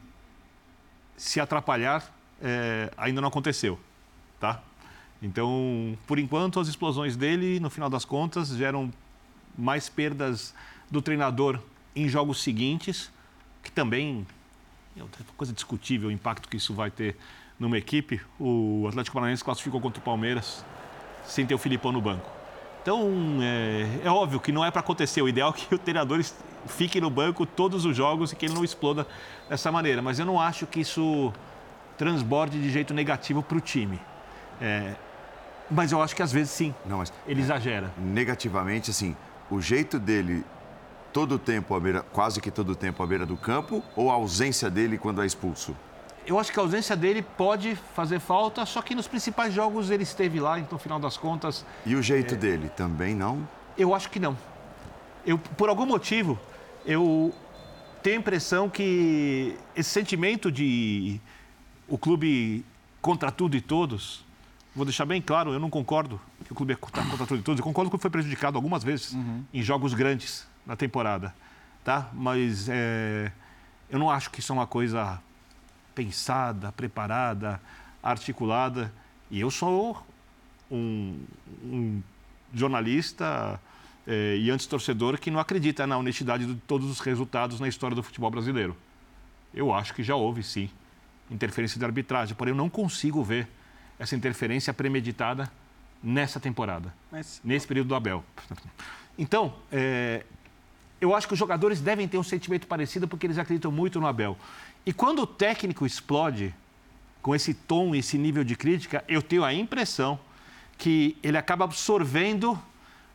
[1.16, 2.04] se atrapalhar
[2.40, 3.78] é, ainda não aconteceu.
[4.38, 4.60] Tá?
[5.22, 8.92] Então, por enquanto, as explosões dele, no final das contas, geram
[9.56, 10.54] mais perdas
[10.90, 11.58] do treinador
[11.94, 13.10] em jogos seguintes,
[13.62, 14.26] que também
[14.96, 17.16] é uma coisa discutível o impacto que isso vai ter
[17.58, 18.20] numa equipe.
[18.38, 20.64] O Atlético Paranaense classificou contra o Palmeiras
[21.24, 22.30] sem ter o Filipão no banco.
[22.82, 25.22] Então, é, é óbvio que não é para acontecer.
[25.22, 26.22] O ideal é que o treinador
[26.66, 29.06] fique no banco todos os jogos e que ele não exploda
[29.48, 30.02] dessa maneira.
[30.02, 31.32] Mas eu não acho que isso
[31.96, 34.00] transborde de jeito negativo para o time.
[34.60, 34.94] É,
[35.70, 36.74] mas eu acho que às vezes sim.
[36.84, 37.92] Não, mas, ele é, exagera.
[37.96, 39.16] Negativamente, assim,
[39.50, 40.44] o jeito dele
[41.12, 44.10] todo o tempo, à beira, quase que todo o tempo à beira do campo, ou
[44.10, 45.76] a ausência dele quando é expulso?
[46.26, 50.04] Eu acho que a ausência dele pode fazer falta, só que nos principais jogos ele
[50.04, 51.66] esteve lá, então, no final das contas.
[51.84, 52.36] E o jeito é...
[52.36, 53.46] dele também não?
[53.76, 54.36] Eu acho que não.
[55.26, 56.38] Eu, por algum motivo,
[56.86, 57.34] eu
[58.02, 61.20] tenho a impressão que esse sentimento de
[61.88, 62.64] o clube
[63.00, 64.24] contra tudo e todos
[64.74, 66.20] vou deixar bem claro, eu não concordo
[66.52, 67.58] que o clube está contra tudo e todos.
[67.58, 69.44] Eu concordo que foi prejudicado algumas vezes uhum.
[69.52, 71.34] em jogos grandes na temporada,
[71.82, 72.10] tá?
[72.12, 73.32] Mas é,
[73.90, 75.20] eu não acho que isso é uma coisa
[75.94, 77.60] pensada, preparada,
[78.02, 78.92] articulada.
[79.30, 80.04] E eu sou
[80.70, 81.18] um,
[81.64, 82.02] um
[82.52, 83.58] jornalista
[84.06, 87.94] é, e antes torcedor que não acredita na honestidade de todos os resultados na história
[87.94, 88.76] do futebol brasileiro.
[89.54, 90.70] Eu acho que já houve, sim,
[91.30, 93.48] interferência de arbitragem, porém eu não consigo ver
[93.98, 95.50] essa interferência premeditada
[96.02, 97.40] nessa temporada, Mas...
[97.44, 98.24] nesse período do Abel.
[99.18, 100.24] Então, é,
[101.00, 104.06] eu acho que os jogadores devem ter um sentimento parecido porque eles acreditam muito no
[104.06, 104.36] Abel.
[104.84, 106.54] E quando o técnico explode
[107.20, 110.18] com esse tom, esse nível de crítica, eu tenho a impressão
[110.76, 112.58] que ele acaba absorvendo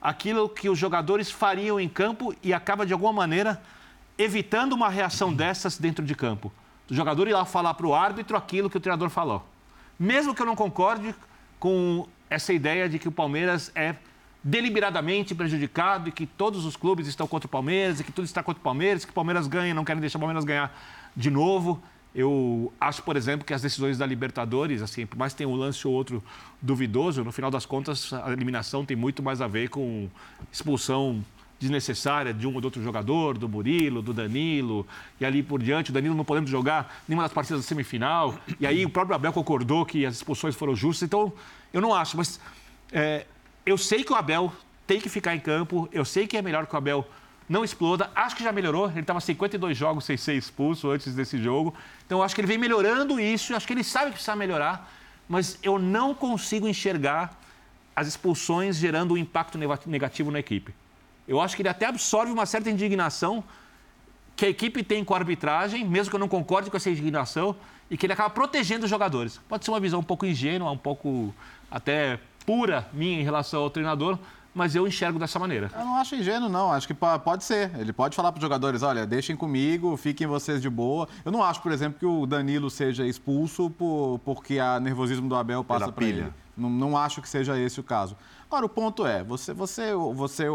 [0.01, 3.61] aquilo que os jogadores fariam em campo e acaba, de alguma maneira,
[4.17, 6.51] evitando uma reação dessas dentro de campo.
[6.89, 9.45] O jogador ir lá falar para o árbitro aquilo que o treinador falou.
[9.99, 11.13] Mesmo que eu não concorde
[11.59, 13.95] com essa ideia de que o Palmeiras é
[14.43, 18.41] deliberadamente prejudicado e que todos os clubes estão contra o Palmeiras e que tudo está
[18.41, 20.77] contra o Palmeiras, que o Palmeiras ganha, não querem deixar o Palmeiras ganhar
[21.15, 21.81] de novo.
[22.15, 25.55] Eu acho, por exemplo, que as decisões da Libertadores, assim, por mais que tenha um
[25.55, 26.23] lance ou outro
[26.61, 30.09] duvidoso, no final das contas, a eliminação tem muito mais a ver com
[30.51, 31.23] expulsão
[31.59, 34.85] desnecessária de um ou do outro jogador, do Murilo, do Danilo,
[35.19, 35.89] e ali por diante.
[35.89, 38.35] O Danilo não podendo jogar nenhuma das partidas da semifinal.
[38.59, 41.07] E aí o próprio Abel concordou que as expulsões foram justas.
[41.07, 41.33] Então,
[41.73, 42.39] eu não acho, mas
[42.91, 43.25] é,
[43.65, 44.51] eu sei que o Abel
[44.85, 47.07] tem que ficar em campo, eu sei que é melhor que o Abel
[47.47, 48.09] não exploda.
[48.15, 48.89] Acho que já melhorou.
[48.89, 51.73] Ele estava 52 jogos sem ser expulso antes desse jogo.
[52.05, 53.55] Então, acho que ele vem melhorando isso.
[53.55, 54.91] Acho que ele sabe que precisa melhorar.
[55.29, 57.37] Mas eu não consigo enxergar
[57.95, 60.73] as expulsões gerando um impacto negativo na equipe.
[61.27, 63.43] Eu acho que ele até absorve uma certa indignação
[64.35, 67.55] que a equipe tem com a arbitragem, mesmo que eu não concorde com essa indignação,
[67.89, 69.41] e que ele acaba protegendo os jogadores.
[69.49, 71.33] Pode ser uma visão um pouco ingênua, um pouco
[71.69, 74.17] até pura minha em relação ao treinador,
[74.57, 75.69] mas eu enxergo dessa maneira.
[75.77, 76.71] Eu não acho ingênuo, não.
[76.71, 77.71] Acho que pode ser.
[77.77, 81.07] Ele pode falar para os jogadores: olha, deixem comigo, fiquem vocês de boa.
[81.23, 85.35] Eu não acho, por exemplo, que o Danilo seja expulso por, porque a nervosismo do
[85.35, 86.33] Abel passa para ele.
[86.55, 88.17] Não, não acho que seja esse o caso.
[88.47, 90.47] Agora, o ponto é: você, você, você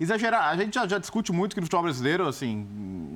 [0.00, 0.48] exagerar.
[0.48, 2.66] A gente já, já, discute muito que no futebol brasileiro, assim,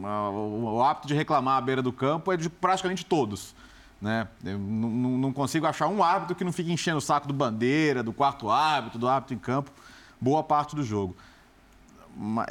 [0.01, 3.55] o, o hábito de reclamar à beira do campo é de praticamente todos.
[4.01, 4.29] Né?
[4.45, 8.13] Eu não consigo achar um árbitro que não fique enchendo o saco do bandeira, do
[8.13, 9.71] quarto árbitro, do árbitro em campo
[10.25, 11.15] boa parte do jogo.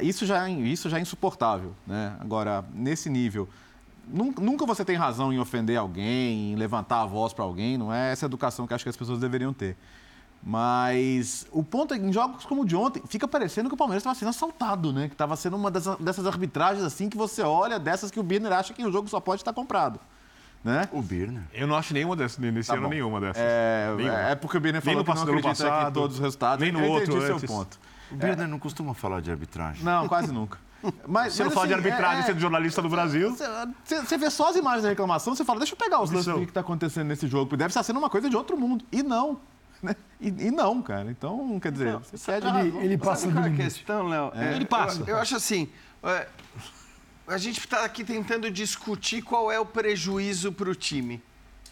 [0.00, 1.74] Isso já, é, isso já é insuportável.
[1.86, 2.16] Né?
[2.20, 3.48] Agora, nesse nível,
[4.06, 8.12] nunca você tem razão em ofender alguém, em levantar a voz para alguém, não é
[8.12, 9.76] essa educação que acho que as pessoas deveriam ter.
[10.46, 13.78] Mas o ponto é que em jogos como o de ontem, fica parecendo que o
[13.78, 15.08] Palmeiras estava sendo assaltado, né?
[15.08, 18.52] Que estava sendo uma dessas, dessas, arbitragens assim que você olha, dessas que o Birner
[18.52, 19.98] acha que o jogo só pode estar comprado.
[20.64, 20.88] Né?
[20.92, 21.42] O Birner.
[21.52, 22.88] Eu não acho nenhuma dessas, nesse tá ano bom.
[22.88, 23.36] nenhuma dessas.
[23.36, 24.18] É, nenhuma.
[24.18, 26.62] é porque o Birner falou que não acredita passado, que todos os resultados.
[26.64, 27.78] Nem no eu outro seu ponto.
[28.10, 28.46] O Birner é.
[28.46, 29.84] não costuma falar de arbitragem.
[29.84, 30.58] Não, quase nunca.
[31.06, 33.34] Mas, você não fala de assim, arbitragem é, sendo jornalista do Brasil.
[33.84, 36.32] Você, você vê só as imagens da reclamação, você fala, deixa eu pegar os lances
[36.32, 38.84] do que está acontecendo nesse jogo, porque deve estar sendo uma coisa de outro mundo.
[38.92, 39.40] E não.
[39.82, 39.94] Né?
[40.20, 41.10] E, e, não, cara.
[41.10, 43.62] Então, quer dizer, não, você cede ele, ele passa do limite.
[43.62, 44.32] questão, Léo?
[44.34, 44.56] É.
[44.56, 45.02] Ele passa.
[45.02, 45.68] Eu, eu acho assim,
[46.02, 46.26] é,
[47.26, 51.22] a gente está aqui tentando discutir qual é o prejuízo para o time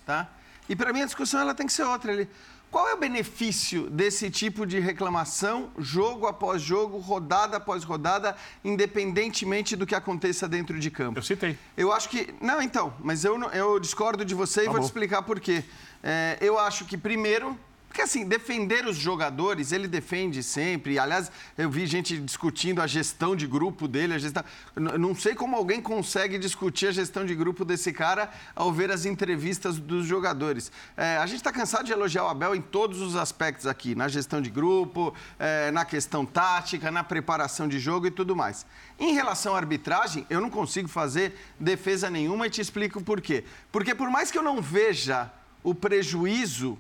[0.05, 0.29] tá?
[0.69, 2.13] E para mim a discussão ela tem que ser outra.
[2.13, 2.29] Ele,
[2.71, 8.35] qual é o benefício desse tipo de reclamação, jogo após jogo, rodada após rodada,
[8.65, 11.19] independentemente do que aconteça dentro de campo?
[11.19, 11.59] Eu citei.
[11.77, 12.35] Eu acho que.
[12.41, 15.65] Não, então, mas eu, eu discordo de você tá e vou te explicar por quê.
[16.03, 17.59] É, eu acho que, primeiro,
[17.93, 20.99] porque, assim, defender os jogadores, ele defende sempre.
[20.99, 24.43] Aliás, eu vi gente discutindo a gestão de grupo dele, a gestão.
[24.75, 29.05] Não sei como alguém consegue discutir a gestão de grupo desse cara ao ver as
[29.05, 30.73] entrevistas dos jogadores.
[30.97, 34.09] É, a gente está cansado de elogiar o Abel em todos os aspectos aqui, na
[34.09, 38.65] gestão de grupo, é, na questão tática, na preparação de jogo e tudo mais.
[38.99, 43.45] Em relação à arbitragem, eu não consigo fazer defesa nenhuma e te explico por quê.
[43.71, 45.31] Porque por mais que eu não veja
[45.63, 46.79] o prejuízo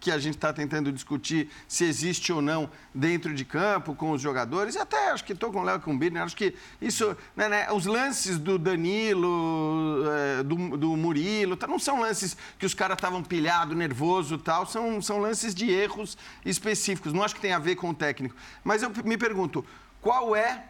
[0.00, 4.22] que a gente está tentando discutir se existe ou não dentro de campo com os
[4.22, 4.74] jogadores.
[4.74, 7.14] E até acho que estou com o Léo e com o Birner, acho que isso,
[7.36, 12.64] né, né, os lances do Danilo, é, do, do, Murilo, tá, não são lances que
[12.64, 17.12] os caras estavam pilhados, nervoso tal, são, são lances de erros específicos.
[17.12, 18.34] Não acho que tem a ver com o técnico.
[18.64, 19.64] Mas eu me pergunto,
[20.00, 20.64] qual é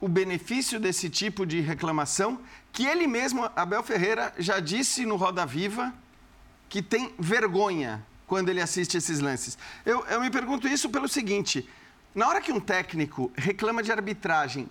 [0.00, 2.40] o benefício desse tipo de reclamação
[2.72, 5.94] que ele mesmo, Abel Ferreira, já disse no Roda Viva
[6.68, 9.58] que tem vergonha quando ele assiste esses lances.
[9.84, 11.68] Eu, eu me pergunto isso pelo seguinte:
[12.14, 14.70] na hora que um técnico reclama de arbitragem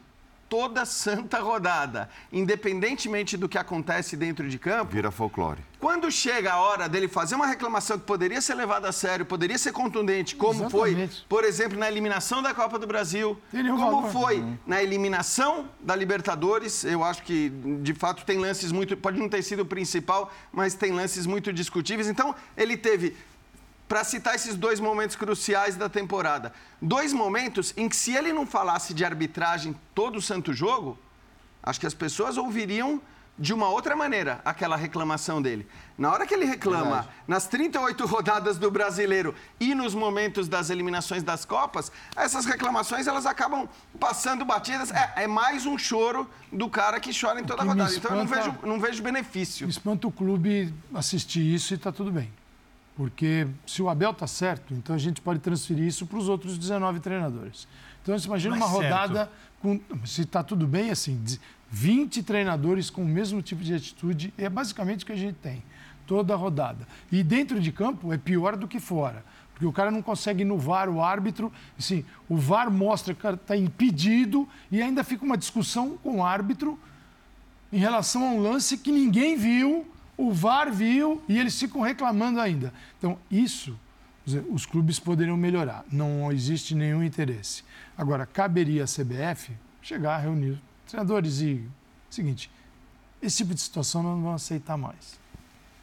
[0.50, 4.92] toda santa rodada, independentemente do que acontece dentro de campo.
[4.92, 5.62] Vira folclore.
[5.80, 9.58] Quando chega a hora dele fazer uma reclamação que poderia ser levada a sério, poderia
[9.58, 11.16] ser contundente, como Exatamente.
[11.20, 13.40] foi, por exemplo, na eliminação da Copa do Brasil,
[13.78, 14.58] como foi uhum.
[14.68, 17.50] na eliminação da Libertadores, eu acho que
[17.82, 21.54] de fato tem lances muito, pode não ter sido o principal, mas tem lances muito
[21.54, 22.10] discutíveis.
[22.10, 23.16] Então, ele teve
[23.92, 26.54] para citar esses dois momentos cruciais da temporada.
[26.82, 30.98] Dois momentos em que, se ele não falasse de arbitragem todo o santo jogo,
[31.62, 33.02] acho que as pessoas ouviriam
[33.38, 35.68] de uma outra maneira aquela reclamação dele.
[35.98, 37.10] Na hora que ele reclama, Verdade.
[37.28, 43.26] nas 38 rodadas do Brasileiro e nos momentos das eliminações das Copas, essas reclamações elas
[43.26, 43.68] acabam
[44.00, 44.90] passando batidas.
[44.92, 47.92] É, é mais um choro do cara que chora em toda rodada.
[47.92, 49.68] Espanta, então eu não vejo, não vejo benefício.
[49.68, 52.32] Me espanta o clube assistir isso e está tudo bem.
[53.02, 56.56] Porque se o Abel está certo, então a gente pode transferir isso para os outros
[56.56, 57.68] 19 treinadores.
[58.00, 59.32] Então você imagina Mas uma rodada certo.
[59.60, 60.06] com.
[60.06, 61.20] Se está tudo bem, assim,
[61.72, 65.64] 20 treinadores com o mesmo tipo de atitude, é basicamente o que a gente tem,
[66.06, 66.88] toda a rodada.
[67.12, 69.26] E dentro de campo é pior do que fora.
[69.52, 71.52] Porque o cara não consegue inovar o árbitro.
[71.80, 76.18] Assim, o VAR mostra que o cara está impedido e ainda fica uma discussão com
[76.18, 76.78] o árbitro
[77.74, 79.88] em relação a um lance que ninguém viu,
[80.22, 82.72] o VAR viu e eles ficam reclamando ainda.
[82.98, 83.78] Então, isso
[84.52, 85.84] os clubes poderiam melhorar.
[85.92, 87.64] Não existe nenhum interesse.
[87.98, 91.68] Agora, caberia à CBF chegar a reunir treinadores e.
[92.10, 92.52] Seguinte,
[93.22, 95.20] esse tipo de situação nós não vamos aceitar mais.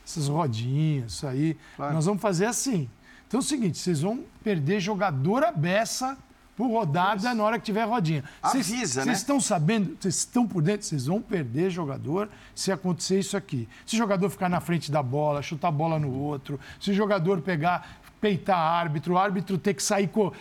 [0.05, 1.56] Essas rodinhas, isso aí.
[1.74, 1.94] Claro.
[1.94, 2.89] Nós vamos fazer assim.
[3.27, 6.16] Então é o seguinte: vocês vão perder jogador a beça
[6.59, 8.24] por rodada na hora que tiver rodinha.
[8.43, 9.05] Avisa, cês, né?
[9.05, 13.68] Vocês estão sabendo, vocês estão por dentro, vocês vão perder jogador se acontecer isso aqui.
[13.86, 16.94] Se o jogador ficar na frente da bola, chutar a bola no outro, se o
[16.94, 20.09] jogador pegar peitar árbitro, o árbitro ter que sair.
[20.09, 20.32] Co...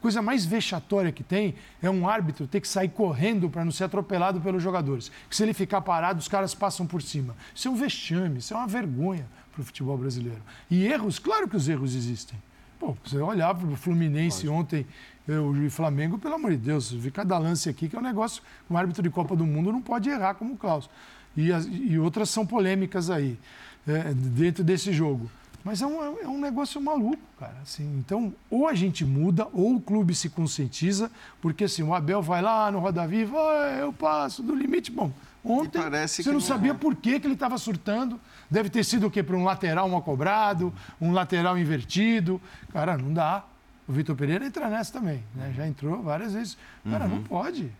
[0.00, 3.84] Coisa mais vexatória que tem é um árbitro ter que sair correndo para não ser
[3.84, 5.12] atropelado pelos jogadores.
[5.28, 7.36] Que se ele ficar parado, os caras passam por cima.
[7.54, 10.40] Isso é um vexame, isso é uma vergonha para o futebol brasileiro.
[10.70, 12.38] E erros, claro que os erros existem.
[12.78, 14.58] Pô, você olhava para o Fluminense Pode.
[14.60, 14.86] ontem,
[15.28, 18.42] eu e Flamengo, pelo amor de Deus, vi cada lance aqui que é um negócio.
[18.68, 20.88] Um árbitro de Copa do Mundo não pode errar como o Klaus.
[21.36, 23.38] E, as, e outras são polêmicas aí,
[23.86, 25.30] é, dentro desse jogo.
[25.62, 27.56] Mas é um, é um negócio maluco, cara.
[27.62, 31.10] Assim, então, ou a gente muda, ou o clube se conscientiza,
[31.42, 33.36] porque assim, o Abel vai lá no Roda Viva,
[33.78, 34.90] eu passo do limite.
[34.90, 35.12] Bom,
[35.44, 36.74] ontem você não sabia é.
[36.74, 38.18] por que, que ele estava surtando.
[38.50, 39.22] Deve ter sido o quê?
[39.22, 42.40] Para um lateral mal cobrado, um lateral invertido.
[42.72, 43.44] Cara, não dá.
[43.88, 45.52] O Vitor Pereira entra nessa também, né?
[45.56, 46.58] Já entrou várias vezes.
[46.88, 47.16] Cara, uhum.
[47.16, 47.72] não pode.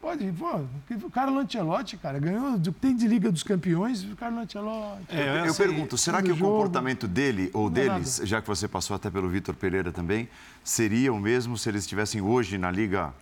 [0.00, 0.60] Pode, pô,
[1.06, 5.06] o Carlo Ancelotti, cara, ganhou, tem de Liga dos Campeões, o Carlo Ancelotti.
[5.08, 8.46] É, eu, eu pergunto, será que o jogo, comportamento dele ou é deles, já que
[8.46, 10.28] você passou até pelo Vitor Pereira também,
[10.62, 13.12] seria o mesmo se eles estivessem hoje na Liga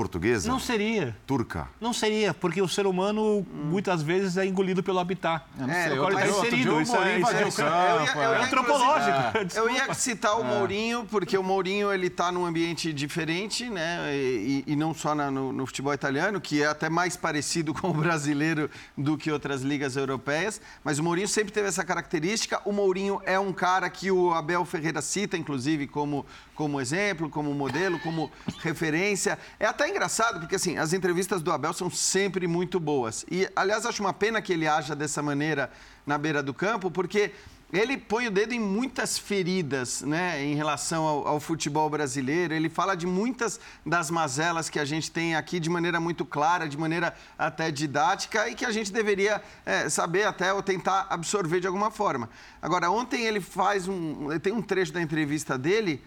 [0.00, 0.48] portuguesa?
[0.48, 1.14] Não seria.
[1.26, 1.68] Turca?
[1.78, 5.44] Não seria, porque o ser humano muitas vezes é engolido pelo habitat.
[5.58, 6.80] Eu não é, sei, eu tá inserido.
[6.80, 9.58] Isso é, isso é, isso é, é antropológico.
[9.58, 10.44] Eu ia citar o é.
[10.44, 14.10] Mourinho, porque o Mourinho ele está num ambiente diferente, né?
[14.14, 17.90] E, e não só na, no, no, futebol italiano, que é até mais parecido com
[17.90, 20.62] o brasileiro do que outras ligas europeias.
[20.82, 22.58] Mas o Mourinho sempre teve essa característica.
[22.64, 26.24] O Mourinho é um cara que o Abel Ferreira cita, inclusive, como,
[26.54, 28.30] como exemplo, como modelo, como
[28.62, 29.38] referência.
[29.58, 33.24] É até engraçado, porque assim, as entrevistas do Abel são sempre muito boas.
[33.30, 35.70] E, aliás, acho uma pena que ele haja dessa maneira
[36.06, 37.32] na beira do campo, porque
[37.72, 42.52] ele põe o dedo em muitas feridas né, em relação ao, ao, futebol brasileiro.
[42.52, 46.68] Ele fala de muitas das mazelas que a gente tem aqui de maneira muito clara,
[46.68, 51.60] de maneira até didática e que a gente deveria é, saber até ou tentar absorver
[51.60, 52.28] de alguma forma.
[52.60, 54.36] Agora, ontem ele faz um.
[54.40, 56.02] Tem um trecho da entrevista dele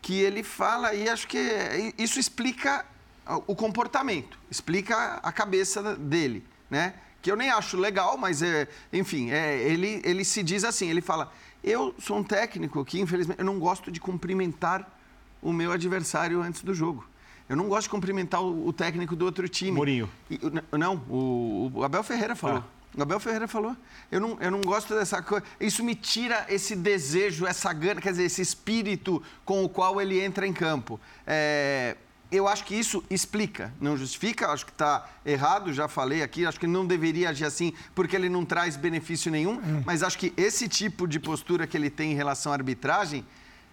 [0.00, 2.86] que ele fala, e acho que isso explica
[3.46, 6.94] o comportamento, explica a cabeça dele, né?
[7.20, 11.00] Que eu nem acho legal, mas, é, enfim, é, ele, ele se diz assim, ele
[11.00, 11.32] fala,
[11.62, 14.88] eu sou um técnico que, infelizmente, eu não gosto de cumprimentar
[15.42, 17.04] o meu adversário antes do jogo.
[17.48, 19.72] Eu não gosto de cumprimentar o, o técnico do outro time.
[19.72, 20.08] Mourinho.
[20.30, 20.38] E,
[20.76, 22.58] não, o, o, Abel Ferreira falou.
[22.58, 22.76] Ah.
[22.96, 23.76] O Abel Ferreira falou.
[24.10, 25.44] Eu não, eu não gosto dessa coisa.
[25.60, 30.20] Isso me tira esse desejo, essa gana, quer dizer, esse espírito com o qual ele
[30.20, 30.98] entra em campo.
[31.26, 31.96] É,
[32.30, 36.58] eu acho que isso explica, não justifica, acho que está errado, já falei aqui, acho
[36.58, 39.82] que não deveria agir assim, porque ele não traz benefício nenhum, hum.
[39.84, 43.24] mas acho que esse tipo de postura que ele tem em relação à arbitragem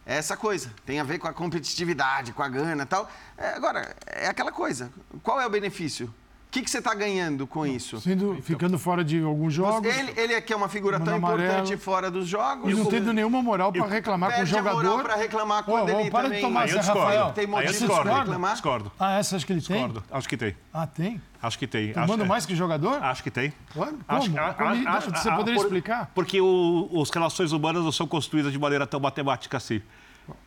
[0.06, 3.10] é essa coisa, tem a ver com a competitividade, com a gana e tal.
[3.38, 4.92] É, agora, é aquela coisa,
[5.24, 6.14] qual é o benefício?
[6.54, 8.00] Que, que você está ganhando com isso?
[8.00, 9.92] Sendo, então, ficando fora de alguns jogos.
[9.92, 12.72] Ele, ele aqui é uma figura tão amarelo, importante fora dos jogos.
[12.72, 14.84] E não tendo nenhuma moral para reclamar com o jogador.
[14.84, 16.40] moral para reclamar quando oh, ele para também...
[16.40, 17.32] de tomar Zé Rafael.
[17.32, 18.52] Tem motivo para reclamar?
[18.54, 18.92] Discordo.
[19.00, 20.02] Ah, essa acho que ele discordo.
[20.02, 20.18] tem?
[20.18, 20.56] Acho que tem.
[20.72, 21.22] Ah, tem?
[21.42, 21.92] Acho que tem.
[21.92, 23.04] Tomando acho, mais que jogador?
[23.04, 23.52] Acho que tem.
[23.74, 24.00] Como?
[24.08, 25.12] Acho, Como?
[25.12, 26.12] Você poderia por, explicar?
[26.14, 29.82] Porque o, as relações humanas não são construídas de maneira tão matemática assim.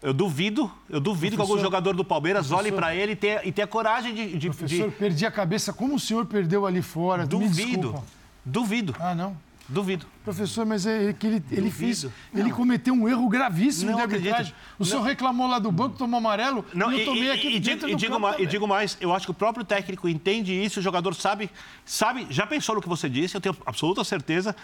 [0.03, 3.53] Eu duvido, eu duvido que algum jogador do Palmeiras olhe para ele e tenha, e
[3.53, 4.49] tenha coragem de, de.
[4.49, 4.97] Professor, de...
[4.97, 7.27] perdi a cabeça como o senhor perdeu ali fora.
[7.27, 8.03] Duvido.
[8.45, 8.95] Duvido.
[8.99, 9.37] Ah, não.
[9.69, 10.07] Duvido.
[10.25, 12.03] Professor, mas é que ele, ele fez.
[12.03, 12.15] Duvido.
[12.35, 14.29] Ele cometeu um erro gravíssimo Não de acredito.
[14.33, 14.55] arbitragem.
[14.79, 16.65] O senhor reclamou lá do banco, tomou amarelo.
[16.73, 18.69] Não, e eu tomei e- aqui e dentro digo, e do digo mais, e digo
[18.69, 21.51] mais, eu acho que o próprio técnico entende isso, o jogador sabe,
[21.85, 24.55] sabe, já pensou no que você disse, eu tenho absoluta certeza.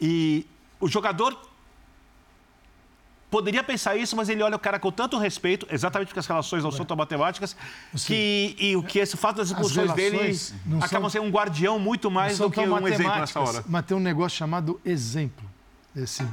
[0.00, 0.46] E
[0.80, 1.36] o jogador
[3.34, 6.62] poderia pensar isso, mas ele olha o cara com tanto respeito, exatamente porque as relações
[6.62, 7.56] não são tão matemáticas,
[8.06, 10.38] que, e o que esse fato das expulsões dele
[10.80, 13.64] acabam sendo um guardião muito mais do que um exemplo nessa matemáticas, hora.
[13.68, 15.44] Mas tem um negócio chamado exemplo.
[16.00, 16.28] Assim,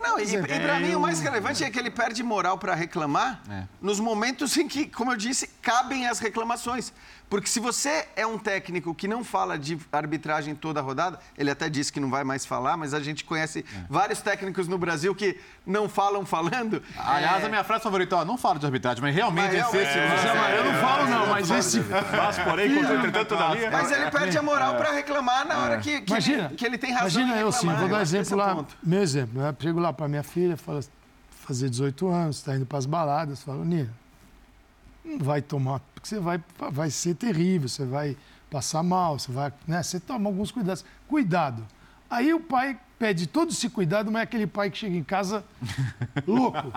[0.00, 3.42] Não, e, e pra mim o mais relevante é que ele perde moral para reclamar
[3.50, 3.64] É.
[3.80, 6.90] nos momentos em que, como eu disse, cabem as reclamações.
[7.32, 11.50] Porque se você é um técnico que não fala de arbitragem toda a rodada, ele
[11.50, 15.14] até disse que não vai mais falar, mas a gente conhece vários técnicos no Brasil
[15.14, 16.82] que não falam falando.
[16.94, 19.76] Aliás, É, a minha frase favorita, ó, não falo de arbitragem, mas realmente Mas esse,
[19.78, 21.80] esse é, eu não falo, não, mas esse.
[21.80, 23.70] Mas, porém, contra, entretanto, todavia...
[23.70, 26.76] Mas ele perde a moral para reclamar na hora que, que, Imagina, ele, que ele
[26.76, 27.22] tem razão.
[27.22, 28.54] imagina eu sim, vou dar um que exemplo é o lá.
[28.56, 28.76] ponto.
[28.82, 29.56] Meu exemplo, né?
[29.58, 30.84] Chego lá para minha filha, falo,
[31.30, 33.90] fazer 18 anos, está indo para as baladas, falo, Nina,
[35.02, 36.42] não vai tomar, porque você vai,
[36.72, 38.16] vai ser terrível, você vai
[38.50, 39.82] passar mal, você vai, né?
[39.82, 40.84] Você toma alguns cuidados.
[41.06, 41.64] Cuidado.
[42.10, 45.44] Aí o pai pede todo esse cuidado, mas é aquele pai que chega em casa
[46.26, 46.72] louco.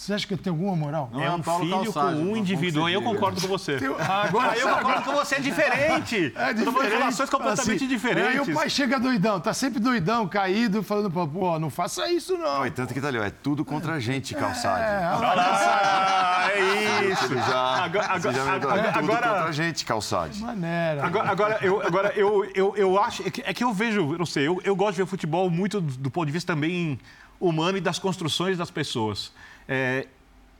[0.00, 1.10] Você acha que eu tenho alguma moral?
[1.12, 2.88] Não É é um Paulo filho Calçade, com um indivíduo.
[2.88, 3.76] eu concordo com você.
[4.08, 6.32] Agora, Aí eu concordo com você, é diferente.
[6.34, 7.30] É de relações diferente.
[7.30, 8.48] completamente Assim, diferentes.
[8.48, 12.38] Aí o pai chega doidão, tá sempre doidão, caído, falando pra pô, não faça isso
[12.38, 12.60] não.
[12.60, 14.80] Não, e tanto que tá ali, ó, é tudo contra a gente, calçado.
[14.80, 17.28] É, Ah, é isso.
[17.34, 20.34] Já, Agora- você já agora- é tudo agora- contra a gente, calçado.
[20.38, 21.04] maneira.
[21.04, 23.22] Agora, agora, eu, agora eu, eu, eu acho.
[23.26, 25.92] É que, é eu vejo, não sei, eu, eu gosto de ver futebol muito do,
[25.98, 26.98] do ponto de vista também
[27.38, 29.30] humano e das construções das pessoas.
[29.72, 30.06] É,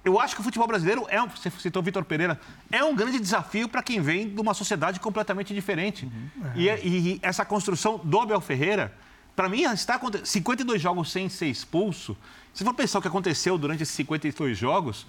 [0.05, 1.29] eu acho que o futebol brasileiro é um.
[1.29, 5.01] Você citou o Vitor Pereira, é um grande desafio para quem vem de uma sociedade
[5.01, 6.09] completamente diferente.
[6.55, 8.95] E, é- e essa construção do Abel Ferreira,
[9.35, 10.27] para mim, está acontecendo.
[10.27, 12.17] 52 jogos sem ser expulso.
[12.55, 15.07] Se for pensar o que aconteceu durante esses 52 jogos,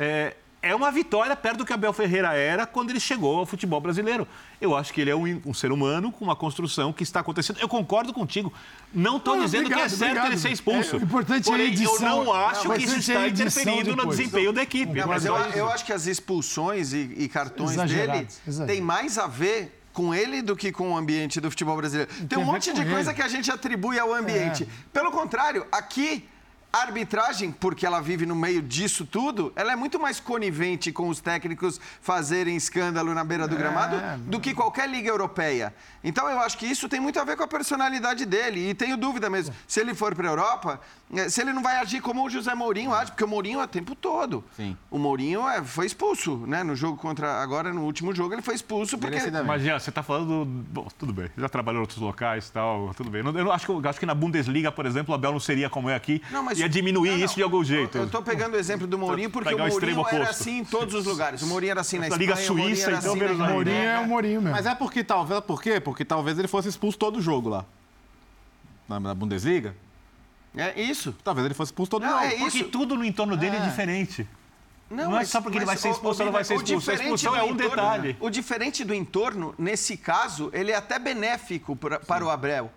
[0.00, 3.80] é, é uma vitória perto do que Abel Ferreira era quando ele chegou ao futebol
[3.80, 4.26] brasileiro.
[4.60, 7.58] Eu acho que ele é um, um ser humano com uma construção que está acontecendo.
[7.60, 8.52] Eu concordo contigo.
[8.92, 10.32] Não estou Não, dizendo que é obrigado, certo obrigado.
[10.32, 10.96] ele ser expulso.
[10.96, 12.18] É, o importante é a Porém, edição.
[12.18, 14.98] Eu não acho Não, que isso é a está interferindo no desempenho da equipe.
[14.98, 18.74] Não, mas eu, eu acho que as expulsões e, e cartões Exagerados, dele exagerados.
[18.74, 22.10] têm mais a ver com ele do que com o ambiente do futebol brasileiro.
[22.12, 23.16] Tem tem um a ver monte com de coisa ele.
[23.16, 24.68] que a gente atribui ao ambiente.
[24.92, 26.28] Pelo contrário, aqui
[26.70, 31.08] a arbitragem, porque ela vive no meio disso tudo, ela é muito mais conivente com
[31.08, 33.96] os técnicos fazerem escândalo na beira do gramado
[34.26, 35.74] do que qualquer liga europeia.
[36.04, 38.68] Então eu acho que isso tem muito a ver com a personalidade dele.
[38.70, 40.80] E tenho dúvida mesmo, se ele for para a Europa,
[41.14, 43.64] eh, se ele não vai agir como o José Mourinho age, porque o Mourinho é
[43.64, 44.44] o tempo todo.
[44.54, 44.76] Sim.
[44.90, 46.62] O Mourinho é, foi expulso, né?
[46.62, 47.42] No jogo contra.
[47.42, 49.16] Agora, no último jogo, ele foi expulso porque.
[49.44, 50.44] Imagina, você está falando.
[50.44, 53.22] do- Bom, tudo bem, já trabalhou em outros locais e tal, tudo bem.
[53.24, 55.88] Eu acho, que, eu acho que na Bundesliga, por exemplo, o Abel não seria como
[55.88, 56.20] é aqui.
[56.30, 57.24] Não, mas- ia diminuir Não, não.
[57.24, 57.98] isso de algum jeito.
[57.98, 60.22] Eu estou pegando o exemplo do Mourinho porque o Mourinho era oposto.
[60.30, 61.42] assim em todos os lugares.
[61.42, 63.52] O Mourinho era assim na Essa Espanha, Liga Suíça, era então, assim na menos O
[63.52, 64.56] Mourinho é o Mourinho mesmo.
[64.56, 65.80] Mas é porque talvez, por quê?
[65.80, 67.64] Porque talvez ele fosse expulso todo jogo lá.
[68.88, 69.74] Na, na Bundesliga,
[70.56, 71.14] É isso.
[71.22, 72.24] talvez ele fosse expulso todo Não, jogo.
[72.24, 72.68] é Porque isso.
[72.68, 74.26] tudo no entorno dele é, diferente.
[74.90, 76.90] Não é mas- só porque ele vai ser expulso ou não vai ser expulso.
[76.90, 78.16] A diferente expulsão é um entorno- detalhe.
[78.18, 82.72] O diferente do entorno, nesse caso, ele é até benéfico pra- para o Abel.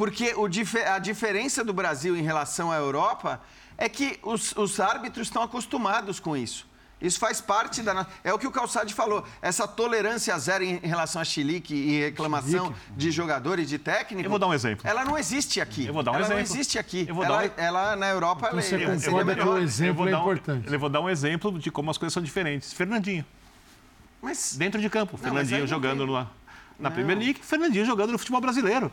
[0.00, 0.46] Porque o
[0.86, 3.38] a diferença do Brasil em relação à Europa
[3.76, 6.66] é que os, os árbitros estão acostumados com isso.
[7.02, 8.06] Isso faz parte da.
[8.24, 9.22] É o que o Calçade falou.
[9.42, 14.24] Essa tolerância zero em relação a chilique e reclamação de jogadores, de técnico.
[14.24, 14.88] Eu vou dar um exemplo.
[14.88, 15.84] Ela não existe aqui.
[15.86, 16.44] Eu vou dar um ela exemplo.
[16.44, 17.04] não existe aqui.
[17.06, 19.48] Eu vou ela, dar um- ela, na Europa, ela, você ela concorda seria que melhor.
[19.48, 20.72] o exemplo eu vou é dar um- importante.
[20.72, 22.72] eu vou dar um exemplo de como as coisas são diferentes.
[22.72, 23.22] Fernandinho,
[24.22, 25.16] Mas dentro de campo.
[25.16, 26.26] aí Fernandinho não jogando tem- na,
[26.78, 28.90] na Premier League, Fernandinho jogando no futebol brasileiro.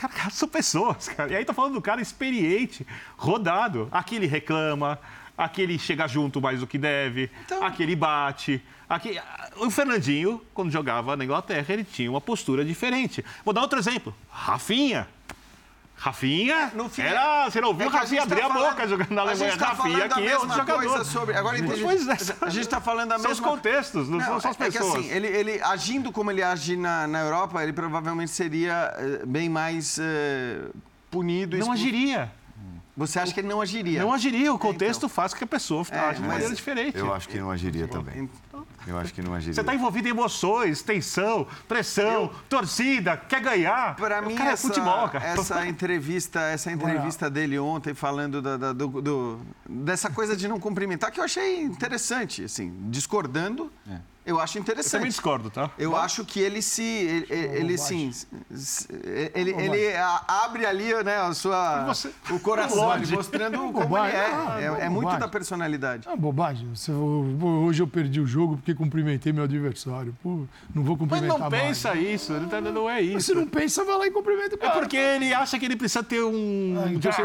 [0.00, 1.32] Cara, são pessoas, cara.
[1.32, 3.88] E aí tá falando do cara experiente, rodado.
[3.90, 4.98] Aqui ele reclama,
[5.36, 8.62] aqui ele chega junto mais do que deve, Então- aqui ele bate.
[8.88, 9.20] Aqui...
[9.56, 13.24] O Fernandinho, quando jogava na Inglaterra, ele tinha uma postura diferente.
[13.44, 14.14] Vou dar outro exemplo.
[14.30, 15.06] Rafinha.
[16.00, 18.70] Rafinha, No fim, era, você não ouviu é que Rafinha gente tá abrir a falando-
[18.70, 19.50] boca jogando na a Alemanha.
[19.50, 20.88] gente tá Rafinha aqui é outro mesma jogador.
[20.88, 21.82] coisa sobre- agora entendi.
[21.82, 24.60] Pois é, A gente tá falando a São os mesma- contextos, não, são só as
[24.60, 24.94] é que pessoas.
[25.00, 29.48] assim, ele, ele agindo como ele age na, na Europa, ele provavelmente seria eh, bem
[29.48, 30.68] mais eh,
[31.10, 31.56] punido.
[31.56, 31.82] não expulso.
[31.82, 32.32] agiria.
[32.96, 34.00] Você acha que ele não agiria?
[34.02, 34.52] Não agiria.
[34.52, 36.98] O contexto faz com que a pessoa É, age de maneira diferente.
[36.98, 38.28] Eu acho que não agiria também.
[38.88, 39.54] Eu acho que não agiria.
[39.54, 43.94] Você está envolvido em emoções, tensão, pressão, torcida, quer ganhar.
[43.96, 45.24] Para mim, cara essa, é futebol, cara.
[45.26, 50.58] essa entrevista, essa entrevista dele ontem falando da- da- do- do- dessa coisa de não
[50.58, 53.70] cumprimentar, que eu achei interessante, assim, discordando.
[54.26, 55.06] Eu acho Eu também interessante.
[55.08, 55.70] discordo, tá?
[55.78, 56.82] Eu acho que ele se.
[56.82, 58.10] Ele, ele sim.
[59.34, 59.96] Ele, ele
[60.26, 64.16] abre ali, né, a sua, Você- o coração, mostrando como ele Bobagem.
[64.18, 64.24] é.
[64.26, 66.06] Ah, É, é muito da personalidade.
[66.06, 66.68] É uma bobagem.
[66.74, 70.16] Você- hoje eu perdi o jogo porque cumprimentei meu adversário.
[70.22, 70.44] Pô,
[70.74, 71.62] não vou Mas cumprimentar não mais.
[71.62, 73.20] pensa isso, ele tá- não é Mas isso.
[73.26, 74.72] se não pensa, vai lá e cumprimenta o É cara.
[74.78, 77.22] porque ele acha que ele precisa ter um, Ai, tipo assim,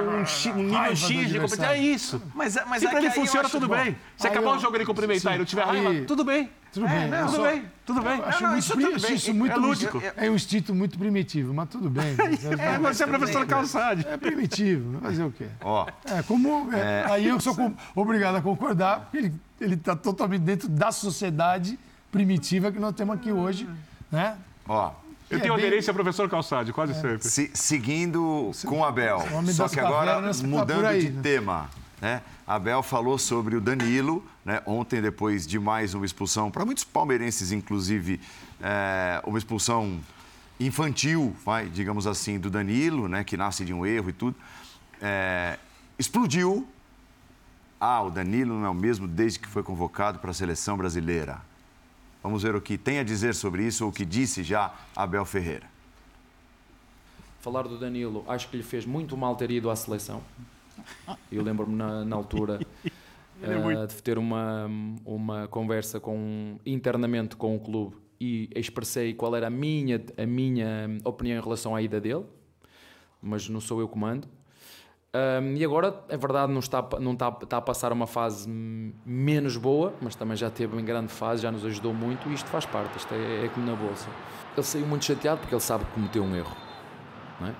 [0.51, 1.65] um, um nível X de competência.
[1.67, 2.21] É isso.
[2.35, 3.75] Mas, mas Se é pra que ele funciona, tudo bom.
[3.75, 3.95] bem.
[4.17, 6.49] Se Aí acabar eu- o jogo ele cumprimentar e não tiver aí- raiva, tudo bem.
[6.73, 7.07] Tudo bem.
[7.07, 8.17] não, eu Tudo só- bem, tudo bem.
[8.17, 9.15] eu Acho, não, muito, tudo acho bem.
[9.15, 10.01] isso É muito lúdico.
[10.17, 12.15] É um instinto muito primitivo, mas tudo bem.
[12.59, 14.07] É, você é professor Calçade.
[14.07, 15.45] É primitivo, fazer o quê?
[15.61, 19.31] Ó, É, como, é, Aí eu sou com- obrigado a concordar, porque
[19.61, 21.77] ele- está totalmente dentro da sociedade
[22.11, 23.67] primitiva que nós temos aqui hoje.
[24.11, 24.35] Né?
[24.67, 24.91] ó.
[25.29, 27.27] Eu É tenho bem- aderência ao professor Calçade, quase sempre.
[27.27, 29.19] Se- seguindo com o Abel,
[29.53, 31.21] só que agora tá mudando aí, de né?
[31.23, 31.69] tema.
[32.03, 32.21] Né?
[32.45, 34.61] Abel falou sobre o Danilo, né?
[34.65, 38.19] ontem, depois de mais uma expulsão, para muitos palmeirenses, inclusive,
[38.59, 40.01] é, uma expulsão
[40.59, 43.23] infantil, vai, digamos assim, do Danilo, né?
[43.23, 44.35] que nasce de um erro e tudo.
[45.01, 45.57] É,
[45.97, 46.67] explodiu.
[47.79, 51.39] Ah, o Danilo não é o mesmo desde que foi convocado para a seleção brasileira.
[52.21, 55.23] Vamos ver o que tem a dizer sobre isso ou o que disse já Abel
[55.23, 55.67] Ferreira.
[57.39, 60.21] falar do Danilo, acho que lhe fez muito mal ter ido à seleção.
[61.31, 62.59] Eu lembro-me na, na altura
[63.41, 64.69] eh, de ter uma,
[65.05, 70.97] uma conversa com, internamente com o clube e expressei qual era a minha, a minha
[71.03, 72.25] opinião em relação à ida dele,
[73.21, 74.27] mas não sou eu que mando.
[75.15, 78.49] Um, e agora, é verdade, não, está, a- não está, está a passar uma fase
[79.05, 82.47] menos boa, mas também já teve em grande fase, já nos ajudou muito e isto
[82.49, 84.09] faz parte, isto é, é como na bolsa.
[84.57, 86.55] Ele saiu muito chateado porque ele sabe que cometeu um erro.
[87.39, 87.53] não é?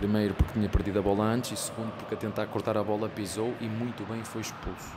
[0.00, 3.06] Primeiro porque tinha perdido a bola antes e segundo porque a tentar cortar a bola
[3.06, 4.96] pisou e muito bem foi expulso.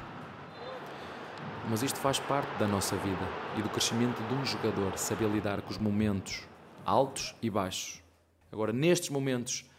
[1.70, 3.28] Mas isto faz parte da nossa vida
[3.58, 6.48] e do crescimento de um jogador, saber lidar com os momentos
[6.86, 8.02] altos e baixos.
[8.50, 9.70] Agora, nestes momentos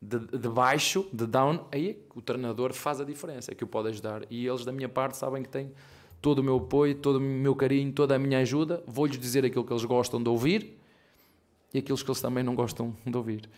[0.00, 3.64] de, de baixo, de down, aí é que o treinador faz a diferença, é que
[3.64, 4.22] o pode ajudar.
[4.30, 5.72] E eles, da minha parte, sabem que têm
[6.22, 8.80] todo o meu apoio, todo o meu carinho, toda a minha ajuda.
[8.86, 10.78] Vou-lhes dizer aquilo que eles gostam de ouvir
[11.74, 13.50] e aquilo que eles também não gostam de ouvir.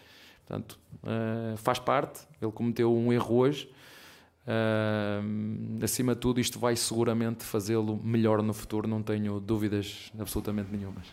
[0.48, 2.26] Portanto, eh, faz parte.
[2.40, 3.70] Ele cometeu um erro hoje.
[4.46, 5.20] Eh,
[5.84, 11.06] acima de tudo, isto vai seguramente fazê-lo melhor no futuro, não tenho dúvidas absolutamente nenhumas.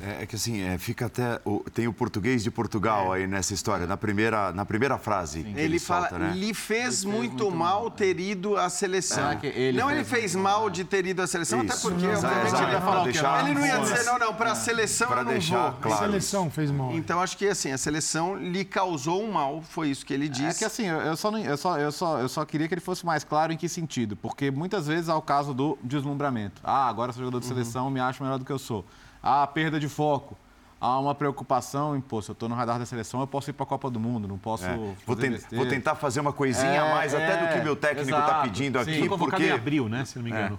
[0.00, 1.40] É, é que assim, é, fica até.
[1.44, 5.42] o- tem o português de Portugal aí nessa história, na primeira, na primeira frase.
[5.42, 6.32] que Ele, ele, fala, solta, né?
[6.36, 9.32] lhe fez, muito, mal ter ido à seleção.
[9.42, 11.82] Ele não, fez ele fez mal de ter ido à seleção, até Isso.
[11.90, 14.52] porque, Exato, obviamente, exato, ele ia falar deixar- Ele não ia dizer, não, não, para
[14.52, 15.68] a seleção Pra eu não deixar vou.
[15.68, 16.04] A claro.
[16.06, 16.92] seleção fez mal.
[16.92, 20.28] Então, acho que assim, a seleção lhe causou um mal, foi isso que ele É
[20.28, 20.58] disse.
[20.60, 22.80] que assim, eu eu só, não- eu, só, eu, só, eu só queria que ele
[22.80, 24.14] fosse mais claro em que sentido.
[24.16, 26.60] Porque muitas vezes há o caso do deslumbramento.
[26.62, 28.84] Ah, agora sou jogador de seleção, me acho melhor do que eu sou.
[29.22, 30.36] Há a perda de foco.
[30.80, 33.52] Há uma preocupação em, pô, se eu tô no radar da seleção, eu posso ir
[33.52, 34.64] para a Copa do Mundo, não posso.
[34.64, 35.56] É, Vou, fazer ten- besteira.
[35.64, 38.10] vou tentar fazer uma coisinha É, a mais até do que é, o meu técnico
[38.16, 38.90] está pedindo Sim.
[39.04, 40.04] aqui, porque em abril, né?
[40.04, 40.58] Se não me engano.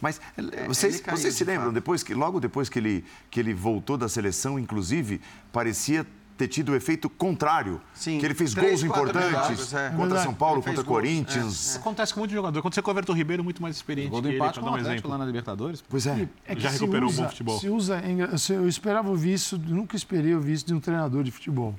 [0.00, 3.52] Mas eh, vocês, caiu, vocês se lembram, depois que, logo depois que ele, que ele
[3.52, 5.20] voltou da seleção, inclusive,
[5.52, 6.06] parecia
[6.40, 7.80] ter tido o efeito contrário.
[7.92, 9.90] Sim, que ele fez três, gols importantes é.
[9.90, 10.22] contra.
[10.22, 11.76] São Paulo, Ele contra gols, Corinthians.
[11.76, 12.62] Acontece com muito jogador.
[12.62, 14.68] Quando você com o Everton Ribeiro, muito mais experiente Gol do ele, empate para com
[14.68, 15.10] o um Atlético exemplo.
[15.10, 15.84] lá na Libertadores.
[15.86, 16.28] Pois é.
[16.46, 17.58] É que Já recuperou o usa- bom futebol.
[17.60, 21.30] Se usa, é eu esperava ouvir isso, nunca esperei ouvir isso de um treinador de
[21.30, 21.74] futebol.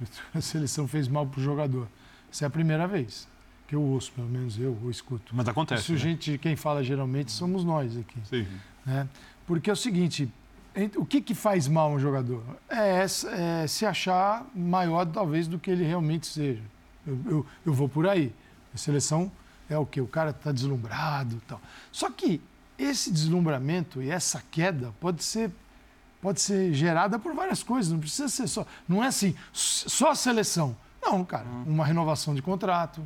[0.32, 1.88] A seleção fez mal pro jogador.
[2.30, 3.26] Essa é a primeira vez
[3.66, 5.34] que eu ouço, pelo menos eu, eu escuto.
[5.34, 5.98] Mas acontece, Isso, né?
[5.98, 8.18] gente, quem fala geralmente somos nós aqui.
[8.24, 8.46] Sim.
[8.86, 9.08] né?
[9.46, 10.30] Porque é o seguinte,
[10.96, 12.42] o que, que faz mal um jogador?
[12.68, 16.62] É, é se achar maior, talvez, do que ele realmente seja.
[17.06, 18.32] Eu, eu, eu vou por aí.
[18.74, 19.30] A seleção
[19.68, 20.00] é o quê?
[20.00, 21.60] O cara está deslumbrado e tal.
[21.90, 22.40] Só que
[22.78, 25.50] esse deslumbramento e essa queda pode ser,
[26.20, 27.90] pode ser gerada por várias coisas.
[27.90, 28.66] Não precisa ser só...
[28.88, 30.76] Não é assim, só a seleção.
[31.02, 31.46] Não, cara.
[31.66, 33.00] Uma renovação de contrato,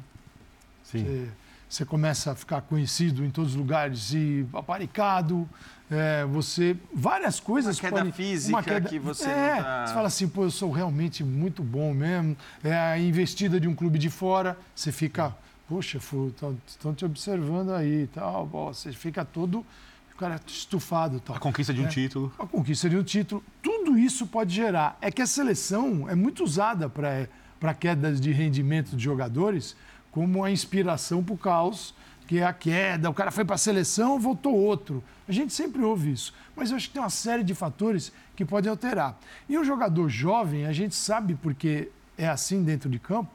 [0.82, 1.04] Sim.
[1.04, 1.32] você,
[1.72, 5.48] você começa a ficar conhecido em todos os lugares e aparicado.
[5.90, 6.74] é, você.
[6.94, 7.78] Várias coisas.
[7.78, 11.22] Uma queda física que você É, não tá- Você fala assim, pô, eu sou realmente
[11.24, 12.34] muito bom mesmo.
[12.64, 15.34] É a investida de um clube de fora, você fica.
[15.68, 15.98] Poxa,
[16.66, 18.46] estão te observando aí e tal.
[18.46, 19.64] Você fica todo.
[20.14, 21.36] O cara estufado tal.
[21.36, 21.88] A conquista de um É.
[21.88, 22.32] título.
[22.38, 24.96] A conquista de um título, tudo isso pode gerar.
[25.00, 29.74] É que a seleção é muito usada para quedas de rendimento de jogadores
[30.12, 31.94] como a inspiração para o caos,
[32.28, 33.10] que é a queda.
[33.10, 35.02] O cara foi para a seleção, voltou outro.
[35.26, 36.32] A gente sempre ouve isso.
[36.54, 39.18] Mas eu acho que tem uma série de fatores que podem alterar.
[39.48, 43.30] E um jogador jovem, a gente sabe porque é assim dentro de campo,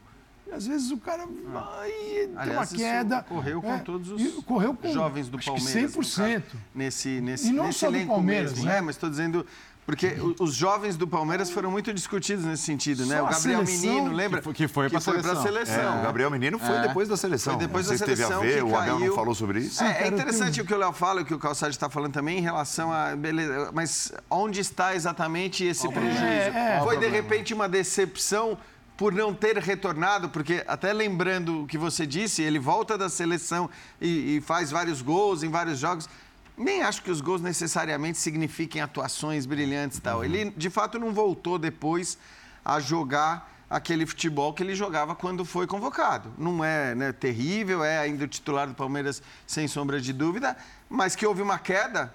[0.51, 3.19] às vezes o cara vai tem uma Aliás, isso queda.
[3.19, 5.95] ocorreu com É, todos os correu com, jovens do Palmeiras.
[5.95, 6.41] no 100%.
[6.41, 8.65] caso, Nesse, nesse, E não nesse só do Palmeiras, mesmo.
[8.65, 8.77] né?
[8.77, 9.45] É, mas estou dizendo...
[9.87, 13.19] Porque os jovens do Palmeiras foram muito discutidos nesse sentido, né?
[13.19, 14.41] Só O a Gabriel seleção Menino, lembra?
[14.53, 15.41] que foi- pra pra seleção.
[15.41, 15.95] seleção.
[15.95, 16.81] É, o Gabriel Menino foi É.
[16.89, 17.53] depois da seleção.
[17.53, 19.61] Foi depois não sei da se teve a seleção ver, o Abel não falou sobre
[19.61, 19.81] isso.
[19.81, 22.37] É, é interessante o que o Léo fala, o que o Calçade está falando também
[22.37, 23.15] em relação a.
[23.15, 26.17] Beleza, mas onde está exatamente esse prejuízo?
[26.21, 28.57] é, Foi, de repente, uma decepção
[28.97, 33.69] por não ter retornado, porque até lembrando o que você disse, ele volta da seleção
[34.01, 36.09] e, e faz vários gols em vários jogos.
[36.57, 40.25] Nem acho que os gols necessariamente signifiquem atuações brilhantes e tal.
[40.25, 42.17] Ele, de fato, não voltou depois
[42.65, 46.33] a jogar aquele futebol que ele jogava quando foi convocado.
[46.37, 50.57] Não é né, terrível, é ainda o titular do Palmeiras, sem sombra de dúvida,
[50.89, 52.13] mas que houve uma queda,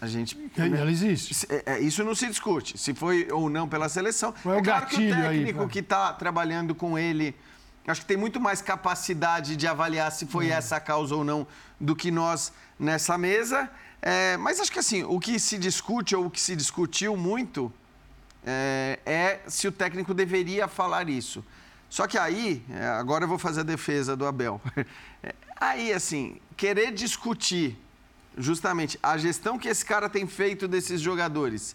[0.00, 0.36] a gente...
[0.36, 1.46] E Ela existe.
[1.48, 4.34] É, é, Isso não se discute, se foi ou não pela seleção.
[4.42, 5.70] Qual é é o claro que o gatilho aí, técnico cara?
[5.70, 7.34] que está trabalhando com ele,
[7.86, 11.46] acho que tem muito mais capacidade de avaliar se foi essa a causa ou não
[11.80, 13.70] do que nós nessa mesa.
[14.02, 17.72] É, mas acho que assim, o que se discute ou o que se discutiu muito
[18.44, 21.44] é, é se o técnico deveria falar isso.
[21.88, 24.60] Só que aí, é, agora eu vou fazer a defesa do Abel.
[25.58, 27.78] Aí, assim, querer discutir
[28.36, 31.74] justamente a gestão que esse cara tem feito desses jogadores,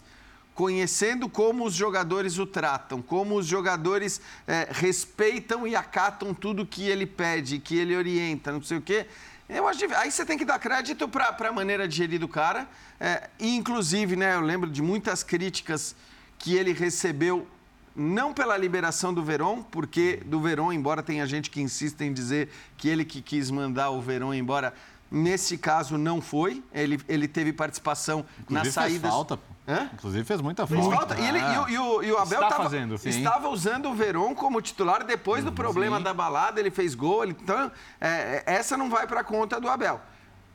[0.54, 6.88] conhecendo como os jogadores o tratam, como os jogadores é, respeitam e acatam tudo que
[6.88, 9.08] ele pede, que ele orienta, não sei o quê.
[9.50, 12.68] Eu acho aí você tem que dar crédito para a maneira de gerir do cara.
[13.00, 15.96] é, inclusive, né, eu lembro de muitas críticas
[16.38, 17.48] que ele recebeu
[17.96, 22.50] não pela liberação do Verón, porque do Verón, embora tenha gente que insista em dizer
[22.78, 24.74] que ele que quis mandar o Verón embora,
[25.12, 26.64] nesse caso não foi.
[26.74, 29.02] Ele, ele teve participação nas Inclusive saídas.
[29.02, 29.40] fez falta.
[29.68, 29.90] Hã?
[29.94, 30.96] Inclusive fez muita Fez falta.
[31.16, 31.20] falta.
[31.20, 33.10] E, ele- o- e o, e o Abel Está tava- fazendo, sim.
[33.10, 37.24] estava usando o Verón como titular depois do problema da balada, ele fez gol.
[37.24, 40.02] ele- então, é, é, essa não vai para conta do Abel.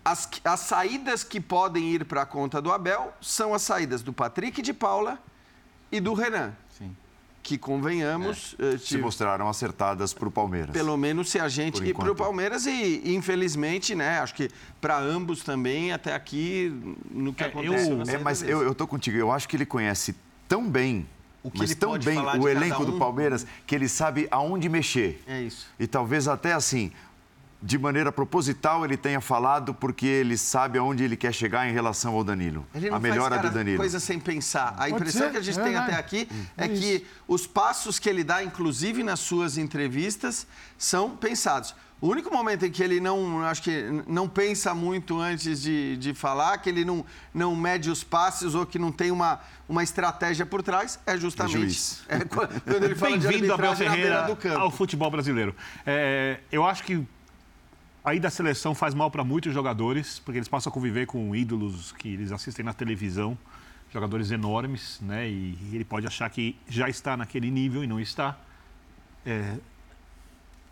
[0.04, 4.12] As, as saídas que podem ir para a conta do Abel são as saídas do
[4.12, 5.18] Patrick de Paula
[5.90, 6.52] e do Renan.
[7.46, 10.70] Que convenhamos, eh, Se mostraram acertadas para o Palmeiras.
[10.72, 12.14] pelo menos se a gente Por e para o.
[12.16, 14.18] Palmeiras e, infelizmente, né?
[14.18, 14.50] Acho que
[14.80, 16.72] para ambos também até aqui
[17.08, 17.88] no que É, acontece.
[17.88, 19.16] eu- É, mas eu, eu tô contigo.
[19.16, 20.12] Eu acho que ele conhece
[20.48, 21.06] tão bem,
[21.44, 22.86] O que mas ele tão bem o elenco um.
[22.86, 25.22] do Palmeiras que ele sabe aonde mexer.
[25.24, 25.68] É isso.
[25.78, 26.90] E talvez até assim,
[27.62, 32.14] de maneira proposital, ele tenha falado porque ele sabe aonde ele quer chegar em relação
[32.14, 32.66] ao Danilo.
[32.74, 33.78] Ele não a melhora faz, cara, do Danilo.
[33.78, 34.74] coisa sem pensar.
[34.78, 35.90] A impressão ser, que a gente é tem verdade.
[35.92, 40.46] até aqui é É que os passos que ele dá, inclusive nas suas entrevistas,
[40.76, 41.74] são pensados.
[41.98, 46.12] O único momento em que ele não, acho que não pensa muito antes de, de
[46.12, 50.44] falar, que ele não, não mede os passos ou que não tem uma, uma estratégia
[50.44, 54.58] por trás, é justamente é, quando ele fala de Bem-vindo, Abel Ferreira, do campo.
[54.58, 55.56] ao futebol brasileiro.
[55.86, 57.02] É, eu acho que
[58.06, 61.34] a ida à seleção faz mal para muitos jogadores, porque eles passam a conviver com
[61.34, 63.36] ídolos que eles assistem na televisão,
[63.92, 65.28] jogadores enormes, né?
[65.28, 68.38] E ele pode achar que já está naquele nível e não está.
[69.26, 69.56] É,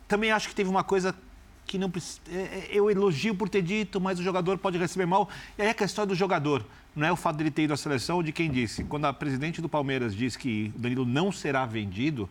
[0.06, 1.12] também acho que teve uma coisa
[1.66, 5.06] que não preci- é, é, eu elogio por ter dito, mas o jogador pode receber
[5.06, 5.28] mal.
[5.58, 6.64] E aí é a questão do jogador.
[6.94, 8.84] Não é o fato dele ter ido à seleção de quem disse.
[8.84, 12.30] Quando a presidente do Palmeiras diz que o Danilo não será vendido,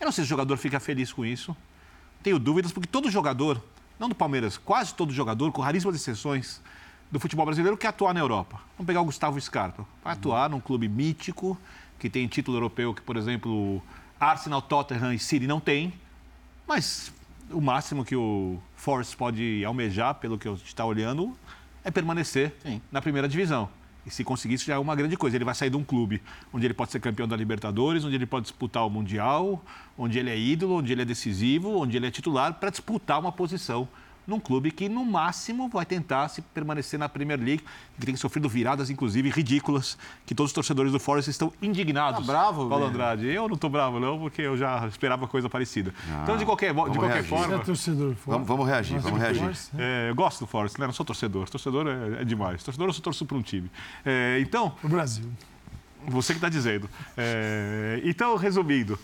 [0.00, 1.54] eu não sei se o jogador fica feliz com isso.
[2.22, 3.62] Tenho dúvidas, porque todo jogador,
[3.98, 6.60] não do Palmeiras, quase todo jogador, com raríssimas exceções,
[7.10, 8.60] do futebol brasileiro quer atuar na Europa.
[8.76, 9.86] Vamos pegar o Gustavo Scarpa.
[10.04, 11.58] Vai atuar num clube mítico,
[11.98, 13.82] que tem título europeu que, por exemplo,
[14.20, 15.94] Arsenal, Tottenham e City não tem.
[16.66, 17.12] Mas
[17.50, 21.36] o máximo que o Force pode almejar, pelo que a gente está olhando,
[21.82, 22.80] é permanecer Sim.
[22.92, 23.68] na primeira divisão.
[24.06, 25.36] E se conseguir isso já é uma grande coisa.
[25.36, 26.22] Ele vai sair de um clube
[26.52, 29.62] onde ele pode ser campeão da Libertadores, onde ele pode disputar o Mundial,
[29.96, 33.32] onde ele é ídolo, onde ele é decisivo, onde ele é titular, para disputar uma
[33.32, 33.88] posição
[34.28, 37.64] num clube que, no máximo, vai tentar se permanecer na Premier League,
[37.98, 39.96] que tem sofrido viradas, inclusive, ridículas,
[40.26, 42.20] que todos os torcedores do Forest estão indignados.
[42.26, 42.84] Tá bravo, Paulo?
[42.84, 43.26] Andrade?
[43.26, 45.94] Eu não estou bravo, não, porque eu já esperava coisa parecida.
[46.22, 47.28] então, de qualquer, de qualquer reagir.
[47.28, 47.64] Você é forma...
[47.64, 48.14] torcedor.
[48.26, 49.42] Vamos, vamos reagir, vamos reagir.
[49.42, 49.54] né?
[49.78, 50.86] É, eu gosto do Forest, né?
[50.86, 51.48] Não sou torcedor.
[51.48, 52.62] Torcedor é, é demais.
[52.62, 53.70] Torcedor eu só torço para um time.
[54.04, 55.24] É, então, O Brasil.
[56.06, 56.88] você que está dizendo.
[57.16, 58.98] É, então, resumindo,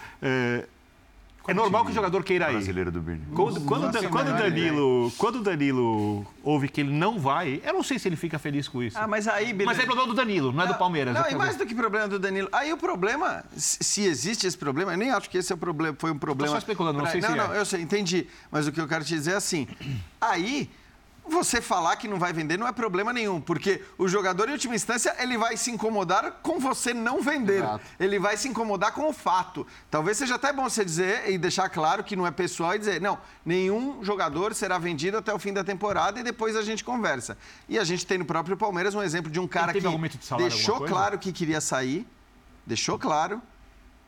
[1.46, 2.54] é, é normal que o jogador queira ir.
[2.54, 3.24] Brasileiro do Birne.
[3.34, 7.60] Quando, quando, Nossa, quando o melhor Danilo, quando o Danilo ouve que ele não vai,
[7.64, 8.96] eu não sei se ele fica feliz com isso.
[8.98, 9.66] Ah, mas aí, beleza.
[9.66, 11.14] Mas é problema do Danilo, não é do Palmeiras.
[11.14, 12.48] Não, é e mais do que problema do Danilo.
[12.52, 15.96] Aí o problema, se existe esse problema, eu nem acho que esse é o problema,
[15.98, 16.52] foi um problema.
[16.52, 17.58] só especulando, não pra- sei não, se não, é.
[17.60, 18.26] eu sei, entendi.
[18.50, 19.66] Mas o que eu quero te dizer é assim:
[20.20, 20.70] aí
[21.26, 24.74] você falar que não vai vender não é problema nenhum, porque o jogador, em última
[24.74, 27.58] instância, ele vai se incomodar com você não vender.
[27.58, 27.84] Exato.
[27.98, 29.66] Ele vai se incomodar com o fato.
[29.90, 33.00] Talvez seja até bom você dizer e deixar claro que não é pessoal e dizer,
[33.00, 37.38] não, nenhum jogador será vendido até o fim da temporada e depois a gente conversa.
[37.68, 39.86] E a gente tem no próprio Palmeiras um exemplo de um cara que de
[40.36, 42.06] deixou claro que queria sair,
[42.66, 43.40] deixou claro,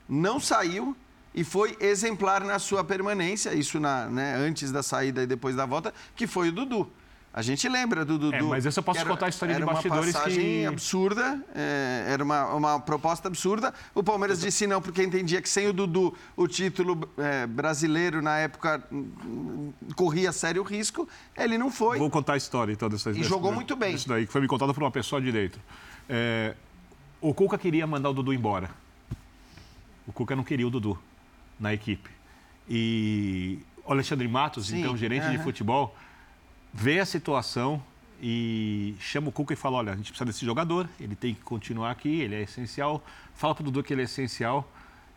[0.09, 0.97] não saiu
[1.35, 5.67] e foi exemplar na sua permanência, isso na, né, antes da saída e depois da
[5.67, 6.91] volta, que foi o Dudu.
[7.37, 8.35] A gente lembra do Dudu.
[8.35, 10.65] É, mas essa eu posso era, contar a história de bastidores uma passagem que...
[10.65, 13.75] absurda, é, era uma, uma proposta absurda.
[13.95, 18.39] O Palmeiras disse não, porque entendia que sem o Dudu o título é, brasileiro na
[18.39, 18.83] época
[19.95, 21.07] corria sério risco.
[21.37, 21.99] Ele não foi.
[21.99, 23.95] Vou contar a história então dessa E jogou muito bem.
[23.95, 25.61] Isso daí, que foi me contado por uma pessoa direito.
[26.09, 26.55] É,
[27.21, 28.71] o Cuca queria mandar o Dudu embora.
[30.07, 30.99] O Cuca não queria o Dudu
[31.61, 32.09] na equipe.
[32.67, 35.37] E o Alexandre Matos, Sim, então gerente uh -huh.
[35.37, 35.95] de futebol
[36.77, 37.83] vê a situação
[38.21, 41.41] e chama o Cuca e fala: olha, a gente precisa desse jogador, ele tem que
[41.41, 43.03] continuar aqui, ele é essencial.
[43.35, 44.71] Fala para o Dudu que ele é essencial.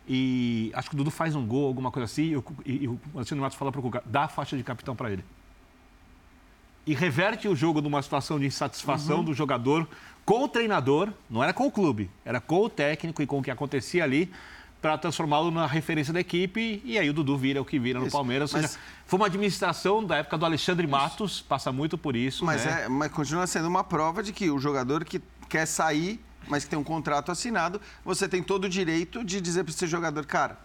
[0.08, 2.88] E acho que o Dudu faz um gol, alguma coisa assim, e o, e, e
[2.88, 5.24] o Alexandre Matos fala para o Cuca: dá a faixa de capitão para ele.
[6.86, 9.24] E reverte o jogo numa situação de insatisfação uhum.
[9.24, 9.86] do jogador
[10.24, 13.42] com o treinador, não era com o clube, era com o técnico e com o
[13.42, 14.32] que acontecia ali
[14.80, 18.06] para transformá-lo na referência da equipe e aí o Dudu vira o que vira no
[18.06, 18.54] isso, Palmeiras.
[18.54, 18.74] Ou seja,
[19.04, 21.44] foi uma administração da época do Alexandre Matos, isso.
[21.44, 22.44] passa muito por isso.
[22.44, 22.84] Mas, né?
[22.84, 26.70] é, mas continua sendo uma prova de que o jogador que quer sair, mas que
[26.70, 30.58] tem um contrato assinado, você tem todo o direito de dizer para esse jogador, cara,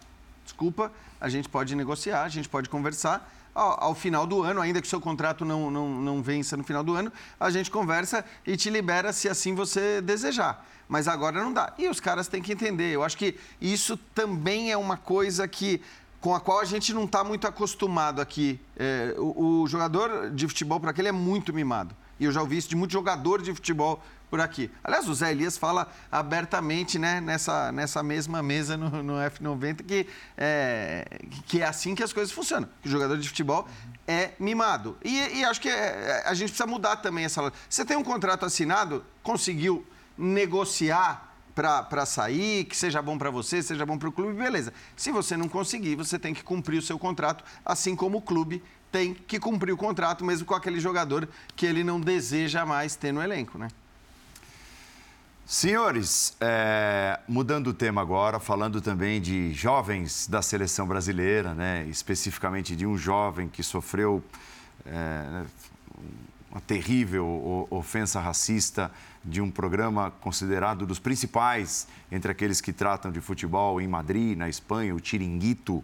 [0.44, 3.32] desculpa, a gente pode negociar, a gente pode conversar.
[3.56, 6.94] Ao, final do ano, ainda que seu contrato não, não, não vença no final do
[6.94, 7.10] ano,
[7.40, 11.74] a gente conversa e te libera se assim você desejar mas agora não dá.
[11.80, 12.94] E os caras têm que entender.
[12.94, 15.82] Eu acho que isso também é uma coisa que
[16.22, 18.60] com a qual a gente não está muito acostumado aqui.
[18.76, 21.96] É, o, o, jogador de futebol por aquele é muito mimado.
[22.20, 24.70] E eu já ouvi isso de muito jogador de futebol por aqui.
[24.84, 30.08] Aliás, o Zé Elias fala abertamente né, nessa, nessa mesma mesa no, no F90 que
[30.38, 32.70] é, que é assim que as coisas funcionam.
[32.82, 33.68] Que o jogador de futebol
[34.08, 34.98] é mimado.
[35.04, 37.52] E, e acho que é, a gente precisa mudar também essa.
[37.70, 39.86] Você tem um contrato assinado, conseguiu
[40.18, 44.74] negociar para sair, que seja bom para você, seja bom para o clube, beleza.
[44.96, 48.62] Se você não conseguir, você tem que cumprir o seu contrato, assim como o clube
[48.92, 53.14] tem que cumprir o contrato, mesmo com aquele jogador que ele não deseja mais ter
[53.14, 53.70] no elenco, né?
[55.46, 61.86] Senhores, é, mudando o tema agora, falando também de jovens da seleção brasileira, né?
[61.88, 64.24] especificamente de um jovem que sofreu
[64.84, 65.44] é,
[66.50, 68.92] uma terrível ofensa racista
[69.24, 74.50] de um programa considerado dos principais entre aqueles que tratam de futebol em Madrid, na
[74.50, 75.84] Espanha, o Tiringuito.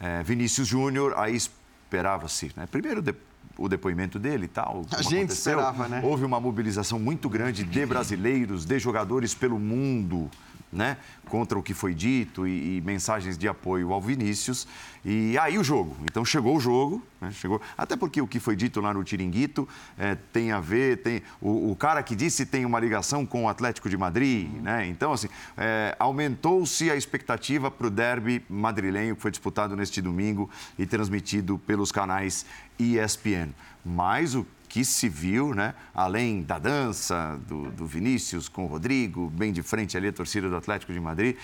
[0.00, 2.66] É, Vinícius Júnior, aí esperava-se, né?
[2.66, 3.14] primeiro de,
[3.56, 4.84] o depoimento dele e tal.
[4.90, 5.58] A gente aconteceu.
[5.58, 6.00] esperava, né?
[6.04, 10.30] Houve uma mobilização muito grande de brasileiros, de jogadores pelo mundo
[10.74, 10.96] né,
[11.26, 14.66] contra o que foi dito e, e, mensagens de apoio ao Vinícius.
[15.04, 15.96] E aí o jogo.
[16.02, 17.60] Então chegou o jogo, né, chegou.
[17.78, 21.70] Até porque o que foi dito lá no Tiringuito é, tem a ver, tem o,
[21.70, 24.86] o, cara que disse tem uma ligação com o Atlético de Madrid, né?
[24.86, 30.50] Então assim é, aumentou-se a expectativa para o derby madrilenho que foi disputado neste domingo
[30.78, 32.44] e transmitido pelos canais
[32.78, 33.50] ESPN.
[33.84, 35.72] Mas o que se viu, né?
[35.94, 40.50] além da dança do, do, Vinícius com o Rodrigo, bem de frente ali a torcida
[40.50, 41.36] do Atlético de Madrid,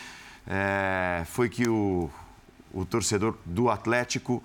[0.44, 2.10] é, foi que o,
[2.74, 4.42] o torcedor do Atlético,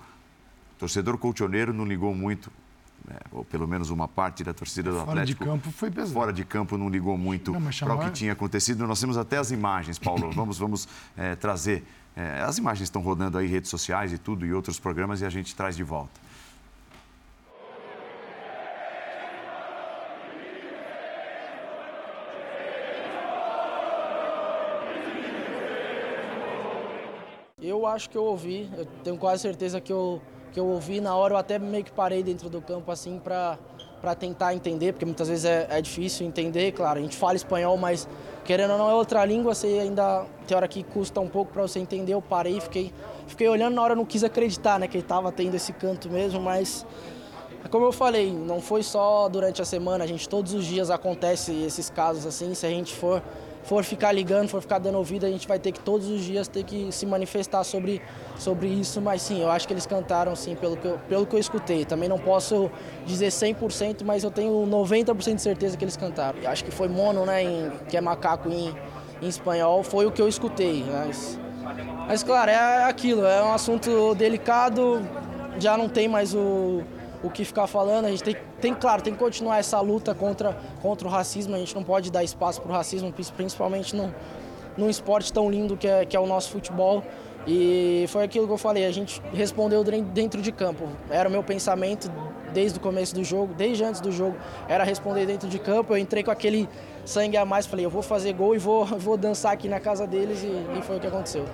[0.78, 2.48] torcedor colchoneiro, não ligou muito
[3.08, 5.44] né, ou pelo menos uma parte da torcida do Atlético.
[5.44, 6.12] Fora de campo foi pesado.
[6.12, 8.86] Fora de campo não ligou muito para o que tinha acontecido.
[8.86, 10.30] Nós temos até as imagens, Paulo.
[10.30, 11.84] Vamos, vamos é, trazer.
[12.14, 15.30] É, as imagens estão rodando aí, redes sociais e tudo, e outros programas, e a
[15.30, 16.25] gente traz de volta.
[27.86, 30.20] Eu acho que eu ouvi, eu tenho quase certeza que eu,
[30.52, 31.00] que eu ouvi.
[31.00, 33.56] Na hora eu até meio que parei dentro do campo assim para
[34.00, 37.76] para tentar entender, porque muitas vezes é, é, difícil entender, claro, a gente fala espanhol,
[37.78, 38.06] mas
[38.44, 41.62] querendo ou não é outra língua, você ainda tem hora que custa um pouco para
[41.62, 42.12] você entender.
[42.12, 42.92] Eu parei, fiquei,
[43.26, 46.40] fiquei olhando na hora, não quis acreditar, né, que ele estava tendo esse canto mesmo,
[46.40, 46.84] mas
[47.70, 51.52] como eu falei, não foi só durante a semana, a gente todos os dias acontece
[51.64, 53.22] esses casos assim, se a gente for
[53.66, 56.46] for ficar ligando, for ficar dando ouvido, a gente vai ter que todos os dias
[56.46, 58.00] ter que se manifestar sobre,
[58.38, 59.00] sobre isso.
[59.00, 61.84] Mas sim, eu acho que eles cantaram sim, pelo que eu, pelo que eu escutei.
[61.84, 62.70] Também não posso
[63.04, 66.38] dizer 100%, mas eu tenho 90% de certeza que eles cantaram.
[66.38, 68.72] Eu acho que foi mono, né, em, que é macaco em,
[69.20, 70.84] em espanhol, foi o que eu escutei.
[70.88, 71.38] Mas,
[72.06, 75.02] mas claro, é aquilo, é um assunto delicado,
[75.58, 76.84] já não tem mais o
[77.22, 78.06] o que ficar falando.
[78.06, 81.54] A gente tem, tem, claro, tem que continuar essa luta contra, contra o racismo.
[81.54, 84.12] A gente não pode dar espaço para o racismo, principalmente num,
[84.76, 87.02] num esporte tão lindo que é, que é o nosso futebol.
[87.46, 90.88] E foi aquilo que eu falei, a gente respondeu dentro de campo.
[91.08, 92.10] Era o meu pensamento
[92.52, 94.36] desde o começo do jogo, desde antes do jogo,
[94.66, 95.92] era responder dentro de campo.
[95.92, 96.68] Eu entrei com aquele
[97.04, 100.06] sangue a mais, falei, eu vou fazer gol e vou, vou dançar aqui na casa
[100.06, 101.44] deles e, e foi o que aconteceu.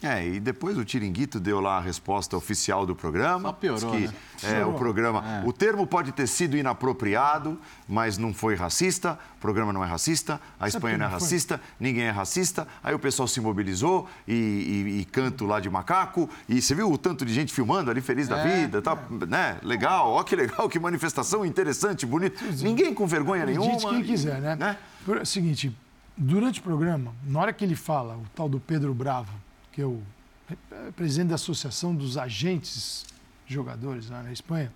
[0.00, 3.48] É, e depois o Tiringuito deu lá a resposta oficial do programa.
[3.48, 4.12] Só piorou, que, né?
[4.44, 5.42] é, o programa.
[5.42, 5.48] É.
[5.48, 7.58] O termo pode ter sido inapropriado,
[7.88, 9.18] mas não foi racista.
[9.36, 12.66] O programa não é racista, a Espanha não é racista, ninguém é racista.
[12.82, 16.28] Aí o pessoal se mobilizou e, e, e canto lá de macaco.
[16.48, 18.96] E você viu o tanto de gente filmando ali, feliz da É, vida, tá,
[19.28, 19.58] né?
[19.62, 22.40] Legal, ó que legal, que manifestação interessante, bonita.
[22.60, 23.66] Ninguém com vergonha nenhuma.
[23.66, 24.54] Acredite quem quiser, né?
[24.54, 24.78] né?
[25.04, 25.76] Por- Seguinte,
[26.16, 29.30] durante o programa, na hora que ele fala, o tal do Pedro Bravo,
[29.78, 30.02] que é o
[30.50, 33.06] é, presidente da Associação dos Agentes
[33.46, 34.72] Jogadores lá na Espanha,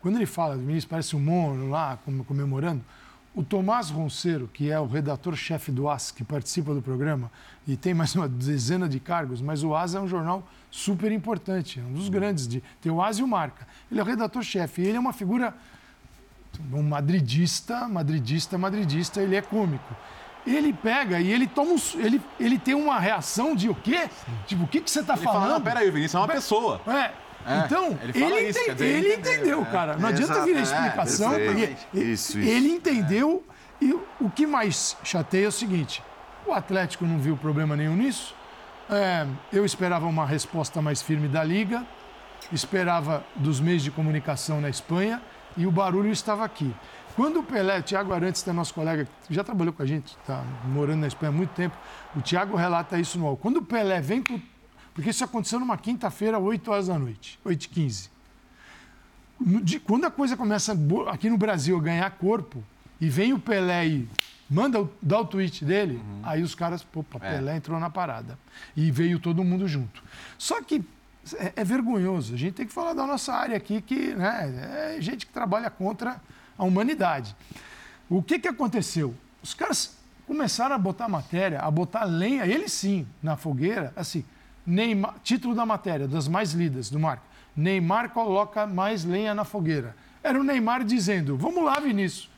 [0.00, 2.80] quando ele fala, o ministro parece um mono lá, comemorando,
[3.34, 7.32] o Tomás Ronceiro, que é o redator-chefe do AS, que participa do programa,
[7.66, 11.80] e tem mais uma dezena de cargos, mas o AS é um jornal super importante,
[11.80, 13.66] é um dos grandes, de, tem o AS e o Marca.
[13.90, 15.52] Ele é o redator-chefe, e ele é uma figura
[16.72, 19.96] um madridista, madridista, madridista, ele é cômico.
[20.46, 24.08] Ele pega e ele toma um, ele, ele tem uma reação de o quê?
[24.46, 25.52] Tipo, o que, que você está Ele fala, falando?
[25.54, 26.80] não, peraí, o Vinícius é uma pessoa.
[26.86, 27.10] É.
[27.46, 29.64] É, então, ele ele, fala isso, ente- dizer, ele ele entendeu, é.
[29.66, 29.96] cara.
[29.96, 31.30] Não adianta vir a é, explicação.
[31.30, 31.76] perfeito.
[31.90, 32.68] porque Isso, Ele isso.
[32.76, 33.44] entendeu
[33.82, 36.02] e o que mais chateia é o seguinte:
[36.46, 38.34] o Atlético não viu problema nenhum nisso.
[38.88, 41.84] É, eu esperava uma resposta mais firme da Liga,
[42.52, 45.20] esperava dos meios de comunicação na Espanha
[45.56, 46.74] e o barulho estava aqui.
[47.16, 49.86] Quando o Pelé, o Thiago Arantes, que é nosso colega, que já trabalhou com a
[49.86, 51.76] gente, está morando na Espanha há muito tempo,
[52.16, 53.36] o Thiago relata isso no UOL.
[53.36, 54.40] Quando o Pelé vem pro...
[54.92, 58.08] Porque isso aconteceu numa quinta-feira, 8 horas da noite, 8h15.
[59.40, 60.76] No- de- Quando a coisa começa
[61.08, 62.62] aqui no Brasil a ganhar corpo,
[63.00, 64.08] e vem o Pelé e
[64.48, 68.38] manda dá o tweet dele, aí os caras, opa, Pelé entrou na parada.
[68.76, 70.02] E veio todo mundo junto.
[70.38, 70.84] Só que
[71.36, 72.34] é, é vergonhoso.
[72.34, 75.68] A gente tem que falar da nossa área aqui, que né, é gente que trabalha
[75.70, 76.20] contra
[76.58, 77.34] a humanidade.
[78.08, 79.14] O que, que aconteceu?
[79.42, 84.24] Os caras começaram a botar matéria, a botar lenha, ele sim, na fogueira, assim,
[84.66, 87.24] Neymar, título da matéria, das mais lidas do Marco.
[87.56, 89.94] Neymar coloca mais lenha na fogueira.
[90.22, 92.30] Era o Neymar dizendo, vamos lá, Vinícius,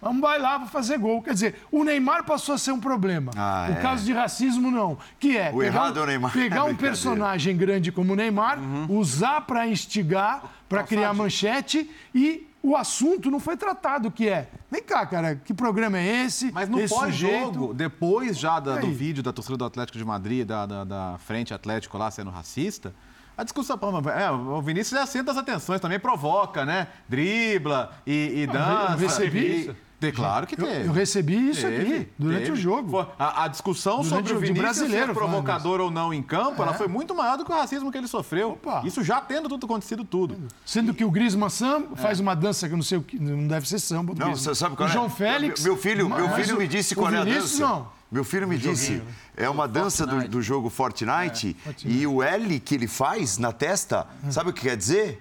[0.00, 1.20] vamos vai lá para fazer gol.
[1.20, 3.32] Quer dizer, o Neymar passou a ser um problema.
[3.36, 3.80] Ah, o é.
[3.82, 4.96] caso de racismo, não.
[5.18, 6.32] Que é O pegar, errado um, é o Neymar.
[6.32, 6.90] pegar um Brincadeira.
[6.92, 8.86] personagem grande como o Neymar, Uhum.
[8.96, 14.82] usar para instigar, para criar manchete e o assunto não foi tratado, que é, vem
[14.82, 16.50] cá, cara, que programa é esse?
[16.50, 20.64] Mas no pós-jogo, depois já da- do vídeo da torcida do Atlético de Madrid, da,
[20.64, 22.94] da, da frente Atlético lá sendo racista,
[23.36, 23.78] a discussão.
[24.16, 26.86] É, o Vinícius é assenta as atenções, também provoca, né?
[27.08, 28.92] Dribla e, e dança.
[28.92, 29.76] eu recebi e- isso.
[30.06, 30.88] Tem- claro que Eu, teve.
[30.88, 32.52] eu recebi isso Teve, aqui, durante teve.
[32.52, 33.06] o jogo.
[33.18, 36.72] A, a discussão Durante sobre o Vinícius brasileiro ser provocador ou não em campo, ela
[36.72, 36.78] É.
[36.78, 38.50] foi muito maior do que o racismo que ele sofreu.
[38.52, 38.82] Opa.
[38.84, 40.36] Isso já tendo tudo acontecido tudo.
[40.64, 41.96] Sendo que o Griezmann Sam É.
[41.96, 44.14] faz uma dança que eu não sei o que, não deve ser samba.
[44.16, 44.94] Não, você sabe qual o é?
[44.94, 45.62] João Félix.
[45.64, 47.58] Meu filho, meu filho me disse qual é a dança.
[47.60, 47.88] Não.
[48.12, 49.02] Meu filho me disse,
[49.36, 54.06] é uma dança do, do jogo Fortnite e o L que ele faz na testa,
[54.30, 55.20] sabe o que quer dizer?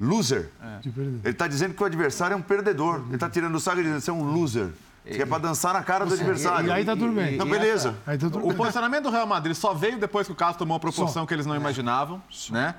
[0.00, 0.50] Loser.
[0.80, 3.02] Tipo, ele- está dizendo que o adversário é um perdedor.
[3.06, 4.70] Ele está tirando o saco e dizendo você é um loser.
[5.04, 6.68] Que é para dançar na cara do adversário.
[6.68, 7.36] e aí tá tudo bem.
[7.36, 7.96] Não, beleza.
[8.04, 10.80] Tá tudo O posicionamento do Real Madrid só veio depois que o caso tomou uma
[10.80, 11.26] proporção Só.
[11.26, 12.74] que eles não imaginavam, né?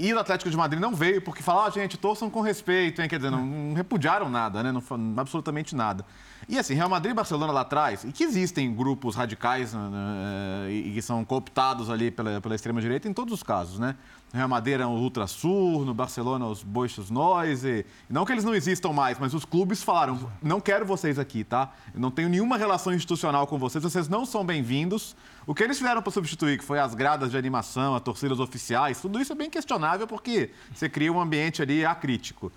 [0.00, 3.08] E o Atlético de Madrid não veio porque falaram, ah, gente, torçam com respeito, hein?
[3.08, 4.70] Quer dizer, não, não repudiaram nada, né?
[4.70, 4.82] Não,
[5.16, 6.04] absolutamente nada.
[6.48, 10.88] E assim, Real Madrid e Barcelona lá atrás, e que existem grupos radicais né, e,
[10.88, 13.96] e que são cooptados ali pela, pela extrema-direita em todos os casos, né?
[14.32, 17.86] Real Madrid é o Ultrasur, no Barcelona os Boixos Noise.
[18.10, 21.72] Não que eles não existam mais, mas os clubes falaram, não quero vocês aqui, tá?
[21.94, 25.16] Eu não tenho nenhuma relação institucional com vocês, vocês não são bem-vindos.
[25.46, 29.00] O que eles fizeram para substituir, que foi as gradas de animação, as torcidas oficiais,
[29.00, 32.52] tudo isso é bem questionável porque você cria um ambiente ali acrítico.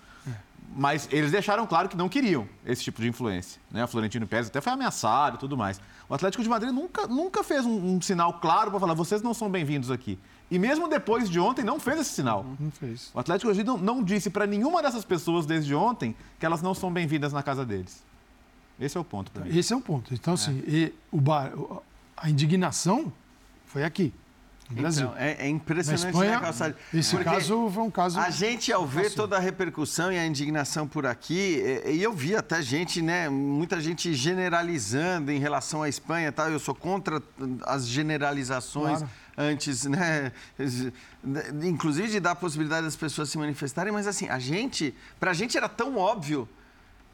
[0.74, 3.60] Mas eles deixaram claro que não queriam esse tipo de influência.
[3.70, 3.84] Né?
[3.84, 5.80] O Florentino Pérez até foi ameaçado e tudo mais.
[6.08, 9.34] O Atlético de Madrid nunca, nunca fez um, um sinal claro para falar: vocês não
[9.34, 10.18] são bem-vindos aqui.
[10.50, 12.44] E mesmo depois de ontem, não fez esse sinal.
[12.58, 13.10] Não fez.
[13.14, 16.74] O Atlético Madrid não, não disse para nenhuma dessas pessoas desde ontem que elas não
[16.74, 18.02] são bem-vindas na casa deles.
[18.78, 19.56] Esse é o ponto para mim.
[19.56, 20.12] Esse é o ponto.
[20.12, 21.52] Então, assim, e o bar,
[22.16, 23.12] a indignação
[23.66, 24.12] foi aqui.
[24.74, 25.06] No Brasil.
[25.06, 26.74] Então, é, é impressionante, Na Espanha, né, Calçade?
[26.92, 28.18] Esse Porque caso foi um caso.
[28.18, 32.12] A gente, ao ver toda a repercussão e a indignação por aqui, e, e eu
[32.12, 36.50] vi até gente, né, muita gente generalizando em relação à Espanha tal.
[36.50, 37.22] Eu sou contra
[37.64, 38.98] as generalizações.
[38.98, 39.22] Claro.
[39.34, 40.30] Antes, né?
[41.64, 45.56] Inclusive de dar a possibilidade das pessoas se manifestarem, mas assim, a gente, pra gente
[45.56, 46.46] era tão óbvio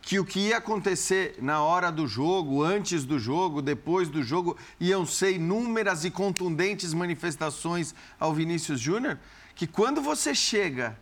[0.08, 4.56] que o que ia acontecer na hora do jogo, antes do jogo, depois do jogo,
[4.80, 9.18] iam ser inúmeras e contundentes manifestações ao Vinícius Júnior,
[9.54, 10.98] que quando você chega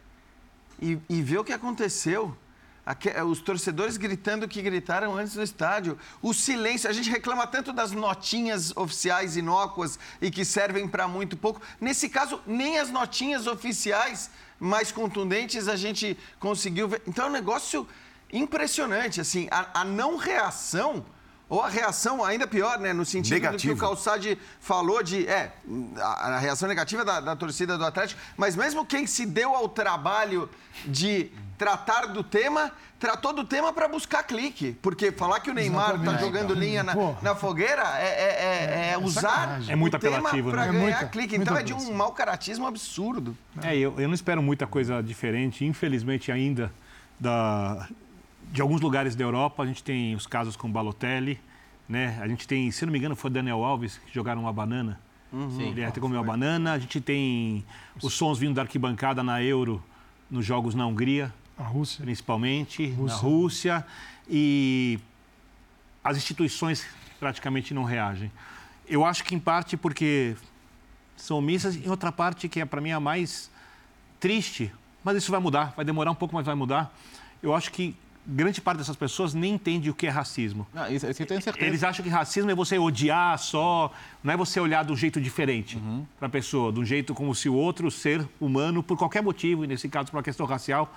[0.83, 2.37] e, e vê o que aconteceu,
[2.85, 7.47] aque- os torcedores gritando o que gritaram antes no estádio, o silêncio, a gente reclama
[7.47, 11.63] tanto das notinhas oficiais inócuas e que servem para muito pouco.
[11.81, 17.03] Nesse caso, nem as notinhas oficiais mais contundentes a gente conseguiu ver.
[17.07, 17.87] Então é um negócio
[18.33, 21.05] impressionante, assim, a, a não reação,
[21.49, 25.53] ou a reação ainda pior, né, no sentido do que o Calçade falou de, é,
[26.01, 29.69] a, a reação negativa da, da torcida do Atlético, mas mesmo quem se deu ao
[29.69, 30.51] trabalho
[30.85, 35.91] de tratar do tema, tratou do tema para buscar clique, porque falar que o Neymar
[35.91, 36.21] está Exatamente.
[36.25, 39.73] jogando linha na, na fogueira é, é- é- é usar sacanagem.
[39.73, 40.69] É muito o tema apelativo, para né?
[40.69, 41.37] É ganhar muita- clique.
[41.37, 43.37] Então é de um mau caratismo absurdo.
[43.63, 46.71] É, eu, eu não espero muita coisa diferente, infelizmente ainda,
[47.19, 47.89] da,
[48.53, 49.63] de alguns lugares da Europa.
[49.63, 51.41] A gente tem os casos com Balotelli,
[51.89, 52.19] né?
[52.21, 55.01] A gente tem, se não me engano, foi Daniel Alves que jogaram uma banana.
[55.59, 56.73] Ele até comeu uma banana.
[56.73, 57.65] A gente tem
[58.03, 59.83] os sons vindo da arquibancada na Euro,
[60.31, 62.03] nos jogos na Hungria, A Rússia.
[62.03, 63.19] principalmente, na Rússia.
[63.19, 63.87] Rússia.
[64.29, 64.99] E
[66.03, 66.87] as instituições
[67.21, 68.31] praticamente não reagem.
[68.89, 70.37] Eu acho que em parte porque
[71.17, 73.51] são omissas, e em outra parte que é para mim a mais
[74.21, 76.95] triste, mas isso vai mudar, vai demorar um pouco, mas vai mudar.
[77.43, 77.97] Eu acho que
[78.27, 80.67] grande parte dessas pessoas nem entende o que é racismo.
[80.75, 81.67] Ah, isso, isso eu tenho certeza.
[81.67, 83.93] Eles acham que racismo é você odiar só,
[84.23, 86.05] não é você olhar de um jeito diferente Uhum.
[86.19, 89.65] para a pessoa, de um jeito como se o outro ser humano, por qualquer motivo,
[89.65, 90.93] e nesse caso por uma questão racial,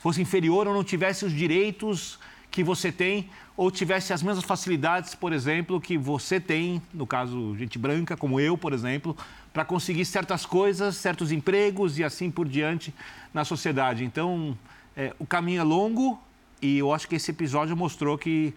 [0.00, 2.18] fosse inferior ou não tivesse os direitos
[2.50, 7.56] que você tem ou tivesse as mesmas facilidades, por exemplo, que você tem, no caso,
[7.56, 9.16] gente branca, como eu, por exemplo,
[9.52, 12.92] para conseguir certas coisas, certos empregos e assim por diante
[13.32, 14.04] na sociedade.
[14.04, 14.56] Então,
[14.96, 16.20] é, o caminho é longo
[16.66, 18.54] e eu acho que esse episódio mostrou que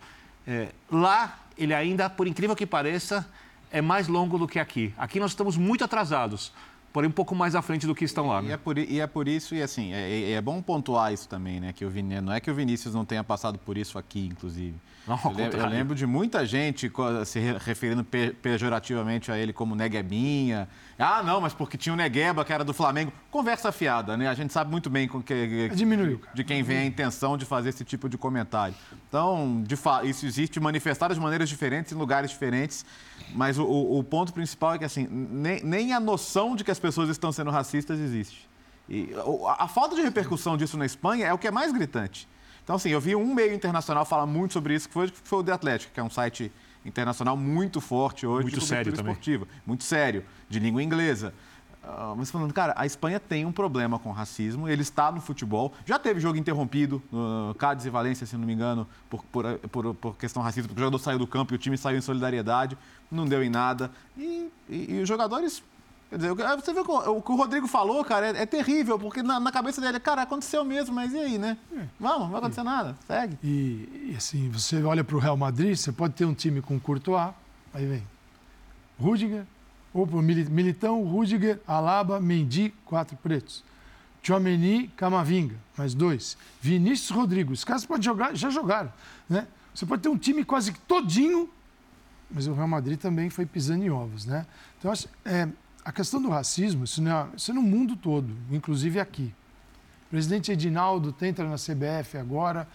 [0.48, 3.28] é, lá ele ainda, por incrível que pareça,
[3.72, 4.94] é mais longo do que aqui.
[4.98, 6.54] Aqui nós estamos muito atrasados,
[6.94, 8.42] porém um pouco mais à frente do que estão lá.
[8.42, 8.54] E Né?
[8.54, 11.60] é, por, e é por isso, e assim, é, é- é bom pontuar isso também,
[11.60, 11.74] né?
[11.74, 14.76] Que o Vini, não é que o Vinícius não tenha passado por isso aqui, inclusive.
[15.08, 16.92] Não, eu, lembro de muita gente
[17.26, 20.68] se re- referindo pe- pejorativamente a ele como neguebinha.
[21.00, 23.14] Ah, não, mas porque tinha o Negueba, que era do Flamengo.
[23.32, 24.28] Conversa fiada, né?
[24.28, 26.34] A gente sabe muito bem com que, Diminuiu, cara.
[26.36, 28.76] de quem vem a intenção de fazer esse tipo de comentário.
[29.08, 32.86] Então, de isso existe manifestado de maneiras diferentes, em lugares diferentes.
[33.34, 36.72] Mas o, o- o ponto principal é que, assim, nem, nem a noção de que
[36.72, 38.48] as pessoas estão sendo racistas existe.
[38.90, 39.10] E
[39.48, 42.28] a, a falta de repercussão disso na Espanha é o que é mais gritante.
[42.68, 45.40] Então, assim, eu vi um meio internacional falar muito sobre isso, que foi, que foi
[45.40, 46.52] o The Atlético, que é um site
[46.86, 49.10] internacional muito forte hoje Muito de sério também.
[49.14, 49.48] esportiva.
[49.66, 51.34] Muito sério, de língua inglesa.
[51.82, 55.72] Ah, mas falando, cara, a Espanha tem um problema com racismo, ele está no futebol.
[55.86, 59.96] Já teve jogo interrompido, no Cádiz e Valência, se não me engano, por, por, por,
[59.96, 62.78] por questão racista, porque o jogador saiu do campo e o time saiu em solidariedade,
[63.10, 63.90] não deu em nada.
[64.18, 65.64] E, e- e os jogadores.
[66.10, 68.46] Quer dizer, você vê o que o, o que o Rodrigo falou, cara, é, é
[68.46, 71.58] terrível, porque na, na cabeça dele, cara, aconteceu mesmo, mas e aí, né?
[72.00, 73.38] Vamos, não vai acontecer nada, segue.
[73.44, 76.80] E, e, assim, você olha para o Real Madrid, você pode ter um time com
[76.80, 77.32] Courtois,
[77.74, 78.04] aí vem
[79.00, 79.44] Rudiger,
[79.94, 83.64] ou Militão, Rudiger, Alaba, Mendy, quatro pretos.
[84.22, 86.38] Tchouameni, Camavinga, mais dois.
[86.62, 88.92] Vinícius Rodrigo, os caras podem jogar, já jogaram,
[89.30, 89.48] né?
[89.74, 91.50] Você pode ter um time quase todinho,
[92.32, 94.46] mas o Real Madrid também foi pisando em ovos, né?
[94.80, 95.48] Então, acho- é,
[95.88, 99.34] a questão do racismo, isso, não é, isso é no mundo todo, inclusive aqui.
[100.08, 102.68] O presidente Edinaldo tenta na CBF agora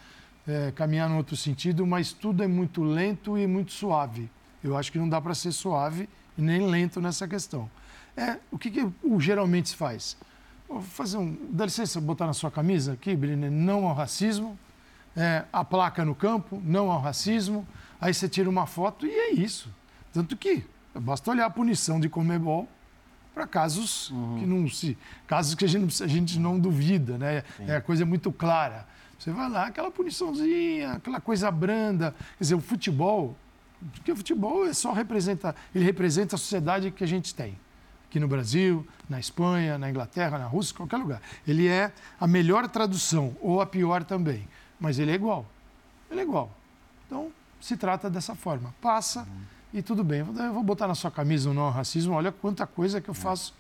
[0.49, 4.31] é, caminhar no outro sentido, mas tudo é muito lento e muito suave.
[4.65, 6.09] Eu acho que não dá para ser suave
[6.39, 7.71] e nem lento nessa questão.
[8.17, 10.17] É, o que, que o geralmente se faz?
[10.67, 11.37] Vou fazer um.
[11.51, 14.59] Dá licença, botar na sua camisa aqui, Brine, não ao racismo.
[15.15, 17.69] É, a placa no campo, não ao racismo.
[18.01, 19.69] Aí você tira uma foto e é isso.
[20.15, 20.65] Tanto que
[20.95, 22.67] basta olhar a punição de Comebol
[23.35, 24.97] para casos que não se
[25.27, 27.43] casos que a gente, a gente não duvida, né?
[27.61, 28.87] É a coisa muito clara.
[29.19, 32.13] Você vai lá, aquela puniçãozinha, aquela coisa branda.
[32.37, 33.37] Quer dizer, o futebol,
[33.93, 37.57] porque o futebol é só representa, ele representa a sociedade que a gente tem.
[38.09, 41.23] Aqui no Brasil, na Espanha, na Inglaterra, na Rússia, qualquer lugar.
[41.47, 44.47] Ele é a melhor tradução, ou a pior também.
[44.79, 45.47] Mas ele é igual.
[46.11, 46.51] Ele é igual.
[47.07, 48.75] Então, se trata dessa forma.
[48.83, 49.27] Passa
[49.73, 50.21] e tudo bem.
[50.21, 52.15] Eu vou botar na sua camisa o não racismo.
[52.15, 53.55] Olha quanta coisa que eu faço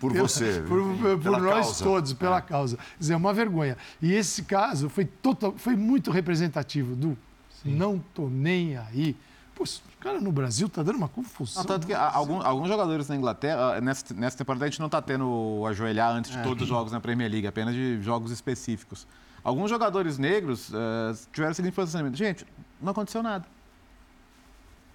[0.00, 0.62] por você.
[0.68, 1.84] por, por pela nós causa.
[1.84, 2.76] todos, pela causa.
[2.76, 3.76] Quer dizer, é uma vergonha.
[4.00, 7.16] E esse caso foi, total, foi muito representativo do
[7.64, 9.16] não tô nem aí.
[9.54, 9.64] Pô,
[9.98, 11.62] cara no Brasil tá dando uma confusão.
[11.62, 14.78] Não, tanto que a- algum- alguns jogadores na Inglaterra, ah, nessa, nessa temporada a gente
[14.78, 18.00] não está tendo o ajoelhar antes de todos os jogos na Premier League, apenas de
[18.00, 19.06] jogos específicos.
[19.42, 22.46] Alguns jogadores negros eh, tiveram o seguinte posicionamento: gente,
[22.80, 23.44] não aconteceu nada.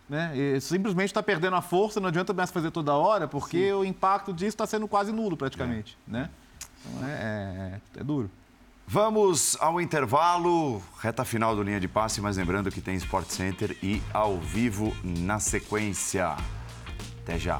[0.10, 0.32] Né?
[0.38, 4.34] E simplesmente está perdendo a força, não adianta mais fazer toda hora, porque o impacto
[4.34, 5.98] disso está sendo quase nulo praticamente.
[6.08, 6.30] Né?
[6.86, 7.12] Então é,
[7.96, 8.30] é- é duro.
[8.86, 13.78] Vamos ao intervalo, reta final do linha de passe, mas lembrando que tem Sport Center
[13.82, 16.36] e ao vivo na sequência.
[17.24, 17.60] Até já.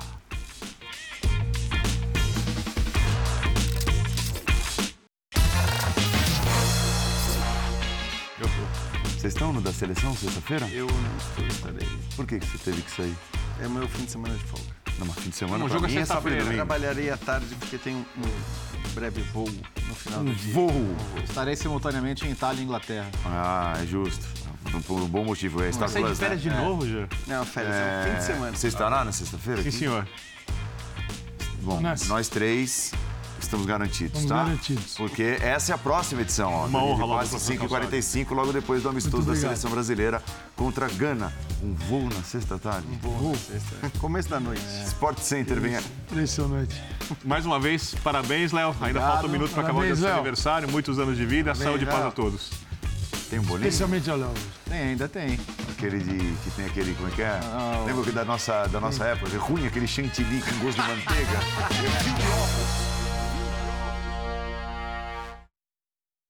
[9.24, 10.68] Vocês estão no da seleção sexta-feira?
[10.68, 11.88] Eu não estou, estarei.
[12.14, 13.16] Por que que você teve que sair?
[13.62, 14.66] É meu fim de semana de folga.
[15.00, 16.56] Não, mas fim de semana O pra jogo é mim é sexta-feira, domingo.
[16.58, 19.48] Trabalharei à tarde porque tem um, um breve voo
[19.88, 20.54] no final do dia.
[20.54, 20.70] Voo!
[21.24, 23.10] Estarei simultaneamente em Itália e Inglaterra.
[23.26, 24.28] Ah, é justo.
[24.86, 25.64] Por um bom motivo.
[25.64, 26.52] É Star Sai de Plus, férias né?
[26.52, 27.08] de novo, já?
[27.26, 28.58] Não, férias, é, um fim de semana.
[28.58, 29.62] Você estará na sexta-feira?
[29.62, 29.78] Sim, aqui?
[29.78, 30.08] senhor.
[31.62, 32.10] Bom, Nessa.
[32.10, 32.92] nós três
[33.46, 34.44] estamos garantidos, Estamos tá?
[34.46, 34.94] garantidos.
[34.96, 36.66] Porque essa é a próxima edição, ó.
[36.66, 40.22] Uma honra, logo, Passe, professor 5h45, logo depois do amistoso da seleção brasileira
[40.56, 41.34] contra a Gana.
[41.62, 42.88] Um voo na sexta tarde.
[43.02, 43.90] Voo, sexta.
[44.00, 44.62] Começo da noite.
[44.86, 45.78] Sport Center vem.
[46.10, 46.82] Impressionante.
[47.24, 48.76] Mais uma vez, parabéns, Léo.
[48.82, 50.70] Ainda falta um minuto para acabar o Parabéns, seu aniversário.
[50.70, 52.52] Muitos anos de vida, saúde e paz a todos.
[53.30, 53.68] Tem um bolinho?
[53.68, 54.32] Especialmente ao Léo.
[54.70, 55.40] Tem, ainda tem.
[55.72, 56.18] Aquele de.
[56.44, 56.94] que tem aquele.
[56.94, 57.40] Como é que é?
[57.44, 59.36] Ah, o- Lembra que da nossa, da nossa época?
[59.40, 61.40] Ruim, aquele chantilly com gosto de manteiga.
[61.84, 61.90] Eu
[62.88, 62.93] vi.